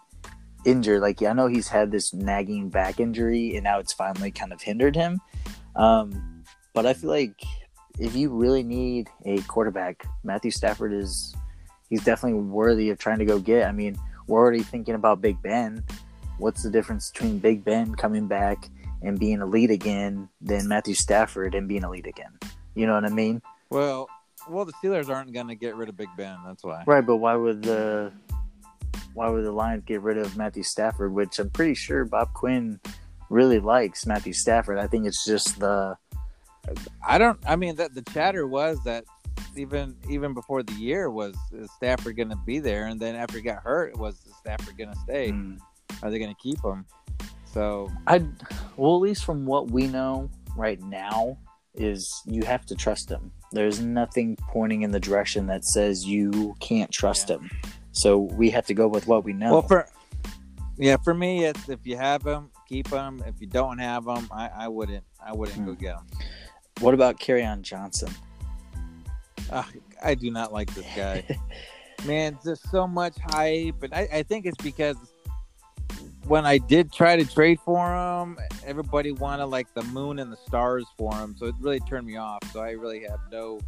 injured. 0.67 1.01
Like 1.01 1.23
I 1.23 1.33
know 1.33 1.47
he's 1.47 1.69
had 1.69 1.91
this 1.91 2.13
nagging 2.13 2.69
back 2.69 3.01
injury, 3.01 3.55
and 3.55 3.65
now 3.65 3.79
it's 3.79 3.95
finally 3.95 4.31
kind 4.31 4.53
of 4.53 4.61
hindered 4.61 4.95
him. 4.95 5.19
Um, 5.77 6.34
but 6.75 6.85
I 6.85 6.93
feel 6.93 7.11
like 7.11 7.41
if 7.99 8.15
you 8.15 8.29
really 8.31 8.63
need 8.63 9.09
a 9.25 9.39
quarterback, 9.43 10.05
Matthew 10.25 10.51
Stafford 10.51 10.93
is 10.93 11.35
he's 11.89 12.05
definitely 12.05 12.41
worthy 12.41 12.91
of 12.91 12.99
trying 12.99 13.21
to 13.21 13.25
go 13.25 13.39
get. 13.39 13.67
I 13.67 13.73
mean, 13.73 13.97
we're 14.27 14.41
already 14.41 14.63
thinking 14.63 14.95
about 14.95 15.21
Big 15.21 15.41
Ben. 15.43 15.83
What's 16.39 16.63
the 16.63 16.71
difference 16.71 17.11
between 17.11 17.39
Big 17.39 17.65
Ben 17.65 17.95
coming 17.95 18.27
back 18.27 18.69
and 19.03 19.19
being 19.19 19.41
elite 19.41 19.71
again 19.71 20.29
than 20.41 20.67
Matthew 20.67 20.95
Stafford 20.95 21.55
and 21.55 21.69
being 21.69 21.85
elite 21.85 22.07
again? 22.07 22.39
You 22.75 22.87
know 22.87 22.95
what 22.95 23.05
I 23.05 23.11
mean? 23.11 23.41
well, 23.71 24.09
well, 24.49 24.65
the 24.65 24.73
Steelers 24.73 25.09
aren't 25.09 25.33
going 25.33 25.49
to 25.49 25.55
get 25.55 25.75
rid 25.77 25.89
of 25.89 25.97
Big 25.97 26.09
Ben. 26.17 26.37
That's 26.45 26.65
why. 26.65 26.83
Right, 26.87 27.07
but 27.07 27.17
why 27.17 27.35
would 27.35 27.63
the 27.63 28.13
why 29.15 29.31
would 29.31 29.45
the 29.45 29.53
Lions 29.53 29.85
get 29.87 30.03
rid 30.03 30.19
of 30.19 30.37
Matthew 30.37 30.65
Stafford? 30.65 31.13
Which 31.15 31.39
I'm 31.39 31.51
pretty 31.51 31.75
sure 31.75 32.05
Bob 32.05 32.33
Quinn 32.35 32.81
really 33.31 33.61
likes 33.61 34.07
Matthew 34.07 34.33
Stafford. 34.33 34.79
I 34.79 34.87
think 34.87 35.07
it's 35.07 35.25
just 35.25 35.59
the 35.61 35.97
I 37.07 37.19
don't. 37.19 37.39
I 37.47 37.57
mean, 37.57 37.77
that 37.77 37.95
the 37.95 38.03
chatter 38.03 38.47
was 38.47 38.83
that 38.85 39.05
even 39.57 39.97
even 40.09 40.35
before 40.35 40.63
the 40.63 40.73
year 40.75 41.11
was 41.11 41.35
is 41.53 41.71
Stafford 41.77 42.17
going 42.17 42.31
to 42.31 42.37
be 42.47 42.59
there, 42.59 42.87
and 42.87 42.99
then 43.01 43.15
after 43.15 43.37
he 43.39 43.43
got 43.43 43.63
hurt, 43.63 43.97
was 43.99 44.17
Stafford 44.41 44.77
going 44.79 44.91
to 44.93 44.99
stay? 45.01 45.33
Mm. 45.33 45.59
Are 46.03 46.11
they 46.11 46.19
going 46.19 46.35
to 46.35 46.41
keep 46.43 46.63
him? 46.65 46.85
So 47.53 47.91
I 48.07 48.19
well, 48.77 48.97
at 48.97 49.01
least 49.03 49.25
from 49.25 49.47
what 49.47 49.71
we 49.71 49.87
know 49.87 50.29
right 50.57 50.81
now, 50.83 51.39
is 51.75 52.23
you 52.27 52.43
have 52.45 52.67
to 52.67 52.75
trust 52.75 53.09
him. 53.11 53.31
There's 53.53 53.81
nothing 53.81 54.37
pointing 54.49 54.83
in 54.83 54.91
the 54.91 54.99
direction 55.01 55.47
that 55.47 55.65
says 55.65 56.05
you 56.05 56.55
can't 56.61 56.91
trust 56.91 57.29
Yeah. 57.31 57.37
him. 57.37 57.51
So 57.93 58.19
we 58.19 58.51
have 58.51 58.67
to 58.67 58.75
go 58.75 58.89
with 58.89 59.07
what 59.07 59.23
we 59.25 59.33
know. 59.33 59.53
Well, 59.53 59.63
for 59.63 59.87
yeah, 60.77 60.97
for 61.05 61.15
me, 61.15 61.45
it's 61.45 61.69
if 61.69 61.87
you 61.87 61.97
have 61.97 62.25
him, 62.27 62.51
keep 62.69 62.89
him. 62.89 63.23
If 63.25 63.41
you 63.41 63.47
don't 63.47 63.79
have 63.79 64.09
him, 64.09 64.27
I, 64.33 64.49
I 64.49 64.69
wouldn't. 64.69 65.05
I 65.25 65.33
wouldn't 65.33 65.65
go 65.65 65.73
Hmm. 65.75 65.79
get 65.81 65.97
them. 65.97 66.07
What 66.81 66.95
about 66.95 67.19
on 67.29 67.63
Johnson? 67.63 68.11
Ah, 69.51 69.69
I 70.03 70.15
do 70.15 70.31
not 70.31 70.53
like 70.53 70.73
this 70.75 70.87
guy. 70.97 71.25
Man, 72.07 72.39
there's 72.45 72.61
so 72.71 72.87
much 72.87 73.17
hype, 73.31 73.83
and 73.83 73.95
I, 73.95 74.09
I 74.13 74.23
think 74.23 74.45
it's 74.47 74.63
because 74.63 74.97
when 76.27 76.45
I 76.45 76.59
did 76.59 76.93
try 76.93 77.17
to 77.17 77.25
trade 77.25 77.61
for 77.61 77.95
him, 77.95 78.39
everybody 78.67 79.13
wanted 79.13 79.47
like 79.47 79.73
the 79.75 79.83
moon 79.85 80.19
and 80.19 80.33
the 80.33 80.37
stars 80.37 80.85
for 80.99 81.15
him, 81.15 81.35
so 81.39 81.47
it 81.47 81.55
really 81.61 81.81
turned 81.81 82.07
me 82.07 82.17
off. 82.17 82.41
So 82.53 82.61
I 82.61 82.73
really 82.73 83.05
have 83.09 83.21
no 83.31 83.61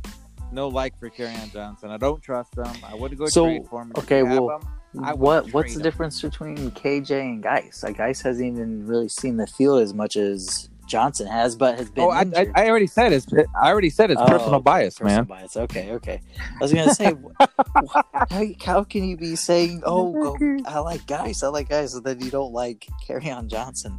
no 0.53 0.69
like 0.69 0.99
for 0.99 1.07
on 1.07 1.51
Johnson. 1.51 1.91
I 1.91 1.97
don't 1.97 2.23
trust 2.23 2.57
him. 2.57 2.67
I 2.85 2.95
wouldn't 2.95 3.19
go 3.19 3.27
So, 3.27 3.45
trade 3.45 3.67
for 3.69 3.83
him. 3.83 3.93
Okay, 3.99 4.23
well, 4.23 4.61
him, 4.95 5.19
what 5.19 5.53
what's 5.53 5.75
the 5.75 5.81
him. 5.81 5.83
difference 5.85 6.21
between 6.23 6.71
KJ 6.73 7.21
and 7.21 7.43
Guice? 7.43 7.83
Like 7.83 7.99
Guice 7.99 8.21
hasn't 8.23 8.47
even 8.55 8.87
really 8.87 9.09
seen 9.09 9.37
the 9.37 9.47
field 9.47 9.83
as 9.83 9.93
much 9.95 10.17
as 10.17 10.69
Johnson 10.87 11.27
has, 11.27 11.57
but 11.57 11.77
has 11.79 11.91
been. 11.91 12.05
oh, 12.05 12.11
I, 12.11 12.25
I. 12.37 12.47
I 12.55 12.69
already 12.69 12.87
said 12.87 13.13
it's 13.13 13.27
I 13.61 13.69
already 13.71 13.91
said 13.91 14.11
it's 14.11 14.21
Oh, 14.21 14.27
personal 14.27 14.61
bias, 14.61 14.99
personal 14.99 15.25
man. 15.25 15.25
bias. 15.25 15.57
Okay, 15.57 15.93
okay. 15.93 16.21
I 16.39 16.59
was 16.61 16.73
gonna 16.73 16.95
say, 16.95 17.15
how, 18.31 18.45
how 18.65 18.85
can 18.85 19.05
you 19.05 19.17
be 19.17 19.37
saying, 19.37 19.83
"Oh, 19.85 20.13
go, 20.13 20.59
I 20.67 20.79
like 20.81 21.07
Guice, 21.07 21.43
I 21.43 21.49
like 21.49 21.69
Guice," 21.69 21.95
and 21.95 22.05
then 22.05 22.21
you 22.21 22.31
don't 22.31 22.53
like 22.53 22.87
Kerryon 23.07 23.49
Johnson? 23.49 23.99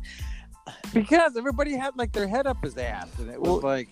Because 0.93 1.37
everybody 1.37 1.75
had 1.75 1.95
like 1.97 2.11
their 2.11 2.27
head 2.27 2.47
up 2.47 2.57
his 2.63 2.77
ass, 2.77 3.07
and 3.19 3.29
it 3.29 3.39
was 3.39 3.49
Well- 3.49 3.59
like, 3.61 3.89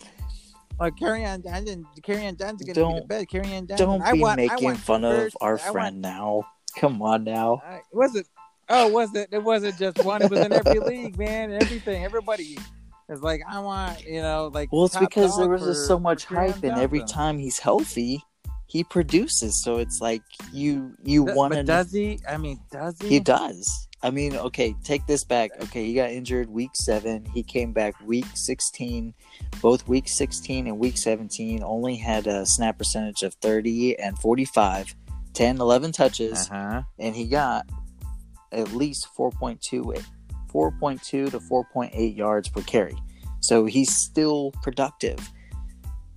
like 0.79 0.95
Kerryon 0.97 1.43
Johnson, 1.43 1.85
Kerryon 2.01 2.37
Johnson 2.37 2.67
gonna 2.67 2.73
be 2.73 2.73
Don't- 2.73 2.95
the 3.01 3.05
best. 3.07 3.27
Kerryon 3.27 3.67
Johnson. 3.67 3.77
Don't 3.87 4.01
I 4.01 4.11
be 4.13 4.19
want, 4.19 4.39
I 4.39 4.47
making 4.47 4.65
want 4.65 4.77
fun 4.79 5.03
of 5.05 5.35
our 5.41 5.57
friend 5.57 6.01
now. 6.01 6.43
Come 6.77 7.01
on 7.01 7.23
now. 7.23 7.61
I, 7.65 7.79
was 7.93 8.15
it? 8.15 8.27
Oh, 8.67 8.89
was 8.89 9.13
it? 9.15 9.29
It 9.31 9.43
wasn't 9.43 9.77
just 9.77 10.03
one. 10.03 10.21
It 10.23 10.29
was 10.31 10.39
in 10.39 10.51
every 10.51 10.79
league, 10.79 11.17
man. 11.17 11.53
Everything. 11.53 12.03
Everybody 12.03 12.57
is 13.09 13.21
like, 13.21 13.41
I 13.47 13.59
want, 13.59 14.05
you 14.05 14.21
know, 14.21 14.49
like. 14.53 14.71
Well, 14.71 14.85
it's 14.85 14.97
because 14.97 15.37
there 15.37 15.49
was 15.49 15.63
just 15.63 15.87
so 15.87 15.99
much 15.99 16.25
hype, 16.25 16.63
and 16.63 16.77
every 16.77 17.03
time 17.03 17.37
he's 17.37 17.59
healthy, 17.59 18.23
he 18.67 18.83
produces. 18.83 19.61
So 19.61 19.77
it's 19.77 20.01
like 20.01 20.23
you 20.51 20.93
you 21.03 21.23
want 21.23 21.51
But 21.53 21.57
to. 21.57 21.63
does 21.63 21.91
he? 21.91 22.19
I 22.27 22.37
mean, 22.37 22.59
does 22.71 22.99
he? 22.99 23.07
He 23.09 23.19
does. 23.19 23.87
I 24.03 24.11
mean, 24.11 24.35
okay, 24.35 24.75
take 24.83 25.07
this 25.07 25.23
back. 25.23 25.51
Okay, 25.63 25.85
he 25.85 25.95
got 25.95 26.11
injured 26.11 26.47
week 26.49 26.71
seven. 26.75 27.25
He 27.33 27.41
came 27.41 27.71
back 27.73 27.95
week 28.05 28.25
16. 28.35 29.13
Both 29.61 29.87
week 29.87 30.07
16 30.07 30.67
and 30.67 30.77
week 30.77 30.97
17 30.97 31.63
only 31.63 31.95
had 31.95 32.27
a 32.27 32.45
snap 32.45 32.77
percentage 32.77 33.23
of 33.23 33.33
30 33.35 33.97
and 33.97 34.19
45, 34.19 34.93
10, 35.33 35.59
11 35.59 35.91
touches, 35.91 36.49
Uh 36.51 36.53
huh. 36.53 36.81
and 36.99 37.15
he 37.15 37.25
got 37.25 37.67
at 38.51 38.73
least 38.73 39.07
4.2, 39.17 40.03
4.2 40.55 41.01
to 41.31 41.31
4.8 41.31 42.15
yards 42.15 42.47
per 42.47 42.61
carry. 42.61 42.95
So 43.41 43.65
he's 43.65 43.93
still 43.93 44.51
productive. 44.63 45.19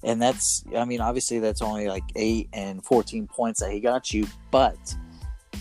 And 0.05 0.23
that's, 0.23 0.63
I 0.77 0.85
mean, 0.85 1.01
obviously 1.01 1.41
that's 1.41 1.61
only 1.61 1.89
like 1.89 2.05
8 2.15 2.49
and 2.53 2.85
14 2.85 3.27
points 3.27 3.61
that 3.61 3.73
he 3.73 3.81
got 3.81 4.15
you, 4.15 4.29
but 4.53 4.79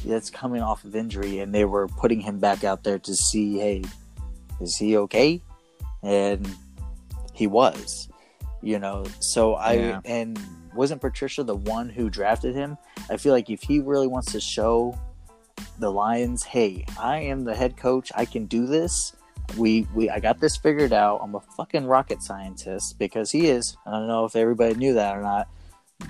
that's 0.06 0.30
coming 0.30 0.62
off 0.62 0.84
of 0.84 0.96
injury, 0.96 1.40
and 1.40 1.54
they 1.54 1.66
were 1.66 1.88
putting 1.88 2.22
him 2.22 2.38
back 2.38 2.64
out 2.64 2.84
there 2.84 3.00
to 3.00 3.16
see, 3.16 3.58
hey, 3.58 3.84
is 4.62 4.78
he 4.78 4.96
okay? 4.98 5.42
And 6.04 6.48
he 7.34 7.48
was, 7.48 8.10
you 8.62 8.78
know. 8.78 9.06
So 9.20 9.56
I 9.56 9.74
Yeah. 9.74 10.02
and 10.06 10.40
wasn't 10.76 11.02
Patricia 11.02 11.44
the 11.44 11.56
one 11.56 11.90
who 11.90 12.10
drafted 12.10 12.54
him? 12.54 12.78
I 13.10 13.18
feel 13.18 13.34
like 13.34 13.50
if 13.50 13.64
he 13.64 13.80
really 13.80 14.08
wants 14.08 14.32
to 14.34 14.40
show 14.40 14.96
the 15.80 15.92
Lions, 15.92 16.44
hey, 16.44 16.86
I 17.00 17.20
am 17.20 17.44
the 17.44 17.56
head 17.56 17.78
coach, 17.78 18.12
I 18.16 18.26
can 18.26 18.46
do 18.46 18.66
this. 18.66 19.14
We 19.56 19.88
we 19.96 20.10
I 20.10 20.20
got 20.20 20.40
this 20.42 20.58
figured 20.58 20.92
out. 20.92 21.22
I'm 21.24 21.34
a 21.36 21.40
fucking 21.56 21.86
rocket 21.86 22.22
scientist 22.22 23.00
because 23.00 23.32
he 23.32 23.48
is. 23.48 23.78
I 23.86 23.92
don't 23.92 24.08
know 24.08 24.26
if 24.26 24.36
everybody 24.36 24.76
knew 24.76 24.94
that 24.96 25.16
or 25.16 25.22
not, 25.22 25.48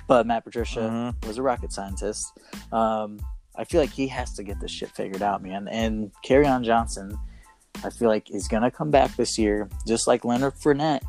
but 0.08 0.26
Matt 0.26 0.42
Patricia 0.44 0.80
Mhm. 0.80 1.26
was 1.26 1.38
a 1.38 1.42
rocket 1.42 1.72
scientist. 1.72 2.32
Um, 2.72 3.20
I 3.56 3.62
feel 3.64 3.80
like 3.80 3.90
he 3.90 4.08
has 4.08 4.32
to 4.34 4.42
get 4.42 4.58
this 4.60 4.70
shit 4.72 4.90
figured 4.90 5.22
out, 5.22 5.42
man. 5.42 5.68
And 5.68 6.10
on 6.28 6.64
Johnson, 6.64 7.16
I 7.84 7.90
feel 7.90 8.08
like 8.08 8.28
is 8.32 8.48
gonna 8.48 8.70
come 8.72 8.90
back 8.90 9.14
this 9.16 9.38
year, 9.38 9.68
just 9.86 10.08
like 10.08 10.24
Leonard 10.24 10.54
Fournette, 10.54 11.02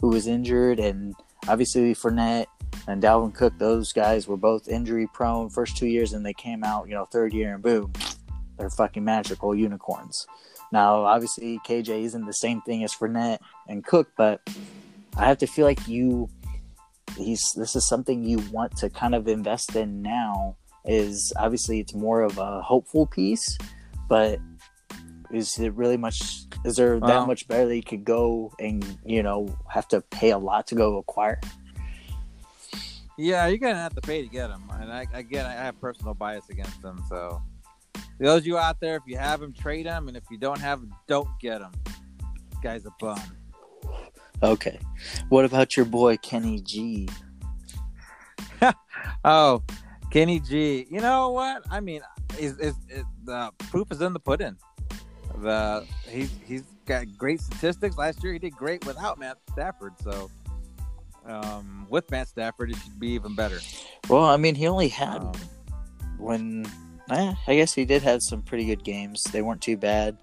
who 0.00 0.08
was 0.08 0.26
injured, 0.26 0.78
and 0.80 1.14
obviously 1.48 1.94
Fournette 1.94 2.46
and 2.86 3.02
Dalvin 3.02 3.34
Cook, 3.34 3.54
those 3.58 3.92
guys 3.92 4.26
were 4.28 4.36
both 4.36 4.68
injury 4.68 5.06
prone 5.12 5.50
first 5.50 5.76
two 5.76 5.86
years, 5.86 6.12
and 6.12 6.24
they 6.24 6.34
came 6.34 6.64
out, 6.64 6.88
you 6.88 6.94
know, 6.94 7.04
third 7.06 7.32
year 7.32 7.54
and 7.54 7.62
boom, 7.62 7.92
they're 8.58 8.70
fucking 8.70 9.04
magical 9.04 9.54
unicorns. 9.54 10.26
Now, 10.72 11.04
obviously, 11.04 11.60
KJ 11.66 12.02
isn't 12.04 12.26
the 12.26 12.32
same 12.32 12.60
thing 12.62 12.82
as 12.84 12.92
Fournette 12.94 13.38
and 13.68 13.84
Cook, 13.84 14.08
but 14.16 14.40
I 15.16 15.26
have 15.26 15.38
to 15.38 15.46
feel 15.46 15.66
like 15.66 15.86
you, 15.86 16.28
he's 17.16 17.52
this 17.56 17.76
is 17.76 17.88
something 17.88 18.24
you 18.24 18.38
want 18.50 18.76
to 18.78 18.90
kind 18.90 19.14
of 19.14 19.28
invest 19.28 19.76
in 19.76 20.02
now. 20.02 20.56
Is 20.84 21.32
obviously 21.38 21.80
it's 21.80 21.94
more 21.94 22.22
of 22.22 22.38
a 22.38 22.60
hopeful 22.60 23.06
piece, 23.06 23.56
but 24.08 24.38
is 25.30 25.58
it 25.58 25.72
really 25.74 25.96
much? 25.96 26.20
Is 26.64 26.76
there 26.76 26.98
that 27.00 27.06
Well- 27.06 27.26
much 27.26 27.46
better 27.48 27.66
that 27.66 27.76
you 27.76 27.82
could 27.82 28.04
go 28.04 28.52
and 28.58 28.98
you 29.04 29.22
know 29.22 29.48
have 29.70 29.88
to 29.88 30.00
pay 30.00 30.30
a 30.30 30.38
lot 30.38 30.66
to 30.68 30.74
go 30.74 30.98
acquire? 30.98 31.40
Yeah, 33.16 33.46
you're 33.46 33.58
gonna 33.58 33.74
have 33.76 33.94
to 33.94 34.00
pay 34.00 34.22
to 34.22 34.28
get 34.28 34.50
him, 34.50 34.62
and 34.72 34.92
I 34.92 35.06
again, 35.12 35.46
I 35.46 35.52
have 35.52 35.80
personal 35.80 36.14
bias 36.14 36.48
against 36.48 36.82
them. 36.82 37.02
So, 37.08 37.40
those 38.18 38.40
of 38.40 38.46
you 38.46 38.58
out 38.58 38.80
there, 38.80 38.96
if 38.96 39.02
you 39.06 39.16
have 39.16 39.40
him, 39.42 39.52
trade 39.52 39.86
him, 39.86 40.08
and 40.08 40.16
if 40.16 40.24
you 40.30 40.38
don't 40.38 40.60
have 40.60 40.80
him, 40.80 40.92
don't 41.06 41.28
get 41.40 41.60
him. 41.60 41.70
This 42.50 42.60
guy's 42.62 42.86
a 42.86 42.92
bum. 42.98 43.20
Okay, 44.42 44.78
what 45.28 45.44
about 45.44 45.76
your 45.76 45.86
boy 45.86 46.16
Kenny 46.18 46.60
G? 46.60 47.08
Oh, 49.24 49.62
Kenny 50.10 50.38
G. 50.38 50.86
You 50.90 51.00
know 51.00 51.30
what? 51.30 51.62
I 51.70 51.80
mean, 51.80 52.02
is 52.38 52.58
is 52.58 52.74
the 53.24 53.50
proof 53.70 53.90
is 53.90 54.00
in 54.00 54.12
the 54.12 54.20
pudding. 54.20 54.56
The 55.40 55.86
he's 56.08 56.30
he's 56.46 56.62
got 56.86 57.06
great 57.16 57.40
statistics. 57.40 57.96
Last 57.96 58.22
year 58.22 58.32
he 58.32 58.38
did 58.38 58.54
great 58.54 58.84
without 58.86 59.18
Matt 59.18 59.38
Stafford. 59.52 59.94
So, 60.02 60.30
um, 61.26 61.86
with 61.88 62.10
Matt 62.10 62.28
Stafford, 62.28 62.70
it 62.70 62.76
should 62.76 62.98
be 62.98 63.08
even 63.10 63.34
better. 63.34 63.58
Well, 64.08 64.24
I 64.24 64.36
mean, 64.36 64.54
he 64.54 64.66
only 64.68 64.88
had 64.88 65.22
Um, 65.22 65.32
when 66.18 66.66
eh, 67.10 67.34
I 67.46 67.54
guess 67.54 67.72
he 67.74 67.84
did 67.84 68.02
have 68.02 68.22
some 68.22 68.42
pretty 68.42 68.66
good 68.66 68.84
games. 68.84 69.22
They 69.24 69.42
weren't 69.42 69.60
too 69.60 69.76
bad, 69.76 70.16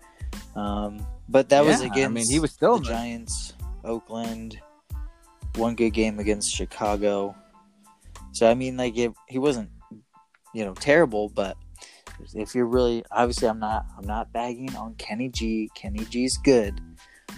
um, 0.56 1.06
but 1.30 1.50
that 1.50 1.66
was 1.66 1.82
yeah, 1.82 1.88
against. 1.88 2.06
I 2.06 2.14
mean, 2.14 2.30
he 2.30 2.40
was 2.40 2.52
still 2.52 2.78
the- 2.78 2.86
Giants, 2.86 3.54
Oakland, 3.84 4.60
one 5.56 5.76
good 5.76 5.92
game 5.92 6.20
against 6.20 6.54
Chicago. 6.54 7.36
So 8.34 8.50
I 8.50 8.54
mean, 8.54 8.78
like 8.78 8.98
it, 8.98 9.12
he 9.28 9.40
wasn't, 9.40 9.70
you 10.54 10.64
know, 10.66 10.74
terrible. 10.74 11.30
But 11.30 11.58
if 12.34 12.56
you're 12.56 12.66
really, 12.68 13.04
obviously, 13.12 13.48
I'm 13.48 13.60
not, 13.60 13.86
I'm 13.98 14.06
not 14.06 14.32
bagging 14.32 14.76
on 14.76 14.96
Kenny 14.96 15.30
G. 15.30 15.70
Kenny 15.76 16.06
G's 16.06 16.38
good, 16.38 16.80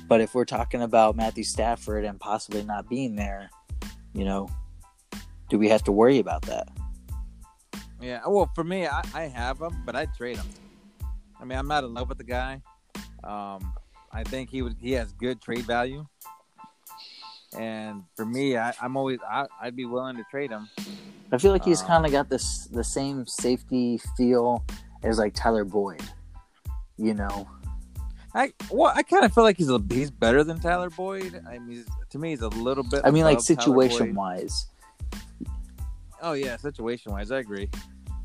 but 0.07 0.21
if 0.21 0.35
we're 0.35 0.45
talking 0.45 0.81
about 0.81 1.15
Matthew 1.15 1.43
Stafford 1.43 2.05
and 2.05 2.19
possibly 2.19 2.63
not 2.63 2.89
being 2.89 3.15
there, 3.15 3.49
you 4.13 4.25
know, 4.25 4.49
do 5.49 5.57
we 5.57 5.69
have 5.69 5.83
to 5.83 5.91
worry 5.91 6.19
about 6.19 6.43
that? 6.43 6.67
Yeah, 8.01 8.21
well, 8.27 8.51
for 8.53 8.63
me, 8.63 8.85
I, 8.85 9.01
I 9.13 9.21
have 9.23 9.59
him, 9.61 9.81
but 9.85 9.95
I'd 9.95 10.13
trade 10.13 10.37
him. 10.37 10.47
I 11.39 11.45
mean, 11.45 11.57
I'm 11.57 11.67
not 11.67 11.83
in 11.83 11.93
love 11.93 12.09
with 12.09 12.17
the 12.17 12.23
guy. 12.23 12.61
Um, 13.23 13.73
I 14.11 14.23
think 14.23 14.49
he 14.49 14.61
would 14.61 14.75
he 14.79 14.91
has 14.93 15.13
good 15.13 15.41
trade 15.41 15.65
value, 15.65 16.05
and 17.57 18.03
for 18.15 18.25
me, 18.25 18.57
I, 18.57 18.73
I'm 18.81 18.97
always 18.97 19.19
I, 19.27 19.47
I'd 19.61 19.75
be 19.75 19.85
willing 19.85 20.17
to 20.17 20.23
trade 20.29 20.51
him. 20.51 20.69
I 21.31 21.37
feel 21.37 21.51
like 21.51 21.63
he's 21.63 21.81
Um, 21.81 21.87
kind 21.87 22.05
of 22.05 22.11
got 22.11 22.29
this 22.29 22.67
the 22.67 22.83
same 22.83 23.25
safety 23.25 23.99
feel 24.17 24.63
as 25.03 25.17
like 25.17 25.33
Tyler 25.33 25.63
Boyd. 25.63 26.03
You 26.97 27.13
know, 27.13 27.49
I 28.35 28.51
well, 28.71 28.91
I 28.95 29.03
kind 29.03 29.23
of 29.25 29.33
feel 29.33 29.43
like 29.43 29.57
he's 29.57 29.69
a, 29.69 29.79
he's 29.89 30.09
better 30.09 30.43
than 30.43 30.59
Tyler 30.59 30.89
Boyd. 30.89 31.43
I 31.47 31.59
mean, 31.59 31.85
to 32.09 32.17
me, 32.17 32.31
he's 32.31 32.41
a 32.41 32.47
little 32.49 32.83
bit. 32.83 33.01
I 33.03 33.11
mean, 33.11 33.23
like 33.25 33.39
situation 33.39 34.15
wise. 34.15 34.67
Oh 36.21 36.33
yeah, 36.33 36.57
situation 36.57 37.11
wise, 37.11 37.31
I 37.31 37.39
agree. 37.39 37.69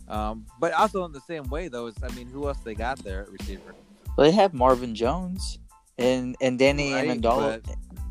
Um, 0.09 0.47
but 0.59 0.73
also 0.73 1.05
in 1.05 1.13
the 1.13 1.21
same 1.21 1.45
way 1.51 1.69
though, 1.69 1.87
is 1.87 1.95
I 2.03 2.09
mean, 2.15 2.29
who 2.29 2.49
else 2.49 2.59
they 2.59 2.75
got 2.75 2.99
there 3.01 3.23
at 3.23 3.31
receiver? 3.31 3.75
Well, 4.17 4.27
they 4.27 4.35
have 4.35 4.55
Marvin 4.55 4.95
Jones 4.95 5.59
and 5.99 6.37
and 6.41 6.59
Danny 6.59 6.93
Right, 6.95 7.09
Amendola. 7.09 7.63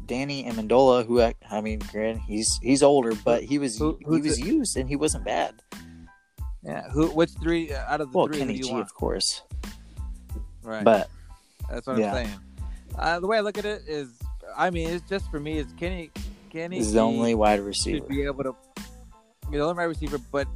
Danny 0.05 0.43
Amendola, 0.45 1.05
who 1.05 1.21
I, 1.21 1.33
I 1.51 1.59
mean, 1.61 1.79
granted, 1.91 2.21
he's 2.27 2.59
he's 2.61 2.83
older, 2.83 3.13
but 3.25 3.43
he 3.43 3.57
was 3.57 3.77
Who- 3.77 3.97
he 4.01 4.21
was 4.21 4.39
used 4.39 4.77
and 4.77 4.87
he 4.87 4.95
wasn't 4.95 5.25
bad. 5.25 5.55
Yeah, 6.63 6.89
who? 6.91 7.07
Which 7.07 7.31
three 7.41 7.71
uh, 7.73 7.91
out 7.91 8.01
of 8.01 8.11
the 8.11 8.17
Well, 8.17 8.27
three 8.27 8.37
Kenny 8.39 8.59
G, 8.59 8.71
of 8.71 8.93
course, 8.93 9.41
Right. 10.63 10.83
but 10.83 11.09
That's 11.69 11.87
what 11.87 11.97
Yeah. 11.97 12.13
I'm 12.13 12.25
saying. 12.25 12.39
Uh, 12.97 13.19
the 13.19 13.27
way 13.27 13.37
I 13.37 13.41
look 13.41 13.57
at 13.57 13.65
it 13.65 13.83
is, 13.87 14.09
I 14.55 14.69
mean, 14.69 14.89
it's 14.89 15.07
just 15.07 15.29
for 15.29 15.39
me. 15.39 15.57
Is 15.59 15.67
Kenny 15.77 16.09
Kenny 16.49 16.79
is 16.79 16.93
the 16.93 16.99
only 17.01 17.35
wide 17.35 17.57
should 17.57 17.65
receiver. 17.65 18.05
be 18.07 18.23
able 18.23 18.43
to. 18.43 18.55
You 19.51 19.59
know, 19.59 19.73
my 19.73 19.83
receiver, 19.83 20.17
but 20.31 20.47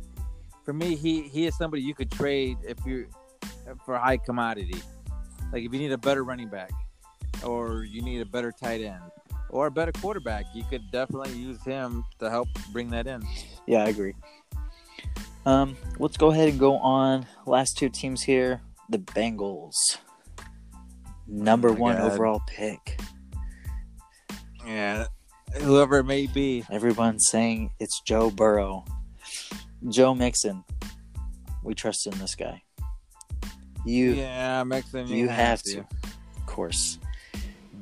for 0.66 0.74
me, 0.74 0.96
he 0.96 1.24
he 1.24 1.46
is 1.46 1.58
somebody 1.58 1.82
you 1.84 1.94
could 1.94 2.12
trade 2.12 2.58
if 2.68 2.78
you 2.86 3.08
for 3.86 3.98
high 3.98 4.18
commodity. 4.18 4.82
Like 5.54 5.64
if 5.64 5.72
you 5.74 5.80
need 5.80 5.92
a 5.92 5.98
better 5.98 6.24
running 6.24 6.50
back, 6.50 6.72
or 7.44 7.84
you 7.84 8.02
need 8.02 8.22
a 8.22 8.26
better 8.26 8.52
tight 8.52 8.82
end, 8.82 9.02
or 9.50 9.68
a 9.68 9.72
better 9.72 9.92
quarterback, 9.94 10.46
you 10.54 10.64
could 10.70 10.82
definitely 10.92 11.34
use 11.34 11.62
him 11.64 12.04
to 12.20 12.30
help 12.30 12.48
bring 12.72 12.90
that 12.90 13.08
in. 13.08 13.24
Yeah, 13.68 13.84
I 13.84 13.90
agree. 13.90 14.14
Um, 15.46 15.76
let's 16.00 16.18
go 16.18 16.32
ahead 16.32 16.50
and 16.50 16.60
go 16.60 16.78
on. 16.78 17.26
Last 17.46 17.78
two 17.78 17.90
teams 17.90 18.24
here: 18.24 18.62
the 18.90 19.00
Bengals, 19.00 19.76
number 21.32 21.70
Oh 21.70 21.74
one 21.74 21.98
God. 21.98 22.12
overall 22.12 22.42
pick. 22.48 23.00
Yeah, 24.66 25.08
whoever 25.56 26.00
it 26.00 26.04
may 26.04 26.28
be. 26.28 26.64
Everyone's 26.70 27.28
saying 27.28 27.72
it's 27.80 28.02
Joe 28.02 28.30
Burrow, 28.30 28.86
Joe 29.90 30.14
Mixon. 30.14 30.64
We 31.64 31.74
trust 31.74 32.06
in 32.08 32.18
this 32.20 32.36
guy. 32.36 32.62
You, 33.86 34.14
yeah, 34.14 34.64
Mixon. 34.64 35.08
you 35.08 35.28
have 35.28 35.64
to, 35.64 35.80
of 35.80 36.46
course. 36.46 37.00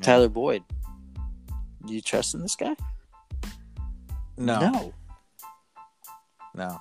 Tyler 0.01 0.29
Boyd. 0.29 0.63
You 1.85 2.01
trust 2.01 2.35
in 2.35 2.41
this 2.41 2.55
guy? 2.55 2.75
No, 4.37 4.59
no. 4.59 4.93
no. 6.55 6.77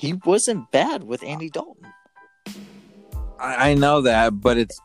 He 0.00 0.14
wasn't 0.14 0.70
bad 0.72 1.04
with 1.04 1.22
Andy 1.22 1.50
Dalton. 1.50 1.86
I, 3.38 3.70
I 3.70 3.74
know 3.74 4.00
that, 4.02 4.40
but 4.40 4.58
it's 4.58 4.80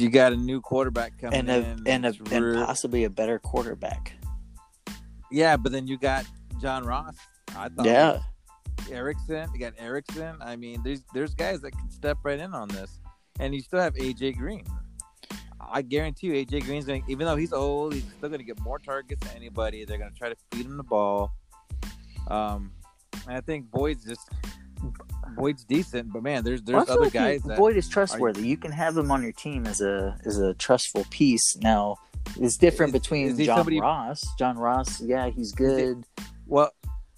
you 0.00 0.10
got 0.10 0.32
a 0.32 0.36
new 0.36 0.60
quarterback 0.60 1.18
coming 1.18 1.38
and 1.38 1.50
a 1.50 1.56
in. 1.56 1.82
and 1.86 2.06
a 2.06 2.14
and 2.30 2.66
possibly 2.66 3.04
a 3.04 3.10
better 3.10 3.38
quarterback. 3.38 4.12
yeah, 5.30 5.56
but 5.56 5.72
then 5.72 5.86
you 5.86 5.98
got 5.98 6.24
John 6.60 6.84
Ross. 6.84 7.16
I 7.56 7.68
thought 7.68 7.86
Yeah, 7.86 8.20
Erickson. 8.90 9.48
You 9.52 9.60
got 9.60 9.74
Erickson. 9.78 10.36
I 10.40 10.56
mean, 10.56 10.82
there's 10.82 11.02
there's 11.14 11.34
guys 11.34 11.60
that 11.62 11.72
can 11.72 11.90
step 11.90 12.18
right 12.22 12.38
in 12.38 12.54
on 12.54 12.68
this, 12.68 13.00
and 13.40 13.54
you 13.54 13.60
still 13.60 13.80
have 13.80 13.94
AJ 13.94 14.36
Green. 14.36 14.64
I 15.60 15.82
guarantee 15.82 16.28
you, 16.28 16.32
AJ 16.32 16.64
Green's 16.64 16.86
going. 16.86 17.04
Even 17.08 17.26
though 17.26 17.36
he's 17.36 17.52
old, 17.52 17.94
he's 17.94 18.04
still 18.16 18.28
going 18.28 18.40
to 18.40 18.44
get 18.44 18.58
more 18.60 18.78
targets 18.78 19.26
than 19.26 19.36
anybody. 19.36 19.84
They're 19.84 19.98
going 19.98 20.12
to 20.12 20.18
try 20.18 20.28
to 20.30 20.36
feed 20.52 20.66
him 20.66 20.76
the 20.76 20.82
ball. 20.82 21.32
Um, 22.28 22.72
and 23.26 23.36
I 23.36 23.40
think 23.40 23.70
Boyd's 23.70 24.04
just 24.04 24.28
Boyd's 25.36 25.64
decent, 25.64 26.12
but 26.12 26.22
man, 26.22 26.44
there's 26.44 26.62
there's 26.62 26.88
other 26.88 27.10
guys 27.10 27.42
that 27.42 27.58
Boyd 27.58 27.76
is 27.76 27.88
trustworthy. 27.88 28.46
You 28.46 28.56
can 28.56 28.72
have 28.72 28.96
him 28.96 29.10
on 29.10 29.22
your 29.22 29.32
team 29.32 29.66
as 29.66 29.80
a 29.80 30.16
as 30.24 30.38
a 30.38 30.54
trustful 30.54 31.04
piece. 31.10 31.56
Now, 31.58 31.96
it's 32.40 32.56
different 32.56 32.94
Is- 32.94 33.00
between 33.00 33.26
is 33.28 33.38
John 33.38 33.58
somebody- 33.58 33.80
Ross. 33.80 34.26
John 34.38 34.58
Ross, 34.58 35.00
yeah, 35.00 35.28
he's 35.30 35.52
good. 35.52 36.04
Well, 36.46 36.70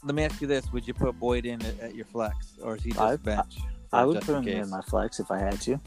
let 0.05 0.15
me 0.15 0.25
ask 0.25 0.41
you 0.41 0.47
this: 0.47 0.73
Would 0.73 0.87
you 0.87 0.95
put 0.95 1.19
Boyd 1.19 1.47
in 1.47 1.63
at, 1.65 1.81
at 1.81 1.95
your 1.95 2.07
flex, 2.07 2.55
or 2.63 2.77
is 2.77 2.83
he 2.83 2.91
just 2.91 3.01
I- 3.01 3.17
bench? 3.17 3.57
I 3.93 4.03
for 4.03 4.07
would 4.09 4.21
put 4.23 4.37
in 4.37 4.43
him 4.49 4.63
in 4.65 4.71
my 4.71 4.83
flex 4.83 5.19
if 5.21 5.31
I 5.31 5.39
had 5.41 5.61
to. 5.63 5.81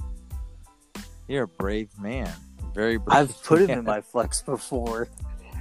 You're 1.28 1.44
a 1.44 1.48
brave 1.48 1.90
man. 2.00 2.30
Very 2.74 2.98
brave. 2.98 3.16
I've 3.18 3.44
put 3.44 3.62
him 3.62 3.70
in 3.70 3.84
my 3.86 4.02
flex 4.02 4.42
before, 4.42 5.08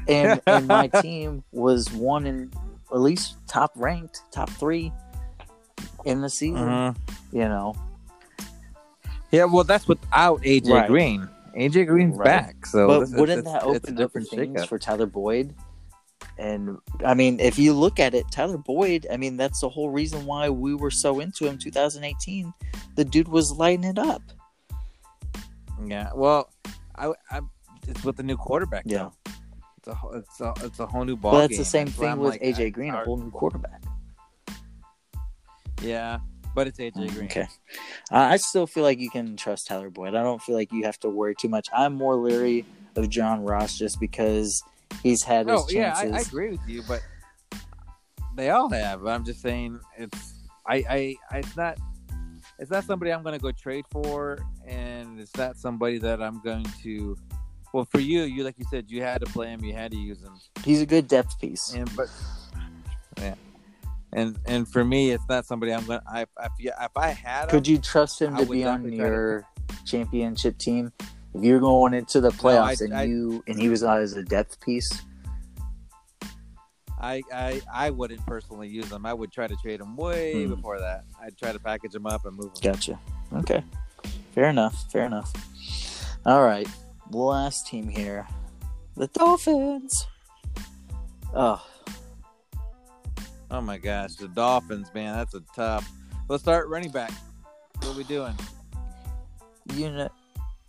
and 0.08 0.40
and 0.46 0.66
my 0.66 0.86
team 1.02 1.44
was 1.52 1.92
one 1.92 2.26
in 2.26 2.50
at 2.92 2.98
least 3.00 3.36
top 3.46 3.72
ranked, 3.76 4.22
top 4.32 4.50
three 4.50 4.92
in 6.04 6.20
the 6.20 6.28
season. 6.30 6.66
Mhm. 6.66 6.96
You 7.32 7.48
know, 7.48 7.74
Yeah, 9.30 9.44
well, 9.44 9.64
that's 9.64 9.88
without 9.88 10.42
AJ 10.44 10.70
Right. 10.72 10.88
Green. 10.88 11.28
AJ 11.56 11.86
Green's 11.86 12.16
Right. 12.18 12.24
back, 12.24 12.66
so 12.66 12.86
but 12.86 13.00
this- 13.00 13.10
wouldn't 13.12 13.38
it's- 13.40 13.52
that 13.54 13.62
open 13.66 13.94
up 13.94 13.96
different 13.96 14.28
things 14.28 14.64
for 14.66 14.78
Tyler 14.78 15.06
Boyd? 15.06 15.54
And 16.38 16.78
I 17.04 17.14
mean, 17.14 17.40
if 17.40 17.58
you 17.58 17.72
look 17.72 17.98
at 18.00 18.14
it, 18.14 18.26
Tyler 18.30 18.58
Boyd, 18.58 19.06
I 19.10 19.16
mean, 19.16 19.36
that's 19.36 19.60
the 19.60 19.68
whole 19.68 19.90
reason 19.90 20.26
why 20.26 20.50
we 20.50 20.74
were 20.74 20.90
so 20.90 21.20
into 21.20 21.46
him 21.46 21.56
2018. 21.58 22.52
The 22.96 23.04
dude 23.04 23.28
was 23.28 23.52
lighting 23.52 23.84
it 23.84 23.98
up. 23.98 24.22
Yeah, 25.84 26.10
well, 26.14 26.50
I, 26.96 27.12
I 27.30 27.40
it's 27.88 28.04
with 28.04 28.16
the 28.16 28.22
new 28.22 28.36
quarterback. 28.36 28.84
Yeah. 28.86 28.98
though. 28.98 29.12
it's 29.78 29.88
a 29.88 29.94
whole- 29.94 30.12
it's 30.12 30.40
a 30.40 30.54
it's 30.62 30.78
a 30.78 30.86
whole 30.86 31.04
new 31.04 31.16
ball. 31.16 31.32
But 31.32 31.38
that's 31.40 31.50
game. 31.52 31.58
the 31.58 31.64
same 31.64 31.86
That's 31.86 31.98
thing 31.98 32.18
with 32.18 32.32
like, 32.34 32.42
AJ 32.42 32.70
Green, 32.72 32.94
a 32.94 33.02
whole 33.04 33.16
new 33.16 33.30
quarterback. 33.32 33.82
Yeah, 35.82 36.18
but 36.54 36.66
it's 36.66 36.78
AJ 36.78 37.14
Green. 37.14 37.24
Okay. 37.26 37.48
I 38.10 38.34
I 38.34 38.36
still 38.36 38.66
feel 38.66 38.84
like 38.84 38.98
you 38.98 39.10
can 39.10 39.36
trust 39.36 39.66
Tyler 39.66 39.90
Boyd. 39.90 40.14
I 40.14 40.22
don't 40.22 40.40
feel 40.42 40.54
like 40.54 40.72
you 40.72 40.84
have 40.84 40.98
to 41.00 41.08
worry 41.08 41.34
too 41.34 41.48
much. 41.48 41.68
I'm 41.72 41.94
more 41.94 42.16
leery 42.16 42.64
of 42.96 43.08
John 43.08 43.42
Ross 43.42 43.78
just 43.78 44.00
because 44.00 44.62
he's 45.02 45.22
had 45.22 45.48
his 45.48 45.60
Oh 45.60 45.66
yeah, 45.70 45.94
I, 45.96 46.02
chances. 46.02 46.26
I 46.26 46.28
agree 46.28 46.50
with 46.50 46.68
you, 46.68 46.82
but 46.86 47.02
they 48.36 48.50
all 48.50 48.68
have. 48.70 49.06
I'm 49.06 49.24
just 49.24 49.40
saying 49.40 49.80
it's 49.96 50.34
I 50.66 50.76
I, 50.88 51.16
I 51.30 51.38
it's 51.38 51.56
not 51.56 51.78
it's 52.58 52.70
not 52.70 52.84
somebody 52.84 53.12
I'm 53.12 53.22
going 53.22 53.34
to 53.36 53.42
go 53.42 53.50
trade 53.50 53.84
for, 53.90 54.38
and 54.66 55.18
it's 55.18 55.34
not 55.36 55.56
somebody 55.56 55.98
that 55.98 56.22
I'm 56.22 56.40
going 56.42 56.66
to. 56.82 57.16
Well, 57.72 57.86
for 57.86 58.00
you, 58.00 58.22
you 58.22 58.44
like 58.44 58.54
you 58.58 58.66
said, 58.70 58.90
you 58.90 59.02
had 59.02 59.24
to 59.24 59.26
play 59.32 59.48
him, 59.48 59.64
you 59.64 59.72
had 59.72 59.90
to 59.92 59.96
use 59.96 60.22
him, 60.22 60.34
He's 60.62 60.82
a 60.82 60.86
good 60.86 61.08
depth 61.08 61.40
piece. 61.40 61.72
and 61.72 61.90
but 61.96 62.08
yeah, 63.18 63.34
and 64.12 64.38
and 64.46 64.68
for 64.68 64.84
me, 64.84 65.10
it's 65.10 65.24
not 65.28 65.46
somebody 65.46 65.72
I'm 65.72 65.84
going. 65.86 66.00
to 66.00 66.06
I 66.08 66.26
if, 66.58 66.90
I 66.96 67.08
had 67.10 67.44
him, 67.44 67.48
Could 67.50 67.66
you 67.68 67.78
trust 67.78 68.20
him 68.20 68.34
I 68.36 68.44
to 68.44 68.50
be 68.50 68.64
on 68.64 68.92
your 68.92 69.46
championship 69.86 70.58
team 70.58 70.92
if 71.34 71.42
you're 71.42 71.60
going 71.60 71.94
into 71.94 72.20
the 72.20 72.30
playoffs 72.30 72.82
I- 72.82 72.84
and 72.84 72.94
I- 72.94 73.02
you 73.04 73.42
and 73.46 73.58
he 73.60 73.68
was 73.68 73.82
on 73.82 74.00
as 74.00 74.12
a 74.14 74.22
depth 74.22 74.60
piece? 74.60 74.90
I, 77.00 77.20
I 77.34 77.60
I 77.72 77.90
wouldn't 77.90 78.24
personally 78.26 78.68
use 78.68 78.88
him. 78.90 79.04
I 79.06 79.12
would 79.12 79.32
try 79.32 79.48
to 79.48 79.56
trade 79.56 79.80
him 79.80 79.96
way 79.96 80.44
Hmm. 80.44 80.54
before 80.54 80.78
that. 80.78 81.04
I'd 81.20 81.36
try 81.36 81.50
to 81.52 81.58
package 81.58 81.94
him 81.94 82.06
up 82.06 82.24
and 82.26 82.36
move 82.36 82.46
him. 82.62 82.72
Gotcha. 82.72 82.98
Okay. 83.34 83.64
Fair 84.34 84.48
enough. 84.50 84.90
Fair 84.92 85.04
enough. 85.06 85.32
All 86.24 86.44
right. 86.44 86.68
Last 87.10 87.66
team 87.66 87.88
here. 87.88 88.28
The 88.96 89.08
Dolphins. 89.08 90.06
Oh, 91.34 91.60
Oh 93.52 93.60
my 93.60 93.76
gosh, 93.76 94.14
the 94.14 94.28
Dolphins, 94.28 94.88
man, 94.94 95.14
that's 95.14 95.34
a 95.34 95.42
tough. 95.54 95.90
Let's 96.28 96.42
start 96.42 96.68
running 96.68 96.90
back. 96.90 97.12
What 97.76 97.88
are 97.88 97.98
we 97.98 98.04
doing? 98.04 98.34
you 99.74 99.90
know, 99.92 100.08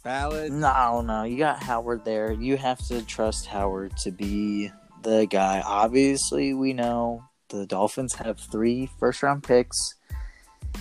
Ballage? 0.05 0.51
no, 0.51 0.99
no. 1.01 1.23
You 1.23 1.38
got 1.38 1.63
Howard 1.63 2.03
there. 2.03 2.34
You 2.34 2.57
have 2.57 2.86
to 2.88 3.01
trust 3.03 3.45
Howard 3.47 3.95
to 3.97 4.11
be 4.11 4.69
the 5.01 5.25
guy. 5.27 5.61
Obviously, 5.65 6.53
we 6.53 6.73
know 6.73 7.23
the 7.47 7.65
Dolphins 7.65 8.15
have 8.15 8.38
three 8.38 8.89
first 8.99 9.23
round 9.23 9.43
picks. 9.43 9.95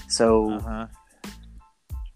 So, 0.09 0.55
Uh-huh. 0.55 0.87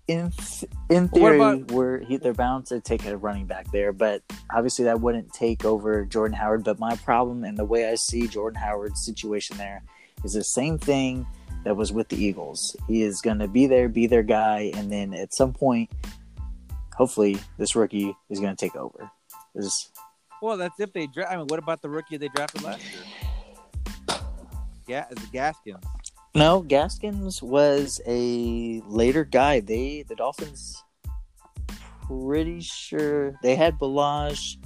In 0.08 0.30
th- 0.30 0.70
in 0.88 1.08
theory, 1.08 1.36
about- 1.36 1.70
we're 1.72 2.00
he, 2.00 2.16
they're 2.16 2.32
bound 2.32 2.66
to 2.66 2.80
take 2.80 3.04
a 3.06 3.16
running 3.16 3.46
back 3.46 3.70
there, 3.72 3.92
but 3.92 4.22
obviously 4.54 4.84
that 4.84 5.00
wouldn't 5.00 5.32
take 5.32 5.64
over 5.64 6.04
Jordan 6.04 6.36
Howard. 6.36 6.64
But 6.64 6.78
my 6.78 6.94
problem 6.96 7.44
and 7.44 7.58
the 7.58 7.64
way 7.64 7.90
I 7.90 7.96
see 7.96 8.28
Jordan 8.28 8.60
Howard's 8.60 9.04
situation 9.04 9.56
there 9.56 9.82
is 10.24 10.34
the 10.34 10.44
same 10.44 10.78
thing 10.78 11.26
that 11.64 11.76
was 11.76 11.92
with 11.92 12.08
the 12.08 12.16
Eagles. 12.16 12.76
He 12.86 13.02
is 13.02 13.20
going 13.20 13.40
to 13.40 13.48
be 13.48 13.66
there, 13.66 13.88
be 13.88 14.06
their 14.06 14.22
guy, 14.22 14.70
and 14.74 14.90
then 14.90 15.12
at 15.12 15.34
some 15.34 15.52
point, 15.52 15.90
hopefully, 16.94 17.38
this 17.58 17.74
rookie 17.74 18.14
is 18.30 18.38
going 18.38 18.54
to 18.54 18.64
take 18.64 18.76
over. 18.76 19.10
Is 19.56 19.90
Well, 20.40 20.56
that's 20.56 20.78
if 20.78 20.92
they 20.92 21.08
draft. 21.08 21.32
I 21.32 21.36
mean, 21.36 21.46
what 21.48 21.58
about 21.58 21.82
the 21.82 21.88
rookie 21.88 22.16
they 22.16 22.28
drafted 22.28 22.62
last 22.62 22.82
year? 22.82 24.20
Yeah, 24.86 25.06
Gaskins? 25.32 25.82
No 26.36 26.60
Gaskins 26.60 27.42
was 27.42 28.00
a 28.06 28.82
later 28.86 29.24
guy. 29.24 29.60
They 29.60 30.04
the 30.06 30.14
Dolphins 30.14 30.84
pretty 32.06 32.60
sure 32.60 33.38
they 33.42 33.56
had 33.56 33.78
Ballage, 33.78 34.58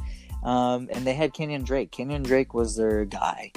um, 0.44 0.88
and 0.92 1.06
they 1.06 1.14
had 1.14 1.32
Kenyon 1.32 1.62
Drake. 1.62 1.90
Kenyon 1.92 2.22
Drake 2.24 2.54
was 2.54 2.76
their 2.76 3.04
guy, 3.04 3.52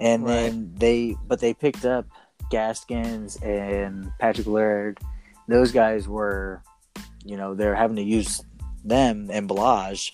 and 0.00 0.24
Right. 0.24 0.34
then 0.34 0.72
they 0.76 1.16
but 1.26 1.40
they 1.40 1.52
picked 1.52 1.84
up 1.84 2.06
Gaskins 2.50 3.36
and 3.42 4.10
Patrick 4.18 4.46
Laird. 4.46 4.98
Those 5.48 5.70
guys 5.70 6.08
were, 6.08 6.62
you 7.24 7.36
know, 7.36 7.54
they're 7.54 7.74
having 7.74 7.96
to 7.96 8.02
use 8.02 8.40
them 8.84 9.28
and 9.30 9.48
Ballage, 9.48 10.12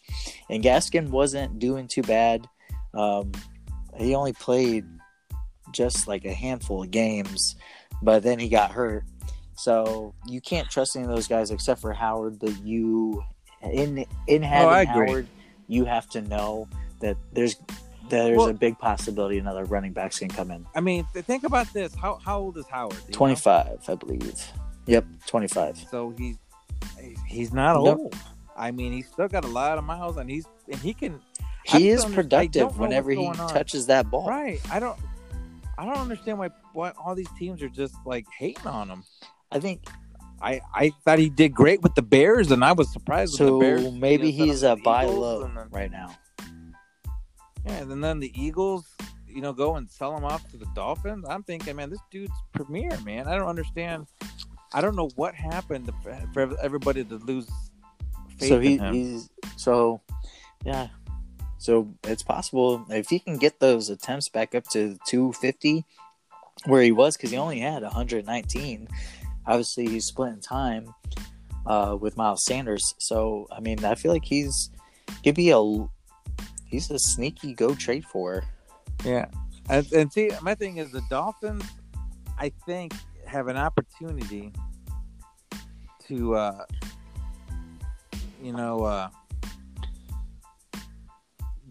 and 0.50 0.64
Gaskin 0.64 1.10
wasn't 1.10 1.60
doing 1.60 1.86
too 1.86 2.02
bad. 2.02 2.48
Um, 2.92 3.30
he 3.96 4.14
only 4.16 4.32
played 4.32 4.84
just 5.74 6.08
like 6.08 6.24
a 6.24 6.32
handful 6.32 6.82
of 6.82 6.90
games, 6.90 7.56
but 8.02 8.22
then 8.22 8.38
he 8.38 8.48
got 8.48 8.70
hurt. 8.70 9.04
So 9.56 10.14
you 10.26 10.40
can't 10.40 10.68
trust 10.70 10.96
any 10.96 11.04
of 11.04 11.10
those 11.10 11.28
guys 11.28 11.50
except 11.50 11.80
for 11.80 11.92
Howard. 11.92 12.38
But 12.38 12.64
you, 12.64 13.22
in 13.62 14.04
in 14.26 14.44
oh, 14.44 14.46
having 14.46 14.88
Oh, 14.88 14.92
Howard, 14.92 15.28
you 15.68 15.84
have 15.84 16.08
to 16.10 16.22
know 16.22 16.68
that 17.00 17.16
there's 17.32 17.56
there's 18.08 18.36
Well- 18.36 18.48
a 18.48 18.54
big 18.54 18.78
possibility 18.78 19.38
another 19.38 19.64
running 19.64 19.92
backs 19.92 20.18
can 20.18 20.28
come 20.28 20.50
in. 20.50 20.66
I 20.74 20.80
mean, 20.80 21.06
think 21.12 21.44
about 21.44 21.72
this. 21.72 21.94
How 21.94 22.16
how 22.24 22.38
old 22.38 22.58
is 22.58 22.66
Howard? 22.66 22.92
Do 22.92 22.96
you 22.98 23.04
know? 23.10 23.16
Twenty 23.16 23.36
five, 23.36 23.78
I 23.88 23.94
believe. 23.94 24.52
Yep, 24.86 25.04
twenty 25.26 25.48
five. 25.48 25.78
So 25.90 26.14
he's 26.18 26.36
he's 27.26 27.52
not 27.52 27.76
old. 27.76 28.14
I 28.56 28.70
mean, 28.70 28.92
he's 28.92 29.08
still 29.08 29.28
got 29.28 29.44
a 29.44 29.48
lot 29.48 29.78
of 29.78 29.84
miles, 29.84 30.16
and 30.16 30.28
he's 30.30 30.46
and 30.68 30.80
he 30.80 30.94
can. 30.94 31.20
He 31.64 31.88
is 31.88 32.02
don't 32.02 32.10
under- 32.10 32.20
I 32.20 32.22
productive 32.22 32.78
whenever 32.78 33.10
he 33.10 33.32
touches 33.32 33.86
that 33.86 34.10
ball. 34.10 34.28
Right. 34.28 34.60
I 34.70 34.80
don't. 34.80 34.98
I 35.78 35.84
don't 35.84 35.96
understand 35.98 36.38
why 36.38 36.50
why 36.72 36.90
all 37.02 37.14
these 37.14 37.30
teams 37.38 37.62
are 37.62 37.68
just 37.68 37.94
like 38.04 38.26
hating 38.38 38.66
on 38.66 38.88
him. 38.88 39.04
I 39.50 39.58
think 39.60 39.86
I 40.42 40.60
I 40.74 40.90
thought 41.04 41.18
he 41.18 41.28
did 41.28 41.54
great 41.54 41.82
with 41.82 41.94
the 41.94 42.02
Bears, 42.02 42.50
and 42.50 42.64
I 42.64 42.72
was 42.72 42.92
surprised 42.92 43.32
with 43.32 43.40
the 43.40 43.46
so. 43.48 43.60
Bears. 43.60 43.92
Maybe 43.92 44.30
he's 44.30 44.62
a 44.62 44.76
buy 44.76 45.04
Eagles, 45.04 45.18
low 45.18 45.40
then- 45.46 45.68
right 45.70 45.90
now. 45.90 46.14
Yeah, 47.66 47.78
and 47.78 48.04
then 48.04 48.20
the 48.20 48.30
Eagles, 48.38 48.84
you 49.26 49.40
know, 49.40 49.54
go 49.54 49.76
and 49.76 49.90
sell 49.90 50.14
him 50.16 50.24
off 50.24 50.48
to 50.50 50.58
the 50.58 50.66
Dolphins. 50.74 51.24
I'm 51.26 51.42
thinking, 51.42 51.76
man, 51.76 51.88
this 51.88 52.00
dude's 52.10 52.34
premier, 52.52 52.90
man. 53.04 53.26
I 53.26 53.36
don't 53.36 53.48
understand. 53.48 54.06
I 54.74 54.80
don't 54.82 54.94
know 54.96 55.08
what 55.16 55.34
happened 55.34 55.90
for 56.34 56.58
everybody 56.60 57.04
to 57.04 57.16
lose 57.16 57.48
faith 58.38 58.48
So 58.48 58.60
he, 58.60 58.74
in 58.74 58.80
him. 58.80 58.94
he's 58.94 59.30
so 59.56 60.02
yeah. 60.64 60.88
So 61.64 61.88
it's 62.04 62.22
possible 62.22 62.84
if 62.90 63.08
he 63.08 63.18
can 63.18 63.38
get 63.38 63.58
those 63.58 63.88
attempts 63.88 64.28
back 64.28 64.54
up 64.54 64.64
to 64.72 64.98
250, 65.06 65.82
where 66.66 66.82
he 66.82 66.92
was, 66.92 67.16
because 67.16 67.30
he 67.30 67.38
only 67.38 67.58
had 67.58 67.82
119. 67.82 68.86
Obviously, 69.46 69.88
he's 69.88 70.04
splitting 70.04 70.42
time 70.42 70.92
uh, 71.64 71.96
with 71.98 72.18
Miles 72.18 72.44
Sanders. 72.44 72.94
So 72.98 73.48
I 73.50 73.60
mean, 73.60 73.82
I 73.82 73.94
feel 73.94 74.12
like 74.12 74.26
he's 74.26 74.68
could 75.24 75.36
be 75.36 75.52
a 75.52 75.88
he's 76.66 76.90
a 76.90 76.98
sneaky 76.98 77.54
go 77.54 77.74
trade 77.74 78.04
for. 78.04 78.44
Yeah, 79.02 79.24
and, 79.70 79.90
and 79.94 80.12
see, 80.12 80.32
my 80.42 80.54
thing 80.54 80.76
is 80.76 80.92
the 80.92 81.00
Dolphins. 81.08 81.64
I 82.38 82.52
think 82.66 82.92
have 83.24 83.48
an 83.48 83.56
opportunity 83.56 84.52
to, 86.08 86.34
uh, 86.34 86.66
you 88.42 88.52
know, 88.52 88.84
uh, 88.84 89.08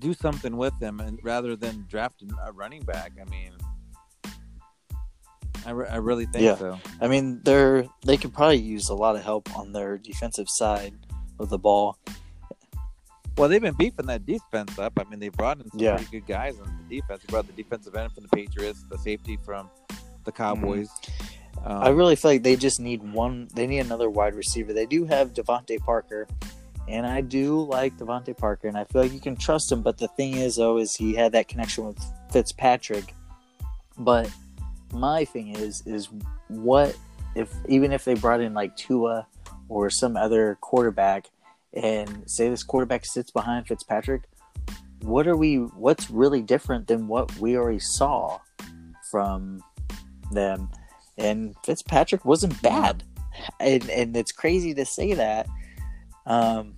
do 0.04 0.14
something 0.14 0.56
with 0.58 0.78
them, 0.80 1.00
and 1.00 1.18
rather 1.24 1.56
than 1.56 1.86
draft 1.90 2.24
a 2.46 2.52
running 2.52 2.84
back. 2.84 3.14
I 3.20 3.28
mean, 3.30 3.52
I, 5.66 5.72
re- 5.72 5.88
I 5.88 5.96
really 5.96 6.26
think 6.26 6.44
Yeah. 6.44 6.58
so. 6.58 6.80
I 7.02 7.08
mean, 7.08 7.42
they're 7.44 7.86
they 8.06 8.18
could 8.18 8.34
probably 8.34 8.58
use 8.58 8.90
a 8.90 8.94
lot 8.96 9.16
of 9.16 9.24
help 9.24 9.56
on 9.58 9.72
their 9.72 9.98
defensive 9.98 10.50
side 10.50 10.94
of 11.40 11.50
the 11.50 11.58
ball. 11.58 11.98
Well, 13.38 13.50
they've 13.50 13.62
been 13.62 13.74
beefing 13.74 14.06
that 14.08 14.26
defense 14.26 14.78
up. 14.78 14.94
I 15.00 15.06
mean, 15.10 15.20
they 15.20 15.30
brought 15.30 15.58
in 15.60 15.72
some 15.72 15.80
Yeah. 15.80 15.96
pretty 15.96 16.12
good 16.20 16.28
guys 16.28 16.60
on 16.60 16.68
the 16.88 16.96
defense. 17.02 17.24
They 17.26 17.32
brought 17.32 17.48
the 17.48 17.54
defensive 17.54 17.96
end 17.96 18.12
from 18.14 18.24
the 18.24 18.30
Patriots, 18.30 18.84
the 18.90 18.98
safety 19.00 19.38
from 19.44 19.70
the 20.26 20.32
Cowboys. 20.32 20.90
Um, 21.66 21.82
I 21.82 21.90
really 21.90 22.16
feel 22.16 22.32
like 22.32 22.44
they 22.44 22.56
just 22.56 22.80
need 22.80 23.02
one. 23.02 23.48
They 23.56 23.66
need 23.66 23.80
another 23.80 24.10
wide 24.10 24.36
receiver. 24.36 24.74
They 24.74 24.86
do 24.86 25.06
have 25.06 25.34
DeVante 25.34 25.80
Parker, 25.80 26.28
and 26.88 27.06
I 27.06 27.22
do 27.22 27.62
like 27.62 27.98
DeVante 27.98 28.38
Parker, 28.38 28.68
and 28.68 28.78
I 28.78 28.84
feel 28.86 29.02
like 29.02 29.14
you 29.14 29.20
can 29.20 29.36
trust 29.36 29.72
him. 29.72 29.82
But 29.82 29.98
the 29.98 30.08
thing 30.10 30.34
is, 30.36 30.58
though, 30.58 30.78
is 30.78 30.96
he 30.96 31.14
had 31.14 31.32
that 31.34 31.48
connection 31.48 31.86
with 31.86 32.04
Fitzpatrick. 32.32 33.14
But 33.98 34.30
my 34.92 35.26
thing 35.26 35.56
is, 35.56 35.82
is 35.86 36.10
what 36.48 36.98
if 37.36 37.54
even 37.68 37.92
if 37.92 38.06
they 38.06 38.16
brought 38.16 38.42
in 38.42 38.54
like 38.54 38.76
Tua 38.76 39.28
or 39.70 39.90
some 39.90 40.18
other 40.18 40.58
quarterback, 40.62 41.30
and 41.74 42.24
say 42.30 42.50
this 42.50 42.64
quarterback 42.64 43.06
sits 43.06 43.32
behind 43.32 43.68
Fitzpatrick, 43.68 44.24
what 45.02 45.28
are 45.28 45.38
we? 45.38 45.58
What's 45.58 46.10
really 46.10 46.42
different 46.42 46.88
than 46.88 47.08
what 47.08 47.36
we 47.38 47.58
already 47.58 47.80
saw 47.80 48.40
from 49.10 49.64
them? 50.32 50.70
and 51.18 51.56
Fitzpatrick 51.64 52.26
wasn't 52.26 52.62
bad, 52.62 53.04
and 53.60 53.90
and 53.90 54.16
it's 54.18 54.32
crazy 54.32 54.74
to 54.74 54.86
say 54.86 55.14
that. 55.14 55.48
Um, 56.26 56.76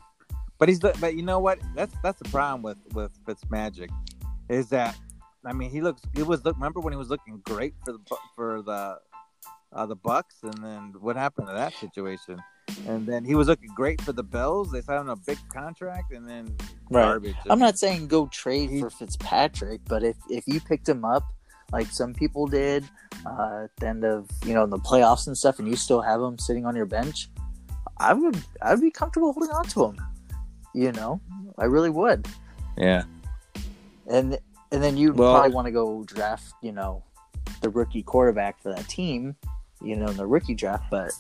But 0.58 0.70
he's 0.70 0.80
but 0.80 1.16
you 1.16 1.22
know 1.24 1.40
what? 1.40 1.60
That's 1.76 1.94
that's 2.02 2.18
the 2.20 2.30
problem 2.30 2.62
with 2.62 2.78
with 2.94 3.12
Fitzmagic, 3.26 3.90
is 4.50 4.70
that 4.70 4.96
I 5.46 5.52
mean 5.54 5.70
he 5.70 5.82
looks 5.82 6.02
he 6.14 6.24
was 6.24 6.44
look 6.46 6.56
remember 6.56 6.80
when 6.80 6.94
he 6.94 6.98
was 6.98 7.10
looking 7.10 7.42
great 7.44 7.74
for 7.84 7.92
the 7.94 8.00
for 8.36 8.62
the 8.62 8.98
uh, 9.74 9.86
the 9.86 9.98
Bucs 9.98 10.44
and 10.44 10.64
then 10.64 10.94
what 11.02 11.18
happened 11.18 11.48
to 11.48 11.54
that 11.54 11.74
situation? 11.74 12.42
And 12.88 13.06
then 13.06 13.26
he 13.26 13.36
was 13.36 13.48
looking 13.48 13.70
great 13.76 14.00
for 14.02 14.14
the 14.14 14.24
Bills. 14.24 14.72
They 14.72 14.82
signed 14.82 15.02
him 15.02 15.10
a 15.10 15.16
big 15.18 15.38
contract 15.54 16.12
and 16.14 16.28
then 16.28 16.56
Right. 16.90 17.04
garbage. 17.06 17.36
I'm 17.50 17.60
not 17.60 17.78
saying 17.78 18.08
go 18.08 18.28
trade 18.28 18.70
He- 18.70 18.80
for 18.80 18.90
Fitzpatrick, 18.90 19.82
but 19.90 20.04
if 20.04 20.16
if 20.30 20.48
you 20.48 20.62
picked 20.62 20.88
him 20.88 21.04
up 21.04 21.24
like 21.74 21.88
some 21.88 22.14
people 22.14 22.48
did 22.48 22.88
uh, 23.26 23.64
at 23.66 23.76
the 23.78 23.88
end 23.88 24.06
of 24.06 24.30
you 24.46 24.54
know 24.54 24.64
in 24.64 24.70
the 24.70 24.80
playoffs 24.80 25.28
and 25.28 25.38
stuff, 25.38 25.60
and 25.60 25.68
you 25.68 25.76
still 25.76 26.02
have 26.02 26.22
him 26.22 26.38
sitting 26.40 26.66
on 26.66 26.76
your 26.78 26.86
bench, 26.86 27.30
I 27.98 28.14
would 28.14 28.38
I'd 28.62 28.82
be 28.82 28.92
comfortable 28.92 29.34
holding 29.34 29.52
on 29.52 29.66
to 29.66 29.86
him. 29.86 29.98
You 30.74 30.92
know, 30.92 31.22
I 31.58 31.66
really 31.66 31.90
would. 31.90 32.28
Yeah. 32.78 33.04
and 34.08 34.38
and 34.72 34.84
then 34.84 34.98
you'd 34.98 35.18
Well- 35.18 35.34
probably 35.34 35.54
want 35.56 35.66
to 35.68 35.72
go 35.72 36.04
draft, 36.04 36.54
you 36.62 36.72
know, 36.72 37.04
the 37.62 37.70
rookie 37.70 38.04
quarterback 38.04 38.62
for 38.62 38.74
that 38.74 38.88
team, 38.90 39.36
you 39.82 39.96
know, 39.96 40.08
in 40.08 40.18
the 40.18 40.26
rookie 40.28 40.56
draft. 40.56 40.86
But 40.92 41.12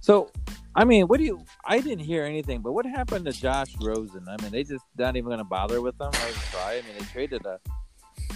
So, 0.00 0.30
I 0.76 0.84
mean, 0.84 1.06
what 1.08 1.18
do 1.18 1.24
you? 1.24 1.44
I 1.64 1.80
didn't 1.80 2.04
hear 2.04 2.24
anything, 2.24 2.60
but 2.60 2.72
what 2.72 2.84
happened 2.86 3.24
to 3.26 3.32
Josh 3.32 3.74
Rosen? 3.80 4.26
I 4.28 4.40
mean, 4.42 4.52
they 4.52 4.62
just 4.64 4.84
not 4.98 5.16
even 5.16 5.26
going 5.26 5.38
to 5.38 5.44
bother 5.44 5.80
with 5.80 6.00
him. 6.00 6.10
I 6.12 6.32
try. 6.50 6.72
I 6.74 6.82
mean, 6.86 6.98
they 6.98 7.04
traded 7.06 7.44
a 7.46 7.58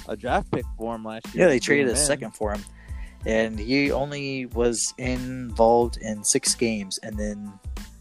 a 0.09 0.17
draft 0.17 0.51
pick 0.51 0.65
for 0.79 0.95
him 0.95 1.05
last 1.05 1.27
year. 1.35 1.45
yeah, 1.45 1.49
they 1.49 1.59
traded 1.59 1.89
a 1.89 1.91
in. 1.91 1.97
second 1.97 2.31
for 2.35 2.53
him, 2.55 2.65
and 3.27 3.59
he 3.59 3.91
only 3.93 4.47
was 4.47 4.95
involved 4.99 5.97
in 5.99 6.25
six 6.25 6.55
games, 6.55 6.99
and 7.03 7.19
then 7.19 7.53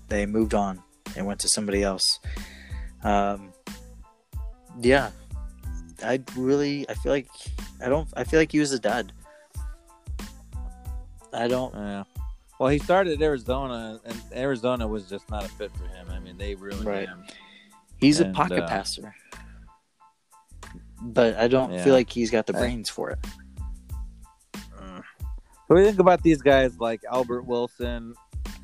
they 0.08 0.26
moved 0.26 0.54
on 0.54 0.82
and 1.16 1.26
went 1.26 1.40
to 1.42 1.50
somebody 1.50 1.84
else. 1.84 2.20
Um, 3.04 3.54
yeah, 4.82 5.12
I 6.04 6.22
really, 6.36 6.88
I 6.90 6.94
feel 6.94 7.12
like 7.12 7.28
I 7.84 7.90
don't, 7.90 8.08
I 8.16 8.24
feel 8.24 8.40
like 8.40 8.52
he 8.52 8.60
was 8.60 8.72
a 8.72 8.80
dud. 8.80 9.12
I 11.34 11.48
don't. 11.48 11.74
Yeah. 11.74 12.04
Well, 12.60 12.70
he 12.70 12.80
started 12.80 13.14
at 13.14 13.22
Arizona, 13.22 14.00
and 14.06 14.22
Arizona 14.34 14.88
was 14.88 15.08
just 15.10 15.30
not 15.30 15.46
a 15.46 15.48
fit 15.50 15.72
for 15.78 15.86
him. 15.86 16.08
I 16.10 16.20
mean, 16.20 16.38
they 16.38 16.56
ruined 16.56 16.86
Right. 16.86 17.08
him. 17.08 17.24
He's 17.98 18.20
And, 18.20 18.32
a 18.32 18.34
pocket 18.34 18.64
uh, 18.64 18.68
passer, 18.68 19.16
but 21.02 21.36
I 21.36 21.48
don't 21.48 21.72
Yeah. 21.72 21.84
feel 21.84 21.94
like 21.94 22.10
he's 22.10 22.32
got 22.32 22.48
the 22.48 22.56
I- 22.56 22.60
brains 22.60 22.90
for 22.90 23.12
it. 23.12 23.20
What 25.68 25.76
do 25.76 25.82
you 25.82 25.88
think 25.88 26.00
about 26.00 26.24
these 26.24 26.42
guys 26.42 26.80
like 26.80 27.02
Albert 27.12 27.44
Wilson, 27.44 28.14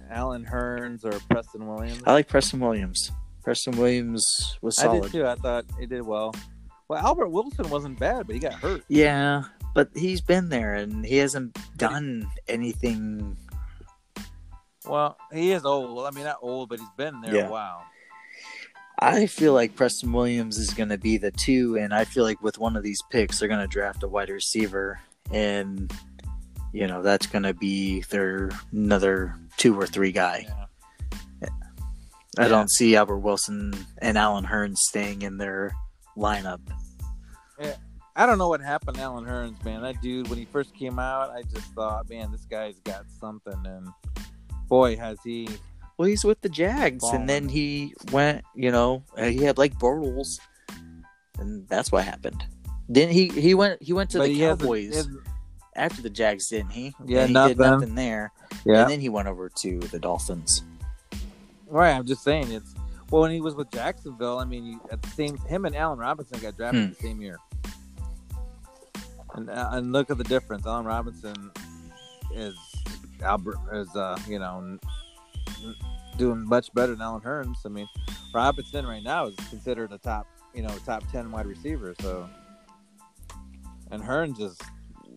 Allen 0.10 0.46
Hurns, 0.46 1.04
or 1.06 1.20
Preston 1.30 1.68
Williams? 1.68 2.02
I 2.06 2.14
like 2.14 2.28
Preston 2.28 2.60
Williams. 2.60 3.12
Preston 3.44 3.78
Williams 3.78 4.58
was 4.62 4.80
I 4.80 4.84
solid. 4.84 5.04
did 5.04 5.12
too. 5.12 5.28
I 5.28 5.36
thought 5.36 5.66
he 5.80 5.86
did 5.86 6.02
well. 6.04 6.34
Well, 6.88 7.06
Albert 7.06 7.30
Wilson 7.30 7.70
wasn't 7.70 8.00
bad, 8.00 8.26
but 8.28 8.34
he 8.36 8.40
got 8.40 8.54
hurt. 8.54 8.84
Yeah, 8.88 9.44
but 9.74 9.90
he's 9.96 10.22
been 10.22 10.50
there 10.50 10.76
and 10.76 11.06
he 11.06 11.18
hasn't 11.18 11.58
done 11.78 12.30
anything. 12.48 13.36
Well, 14.86 15.18
he 15.32 15.52
is 15.52 15.66
old. 15.66 16.06
I 16.06 16.12
mean, 16.12 16.26
not 16.26 16.38
old, 16.42 16.70
but 16.70 16.80
he's 16.80 16.90
been 16.98 17.22
there 17.22 17.36
Yeah. 17.36 17.48
a 17.48 17.52
while. 17.52 17.84
I 19.00 19.26
feel 19.26 19.54
like 19.54 19.76
Preston 19.76 20.14
Williams 20.14 20.58
is 20.58 20.74
going 20.74 20.90
to 20.90 20.98
be 20.98 21.18
the 21.18 21.32
two, 21.32 21.78
and 21.78 21.94
I 21.94 22.06
feel 22.06 22.24
like 22.24 22.42
with 22.42 22.58
one 22.58 22.78
of 22.78 22.84
these 22.84 23.02
picks, 23.10 23.40
they're 23.40 23.48
going 23.50 23.60
to 23.60 23.68
draft 23.68 24.04
a 24.04 24.08
wide 24.08 24.30
receiver, 24.30 25.00
and 25.32 25.92
you 26.74 26.88
know 26.88 27.02
that's 27.02 27.28
going 27.28 27.44
to 27.44 27.54
be 27.54 28.02
their 28.10 28.50
another 28.72 29.36
two 29.58 29.80
or 29.80 29.88
three 29.88 30.12
guy. 30.12 30.46
Yeah. 31.42 31.48
I 32.40 32.44
Yeah. 32.44 32.48
don't 32.48 32.70
see 32.72 32.96
Albert 32.96 33.20
Wilson 33.20 33.74
and 34.02 34.18
Allen 34.18 34.46
Hurns 34.46 34.78
staying 34.78 35.22
in 35.22 35.38
their 35.38 35.72
lineup. 36.18 36.60
I 38.16 38.26
don't 38.28 38.38
know 38.38 38.48
what 38.48 38.62
happened 38.62 38.98
to 38.98 39.04
Allen 39.04 39.26
Hurns, 39.26 39.64
man. 39.66 39.82
That 39.82 40.00
dude, 40.02 40.30
when 40.30 40.38
he 40.38 40.46
first 40.46 40.76
came 40.76 41.00
out, 41.00 41.32
I 41.32 41.42
just 41.44 41.74
thought, 41.74 42.08
man, 42.10 42.32
this 42.32 42.46
guy's 42.46 42.80
got 42.84 43.06
something. 43.20 43.60
And 43.66 43.88
boy, 44.68 44.96
has 44.98 45.18
he. 45.24 45.48
Well, 45.98 46.08
he's 46.08 46.24
with 46.24 46.42
the 46.42 46.50
Jags, 46.50 47.02
Balling. 47.02 47.22
and 47.22 47.30
then 47.30 47.50
he 47.50 47.94
went. 48.12 48.44
You 48.56 48.72
know, 48.72 49.04
uh, 49.18 49.26
he 49.26 49.38
had 49.44 49.58
like 49.58 49.78
Bortles, 49.80 50.28
and 51.40 51.68
that's 51.68 51.92
what 51.92 52.04
happened. 52.06 52.44
Then 52.90 53.10
he 53.10 53.30
he 53.30 53.54
went 53.56 53.82
he 53.82 53.94
went 53.94 54.10
to 54.12 54.20
but 54.20 54.26
the 54.26 54.34
he 54.34 54.40
hasn't- 54.42 54.60
Cowboys 54.62 54.96
hasn't- 54.96 55.28
after 55.76 56.02
the 56.02 56.10
Jags, 56.10 56.48
didn't 56.48 56.72
he? 56.72 56.94
Yeah, 57.06 57.26
he 57.28 57.34
nothing. 57.34 57.58
did 57.58 57.64
nothing 57.64 57.96
there, 57.96 58.32
yeah. 58.66 58.82
and 58.84 58.92
then 58.92 59.00
he 59.00 59.10
went 59.10 59.28
over 59.28 59.50
to 59.50 59.80
the 59.80 60.00
Dolphins. 60.00 60.64
Right, 61.68 61.92
I'm 61.92 62.06
just 62.06 62.24
saying 62.24 62.52
it's 62.52 62.74
well 63.10 63.24
when 63.24 63.32
he 63.32 63.42
was 63.42 63.56
with 63.56 63.72
Jacksonville. 63.72 64.38
I 64.40 64.46
mean, 64.46 64.66
you, 64.66 64.82
at 64.92 65.02
the 65.02 65.10
same 65.10 65.38
him 65.38 65.66
and 65.66 65.76
Allen 65.76 66.00
Robinson 66.00 66.40
got 66.40 66.56
drafted 66.58 66.84
Hmm. 66.84 66.90
the 66.90 66.96
same 66.96 67.22
year, 67.22 67.38
and 69.36 69.50
uh, 69.50 69.70
and 69.72 69.92
look 69.92 70.10
at 70.12 70.18
the 70.18 70.24
difference. 70.24 70.66
Allen 70.66 70.86
Robinson 70.86 71.52
is 72.34 72.56
Albert 73.24 73.58
is 73.74 73.96
uh 73.96 74.18
you 74.28 74.40
know 74.40 74.78
doing 76.18 76.46
much 76.48 76.74
better 76.74 76.92
than 76.94 77.02
Allen 77.02 77.22
Hurns. 77.22 77.58
I 77.66 77.70
mean, 77.70 77.88
Robinson 78.34 78.86
right 78.86 79.04
now 79.04 79.26
is 79.28 79.36
considered 79.50 79.92
a 79.92 79.98
top 79.98 80.28
you 80.54 80.62
know 80.62 80.76
top 80.86 81.04
ten 81.12 81.32
wide 81.32 81.48
receiver. 81.48 81.96
So, 82.02 82.30
and 83.92 84.02
Hurns 84.04 84.40
is. 84.40 84.58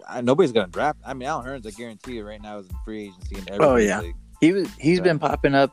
I, 0.06 0.20
nobody's 0.20 0.52
gonna 0.52 0.68
draft. 0.68 0.98
I 1.04 1.14
mean, 1.14 1.28
Allen 1.28 1.46
Hurns, 1.46 1.66
I 1.66 1.70
guarantee 1.70 2.14
you, 2.16 2.24
right 2.26 2.40
now 2.40 2.58
is 2.58 2.68
in 2.68 2.76
free 2.84 3.04
agency 3.08 3.36
in 3.38 3.50
every 3.52 3.64
Oh, 3.64 3.76
yeah. 3.76 4.00
league. 4.00 4.14
He 4.40 4.52
was 4.52 4.68
he's 4.78 4.98
So- 4.98 5.04
been 5.04 5.18
popping 5.18 5.54
up 5.54 5.72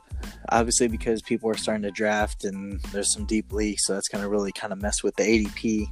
obviously 0.50 0.88
because 0.88 1.20
people 1.22 1.50
are 1.50 1.56
starting 1.56 1.82
to 1.82 1.90
draft 1.90 2.44
and 2.44 2.80
there's 2.92 3.12
some 3.12 3.24
deep 3.26 3.52
leagues, 3.52 3.84
so 3.84 3.92
that's 3.94 4.08
going 4.08 4.22
to 4.22 4.28
really 4.28 4.52
kind 4.52 4.72
of 4.72 4.80
mess 4.80 5.02
with 5.02 5.14
the 5.16 5.22
ADP. 5.22 5.86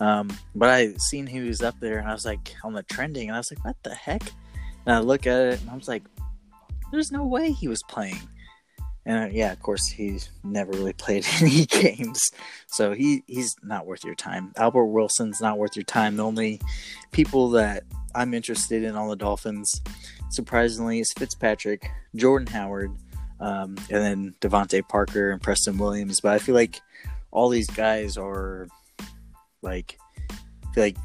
Um, 0.00 0.28
but 0.54 0.68
I 0.68 0.92
seen 0.98 1.26
he 1.26 1.40
was 1.40 1.62
up 1.62 1.74
there, 1.80 1.98
and 1.98 2.08
I 2.08 2.12
was 2.12 2.24
like 2.24 2.54
on 2.64 2.72
the 2.72 2.82
trending, 2.84 3.28
and 3.28 3.36
I 3.36 3.38
was 3.38 3.50
like, 3.50 3.64
what 3.64 3.76
the 3.82 3.94
heck? 3.94 4.22
And 4.86 4.94
I 4.94 4.98
look 5.00 5.26
at 5.26 5.40
it, 5.40 5.60
and 5.60 5.70
I 5.70 5.74
was 5.76 5.88
like, 5.88 6.04
there's 6.92 7.10
no 7.12 7.24
way 7.24 7.50
he 7.52 7.68
was 7.68 7.82
playing. 7.88 8.18
And 9.08 9.24
uh, 9.24 9.28
yeah, 9.32 9.52
of 9.52 9.60
course, 9.60 9.86
he's 9.88 10.30
never 10.44 10.70
really 10.72 10.92
played 11.04 11.26
any 11.40 11.64
games, 11.66 12.30
so 12.66 12.92
he 12.92 13.22
he's 13.26 13.56
not 13.62 13.86
worth 13.86 14.04
your 14.04 14.14
time. 14.14 14.52
Albert 14.56 14.84
Wilson's 14.84 15.40
not 15.40 15.56
worth 15.56 15.74
your 15.74 15.84
time. 15.84 16.16
The 16.16 16.24
only 16.24 16.60
people 17.10 17.48
that 17.52 17.84
I'm 18.14 18.34
interested 18.34 18.84
in 18.84 18.96
on 18.96 19.08
the 19.08 19.16
Dolphins, 19.16 19.80
surprisingly, 20.30 21.00
is 21.00 21.10
Fitzpatrick, 21.16 21.90
Jordan 22.16 22.48
Howard, 22.48 22.90
um, 23.40 23.76
and 23.90 24.02
then 24.04 24.34
DeVante 24.42 24.86
Parker 24.86 25.30
and 25.30 25.40
Preston 25.40 25.78
Williams. 25.78 26.20
But 26.20 26.34
I 26.34 26.38
feel 26.38 26.54
like 26.54 26.78
all 27.30 27.48
these 27.48 27.68
guys 27.70 28.18
are 28.18 28.68
like, 29.62 29.98
I 30.30 30.72
feel 30.74 30.84
like 30.84 30.96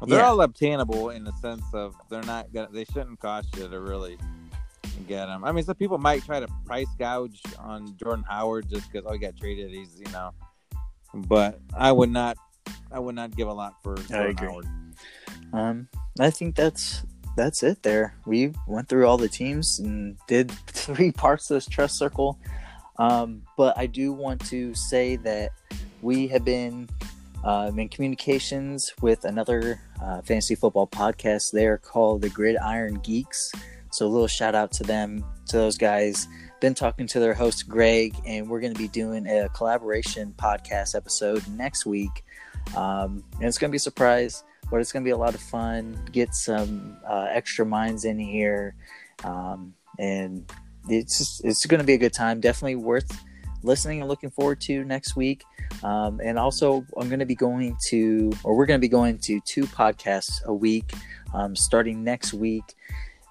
Well, 0.00 0.06
they're 0.08 0.20
Yeah. 0.20 0.28
all 0.28 0.40
obtainable 0.42 1.10
in 1.10 1.24
the 1.24 1.32
sense 1.42 1.64
of 1.74 1.96
they're 2.08 2.22
not 2.22 2.52
gonna. 2.52 2.68
They 2.70 2.84
shouldn't 2.84 3.18
cost 3.18 3.56
you 3.56 3.66
to 3.68 3.80
really 3.80 4.16
get 5.00 5.26
them. 5.26 5.44
I 5.44 5.52
mean, 5.52 5.64
some 5.64 5.74
people 5.74 5.98
might 5.98 6.24
try 6.24 6.40
to 6.40 6.48
price 6.64 6.88
gouge 6.98 7.40
on 7.58 7.96
Jordan 7.96 8.24
Howard 8.28 8.68
just 8.68 8.90
because 8.90 9.06
oh, 9.08 9.12
he 9.12 9.18
got 9.18 9.36
traded. 9.36 9.70
He's 9.70 9.98
you 9.98 10.10
know, 10.12 10.32
but 11.14 11.60
I 11.76 11.92
would 11.92 12.10
not. 12.10 12.36
I 12.92 12.98
would 12.98 13.14
not 13.14 13.36
give 13.36 13.48
a 13.48 13.52
lot 13.52 13.74
for 13.82 13.96
Jordan 13.96 14.30
agree. 14.30 14.48
Howard. 14.48 14.66
Um, 15.52 15.88
I 16.18 16.30
think 16.30 16.56
that's 16.56 17.04
that's 17.36 17.62
it. 17.62 17.82
There, 17.82 18.14
we 18.26 18.52
went 18.66 18.88
through 18.88 19.06
all 19.06 19.16
the 19.16 19.28
teams 19.28 19.78
and 19.78 20.16
did 20.26 20.50
three 20.66 21.12
parts 21.12 21.50
of 21.50 21.56
this 21.56 21.66
trust 21.66 21.96
circle. 21.96 22.38
Um, 22.98 23.42
but 23.56 23.78
I 23.78 23.86
do 23.86 24.12
want 24.12 24.44
to 24.46 24.74
say 24.74 25.16
that 25.16 25.52
we 26.02 26.28
have 26.28 26.44
been 26.44 26.88
um, 27.44 27.78
in 27.78 27.88
communications 27.88 28.92
with 29.00 29.24
another 29.24 29.80
uh, 30.02 30.20
fantasy 30.22 30.54
football 30.54 30.86
podcast. 30.86 31.52
They 31.52 31.66
are 31.66 31.78
called 31.78 32.22
the 32.22 32.28
Gridiron 32.28 32.96
Geeks. 32.96 33.52
So 33.90 34.06
a 34.06 34.08
little 34.08 34.26
shout 34.26 34.54
out 34.54 34.72
to 34.72 34.82
them, 34.82 35.24
to 35.46 35.56
those 35.56 35.78
guys. 35.78 36.28
Been 36.60 36.74
talking 36.74 37.06
to 37.08 37.20
their 37.20 37.34
host 37.34 37.68
Greg, 37.68 38.14
and 38.26 38.48
we're 38.48 38.60
going 38.60 38.74
to 38.74 38.78
be 38.78 38.88
doing 38.88 39.26
a 39.26 39.48
collaboration 39.50 40.34
podcast 40.36 40.94
episode 40.94 41.46
next 41.48 41.86
week. 41.86 42.24
Um, 42.76 43.24
and 43.34 43.44
it's 43.44 43.58
going 43.58 43.70
to 43.70 43.72
be 43.72 43.78
a 43.78 43.80
surprise 43.80 44.44
but 44.70 44.80
it's 44.80 44.92
going 44.92 45.02
to 45.02 45.08
be 45.08 45.12
a 45.12 45.16
lot 45.16 45.34
of 45.34 45.40
fun. 45.40 45.98
Get 46.12 46.34
some 46.34 46.96
uh, 47.06 47.26
extra 47.30 47.66
minds 47.66 48.04
in 48.04 48.18
here, 48.18 48.74
um, 49.24 49.74
and 49.98 50.50
it's 50.88 51.18
just, 51.18 51.44
it's 51.44 51.66
going 51.66 51.80
to 51.80 51.86
be 51.86 51.94
a 51.94 51.98
good 51.98 52.12
time. 52.12 52.40
Definitely 52.40 52.76
worth 52.76 53.24
listening 53.62 54.00
and 54.00 54.08
looking 54.08 54.30
forward 54.30 54.60
to 54.62 54.84
next 54.84 55.16
week. 55.16 55.44
Um, 55.82 56.20
and 56.22 56.38
also, 56.38 56.86
I'm 56.96 57.08
going 57.08 57.18
to 57.18 57.26
be 57.26 57.34
going 57.34 57.76
to, 57.88 58.32
or 58.44 58.56
we're 58.56 58.66
going 58.66 58.80
to 58.80 58.84
be 58.84 58.88
going 58.88 59.18
to 59.18 59.40
two 59.44 59.64
podcasts 59.64 60.42
a 60.44 60.54
week 60.54 60.92
um, 61.34 61.54
starting 61.56 62.02
next 62.04 62.32
week. 62.32 62.74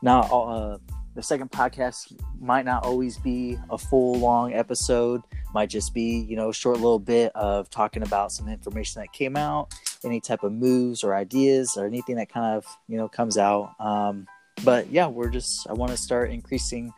Now, 0.01 0.21
uh, 0.21 0.77
the 1.15 1.23
second 1.23 1.51
podcast 1.51 2.13
might 2.39 2.65
not 2.65 2.85
always 2.85 3.17
be 3.17 3.57
a 3.69 3.77
full 3.77 4.15
long 4.15 4.53
episode. 4.53 5.21
Might 5.53 5.69
just 5.69 5.93
be 5.93 6.25
you 6.29 6.35
know 6.35 6.49
a 6.49 6.53
short 6.53 6.77
little 6.77 6.99
bit 6.99 7.31
of 7.35 7.69
talking 7.69 8.03
about 8.03 8.31
some 8.31 8.47
information 8.47 9.01
that 9.01 9.11
came 9.11 9.35
out 9.35 9.73
any 10.05 10.21
type 10.21 10.43
of 10.43 10.53
moves 10.53 11.03
or 11.03 11.13
ideas 11.13 11.75
or 11.75 11.85
anything 11.85 12.15
that 12.15 12.29
kind 12.31 12.55
of 12.55 12.65
you 12.87 12.97
know 12.97 13.07
comes 13.07 13.37
out. 13.37 13.73
Um, 13.79 14.27
but 14.65 14.89
yeah 14.89 15.07
we're 15.07 15.29
just 15.29 15.65
i 15.69 15.73
want 15.73 15.89
to 15.89 15.95
start 15.95 16.31
increasing 16.31 16.93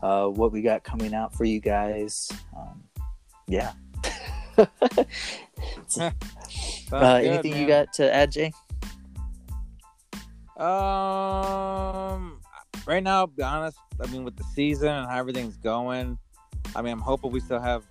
uh, 0.00 0.26
what 0.26 0.52
we 0.52 0.62
got 0.62 0.82
coming 0.82 1.14
out 1.14 1.34
for 1.34 1.44
you 1.44 1.60
guys. 1.60 2.30
Um, 2.56 2.84
yeah. 3.46 3.72
Uh, 6.92 7.20
good, 7.20 7.26
anything 7.26 7.56
you 7.56 7.68
got 7.68 7.92
to 7.92 8.12
add 8.12 8.32
jay? 8.32 8.52
Um, 10.56 12.39
right 12.86 13.02
now, 13.02 13.26
be 13.26 13.42
honest. 13.42 13.78
I 14.02 14.06
mean, 14.10 14.24
with 14.24 14.36
the 14.36 14.44
season 14.54 14.88
and 14.88 15.08
how 15.08 15.18
everything's 15.18 15.56
going, 15.56 16.18
I 16.74 16.82
mean, 16.82 16.92
I'm 16.92 17.00
hoping 17.00 17.30
we 17.32 17.40
still 17.40 17.60
have 17.60 17.84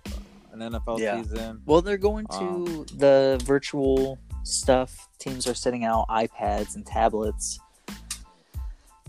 an 0.52 0.60
NFL 0.60 0.98
Yeah. 0.98 1.22
season. 1.22 1.62
well 1.64 1.80
they're 1.80 1.96
going 1.96 2.26
to 2.26 2.34
Um, 2.36 2.86
the 2.96 3.40
virtual 3.44 4.18
stuff 4.42 5.08
teams 5.18 5.46
are 5.46 5.54
setting 5.54 5.84
out 5.84 6.06
ipads 6.08 6.74
and 6.74 6.84
tablets 6.84 7.60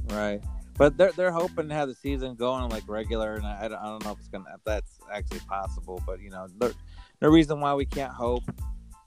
Right. 0.09 0.41
But 0.77 0.97
they're 0.97 1.11
they're 1.11 1.31
hoping 1.31 1.69
to 1.69 1.75
have 1.75 1.87
the 1.87 1.95
season 1.95 2.35
going 2.35 2.67
like 2.69 2.83
regular, 2.87 3.35
and 3.35 3.45
I, 3.45 3.65
I 3.65 3.67
don't 3.67 4.03
know 4.03 4.11
if 4.11 4.19
it's 4.19 4.27
gonna 4.29 4.45
if 4.55 4.63
that's 4.63 4.99
actually 5.11 5.39
possible. 5.41 6.01
But 6.07 6.21
you 6.21 6.29
know, 6.31 6.47
there, 6.59 6.71
no 7.21 7.29
reason 7.29 7.59
why 7.59 7.73
we 7.75 7.85
can't 7.85 8.11
hope. 8.11 8.43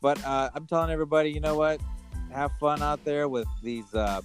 But 0.01 0.25
uh, 0.25 0.51
I'm 0.55 0.67
telling 0.67 0.91
everybody, 0.91 1.31
you 1.31 1.41
know 1.41 1.57
what? 1.57 1.81
Have 2.33 2.53
fun 2.61 2.81
out 2.83 3.05
there 3.05 3.29
with 3.29 3.49
these, 3.63 3.93
uh, 3.95 4.21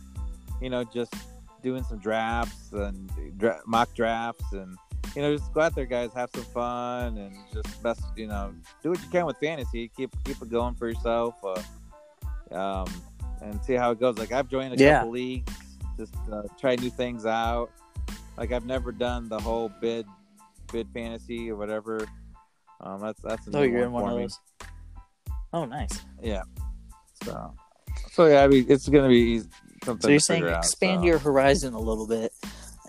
you 0.61 0.69
know, 0.69 0.83
just 0.83 1.13
doing 1.61 1.83
some 1.83 1.99
drafts 1.99 2.71
and 2.71 3.11
dra- 3.37 3.61
mock 3.65 3.93
drafts, 3.93 4.51
and 4.53 4.77
you 5.15 5.21
know, 5.21 5.35
just 5.35 5.51
go 5.53 5.61
out 5.61 5.75
there, 5.75 5.85
guys, 5.85 6.11
have 6.13 6.29
some 6.33 6.43
fun, 6.45 7.17
and 7.17 7.35
just 7.53 7.81
best, 7.81 8.01
you 8.15 8.27
know, 8.27 8.53
do 8.83 8.89
what 8.91 9.01
you 9.01 9.09
can 9.09 9.25
with 9.25 9.37
fantasy. 9.37 9.89
Keep 9.95 10.11
keep 10.23 10.41
it 10.41 10.49
going 10.49 10.75
for 10.75 10.87
yourself, 10.87 11.35
uh, 11.43 12.55
um, 12.55 12.87
and 13.41 13.63
see 13.63 13.73
how 13.73 13.91
it 13.91 13.99
goes. 13.99 14.17
Like 14.17 14.31
I've 14.31 14.47
joined 14.49 14.73
a 14.73 14.77
Yeah. 14.77 14.99
couple 14.99 15.11
leagues 15.11 15.53
just 15.97 16.15
uh, 16.31 16.43
try 16.57 16.75
new 16.75 16.89
things 16.89 17.25
out. 17.25 17.69
Like 18.37 18.53
I've 18.53 18.65
never 18.65 18.91
done 18.93 19.27
the 19.27 19.37
whole 19.39 19.69
bid 19.81 20.05
bid 20.71 20.87
fantasy 20.93 21.51
or 21.51 21.57
whatever. 21.57 22.07
Um, 22.79 23.01
that's 23.01 23.19
that's 23.21 23.47
a 23.47 23.57
oh 23.57 23.61
you're 23.63 23.83
in 23.83 23.91
one 23.91 24.09
of 24.09 24.15
me. 24.17 24.23
those 24.23 24.39
oh 25.51 25.65
nice 25.65 25.99
Yeah. 26.21 26.43
So, 27.25 27.53
so 28.11 28.25
yeah, 28.27 28.43
I 28.43 28.47
mean, 28.47 28.65
it's 28.69 28.87
gonna 28.87 29.09
be 29.09 29.17
easy, 29.17 29.49
something. 29.83 30.01
So 30.01 30.09
you're 30.09 30.19
saying 30.19 30.41
figure 30.43 30.55
out, 30.55 30.63
expand 30.63 31.01
so. 31.01 31.05
your 31.05 31.19
horizon 31.19 31.73
a 31.73 31.79
little 31.79 32.07
bit 32.07 32.33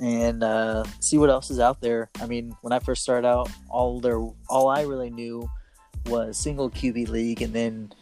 and 0.00 0.42
uh, 0.42 0.84
see 1.00 1.18
what 1.18 1.30
else 1.30 1.50
is 1.50 1.60
out 1.60 1.80
there. 1.80 2.10
I 2.20 2.26
mean, 2.26 2.56
when 2.62 2.72
I 2.72 2.78
first 2.78 3.02
started 3.02 3.26
out, 3.26 3.50
all 3.68 4.00
there, 4.00 4.18
all 4.48 4.68
I 4.68 4.82
really 4.82 5.10
knew 5.10 5.48
was 6.06 6.38
single 6.38 6.70
QB 6.70 7.08
league, 7.08 7.42
and 7.42 7.52
then 7.52 7.92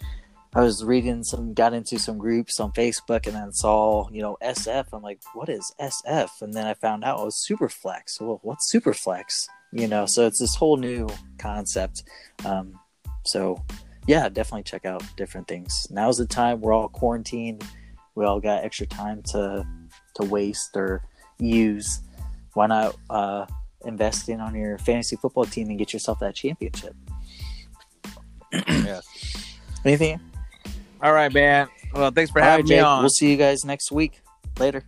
I 0.55 0.63
was 0.63 0.85
reading 0.85 1.25
some, 1.25 1.55
got 1.55 1.75
into 1.75 1.99
some 1.99 2.17
groups 2.17 2.61
on 2.61 2.73
Facebook, 2.73 3.27
and 3.27 3.35
then 3.35 3.53
saw 3.53 4.09
you 4.11 4.23
know 4.23 4.37
SF. 4.43 4.87
I'm 4.93 5.03
like, 5.03 5.21
what 5.35 5.49
is 5.49 5.73
SF? 5.81 6.31
And 6.41 6.55
then 6.55 6.67
I 6.67 6.75
found 6.75 7.05
out 7.05 7.21
it 7.21 7.25
was 7.25 7.47
Superflex. 7.49 8.21
Well, 8.21 8.39
what's 8.43 8.73
Superflex? 8.73 9.49
You 9.73 9.89
know, 9.89 10.07
so 10.07 10.27
it's 10.27 10.39
this 10.39 10.55
whole 10.55 10.77
new 10.77 11.09
concept. 11.39 12.05
Um, 12.45 12.79
so 13.25 13.63
yeah, 14.07 14.29
definitely 14.29 14.63
check 14.63 14.87
out 14.87 15.03
different 15.17 15.49
things. 15.49 15.87
Now's 15.91 16.17
the 16.17 16.27
time. 16.27 16.61
We're 16.61 16.73
all 16.73 16.89
quarantined. 16.89 17.65
We 18.19 18.25
all 18.25 18.41
got 18.41 18.65
extra 18.65 18.85
time 18.85 19.23
to 19.31 19.65
to 20.17 20.25
waste 20.25 20.77
or 20.77 21.05
use. 21.39 22.01
Why 22.55 22.67
not 22.67 22.97
uh, 23.09 23.47
invest 23.85 24.29
in 24.29 24.41
on 24.41 24.57
your 24.57 24.77
fantasy 24.79 25.15
football 25.15 25.45
team 25.45 25.69
and 25.69 25.79
get 25.79 25.93
yourself 25.93 26.19
that 26.19 26.35
championship? 26.35 26.97
Yes. 28.67 29.07
Anything? 29.85 30.21
All 31.01 31.13
right, 31.13 31.33
man. 31.33 31.69
Well, 31.95 32.11
thanks 32.11 32.33
for 32.33 32.41
All 32.41 32.47
right, 32.47 32.51
having 32.51 32.65
me 32.65 32.75
Jake. 32.77 32.85
on. 32.85 33.03
We'll 33.03 33.09
see 33.09 33.31
you 33.31 33.37
guys 33.37 33.65
next 33.65 33.93
week. 33.93 34.21
Later. 34.59 34.83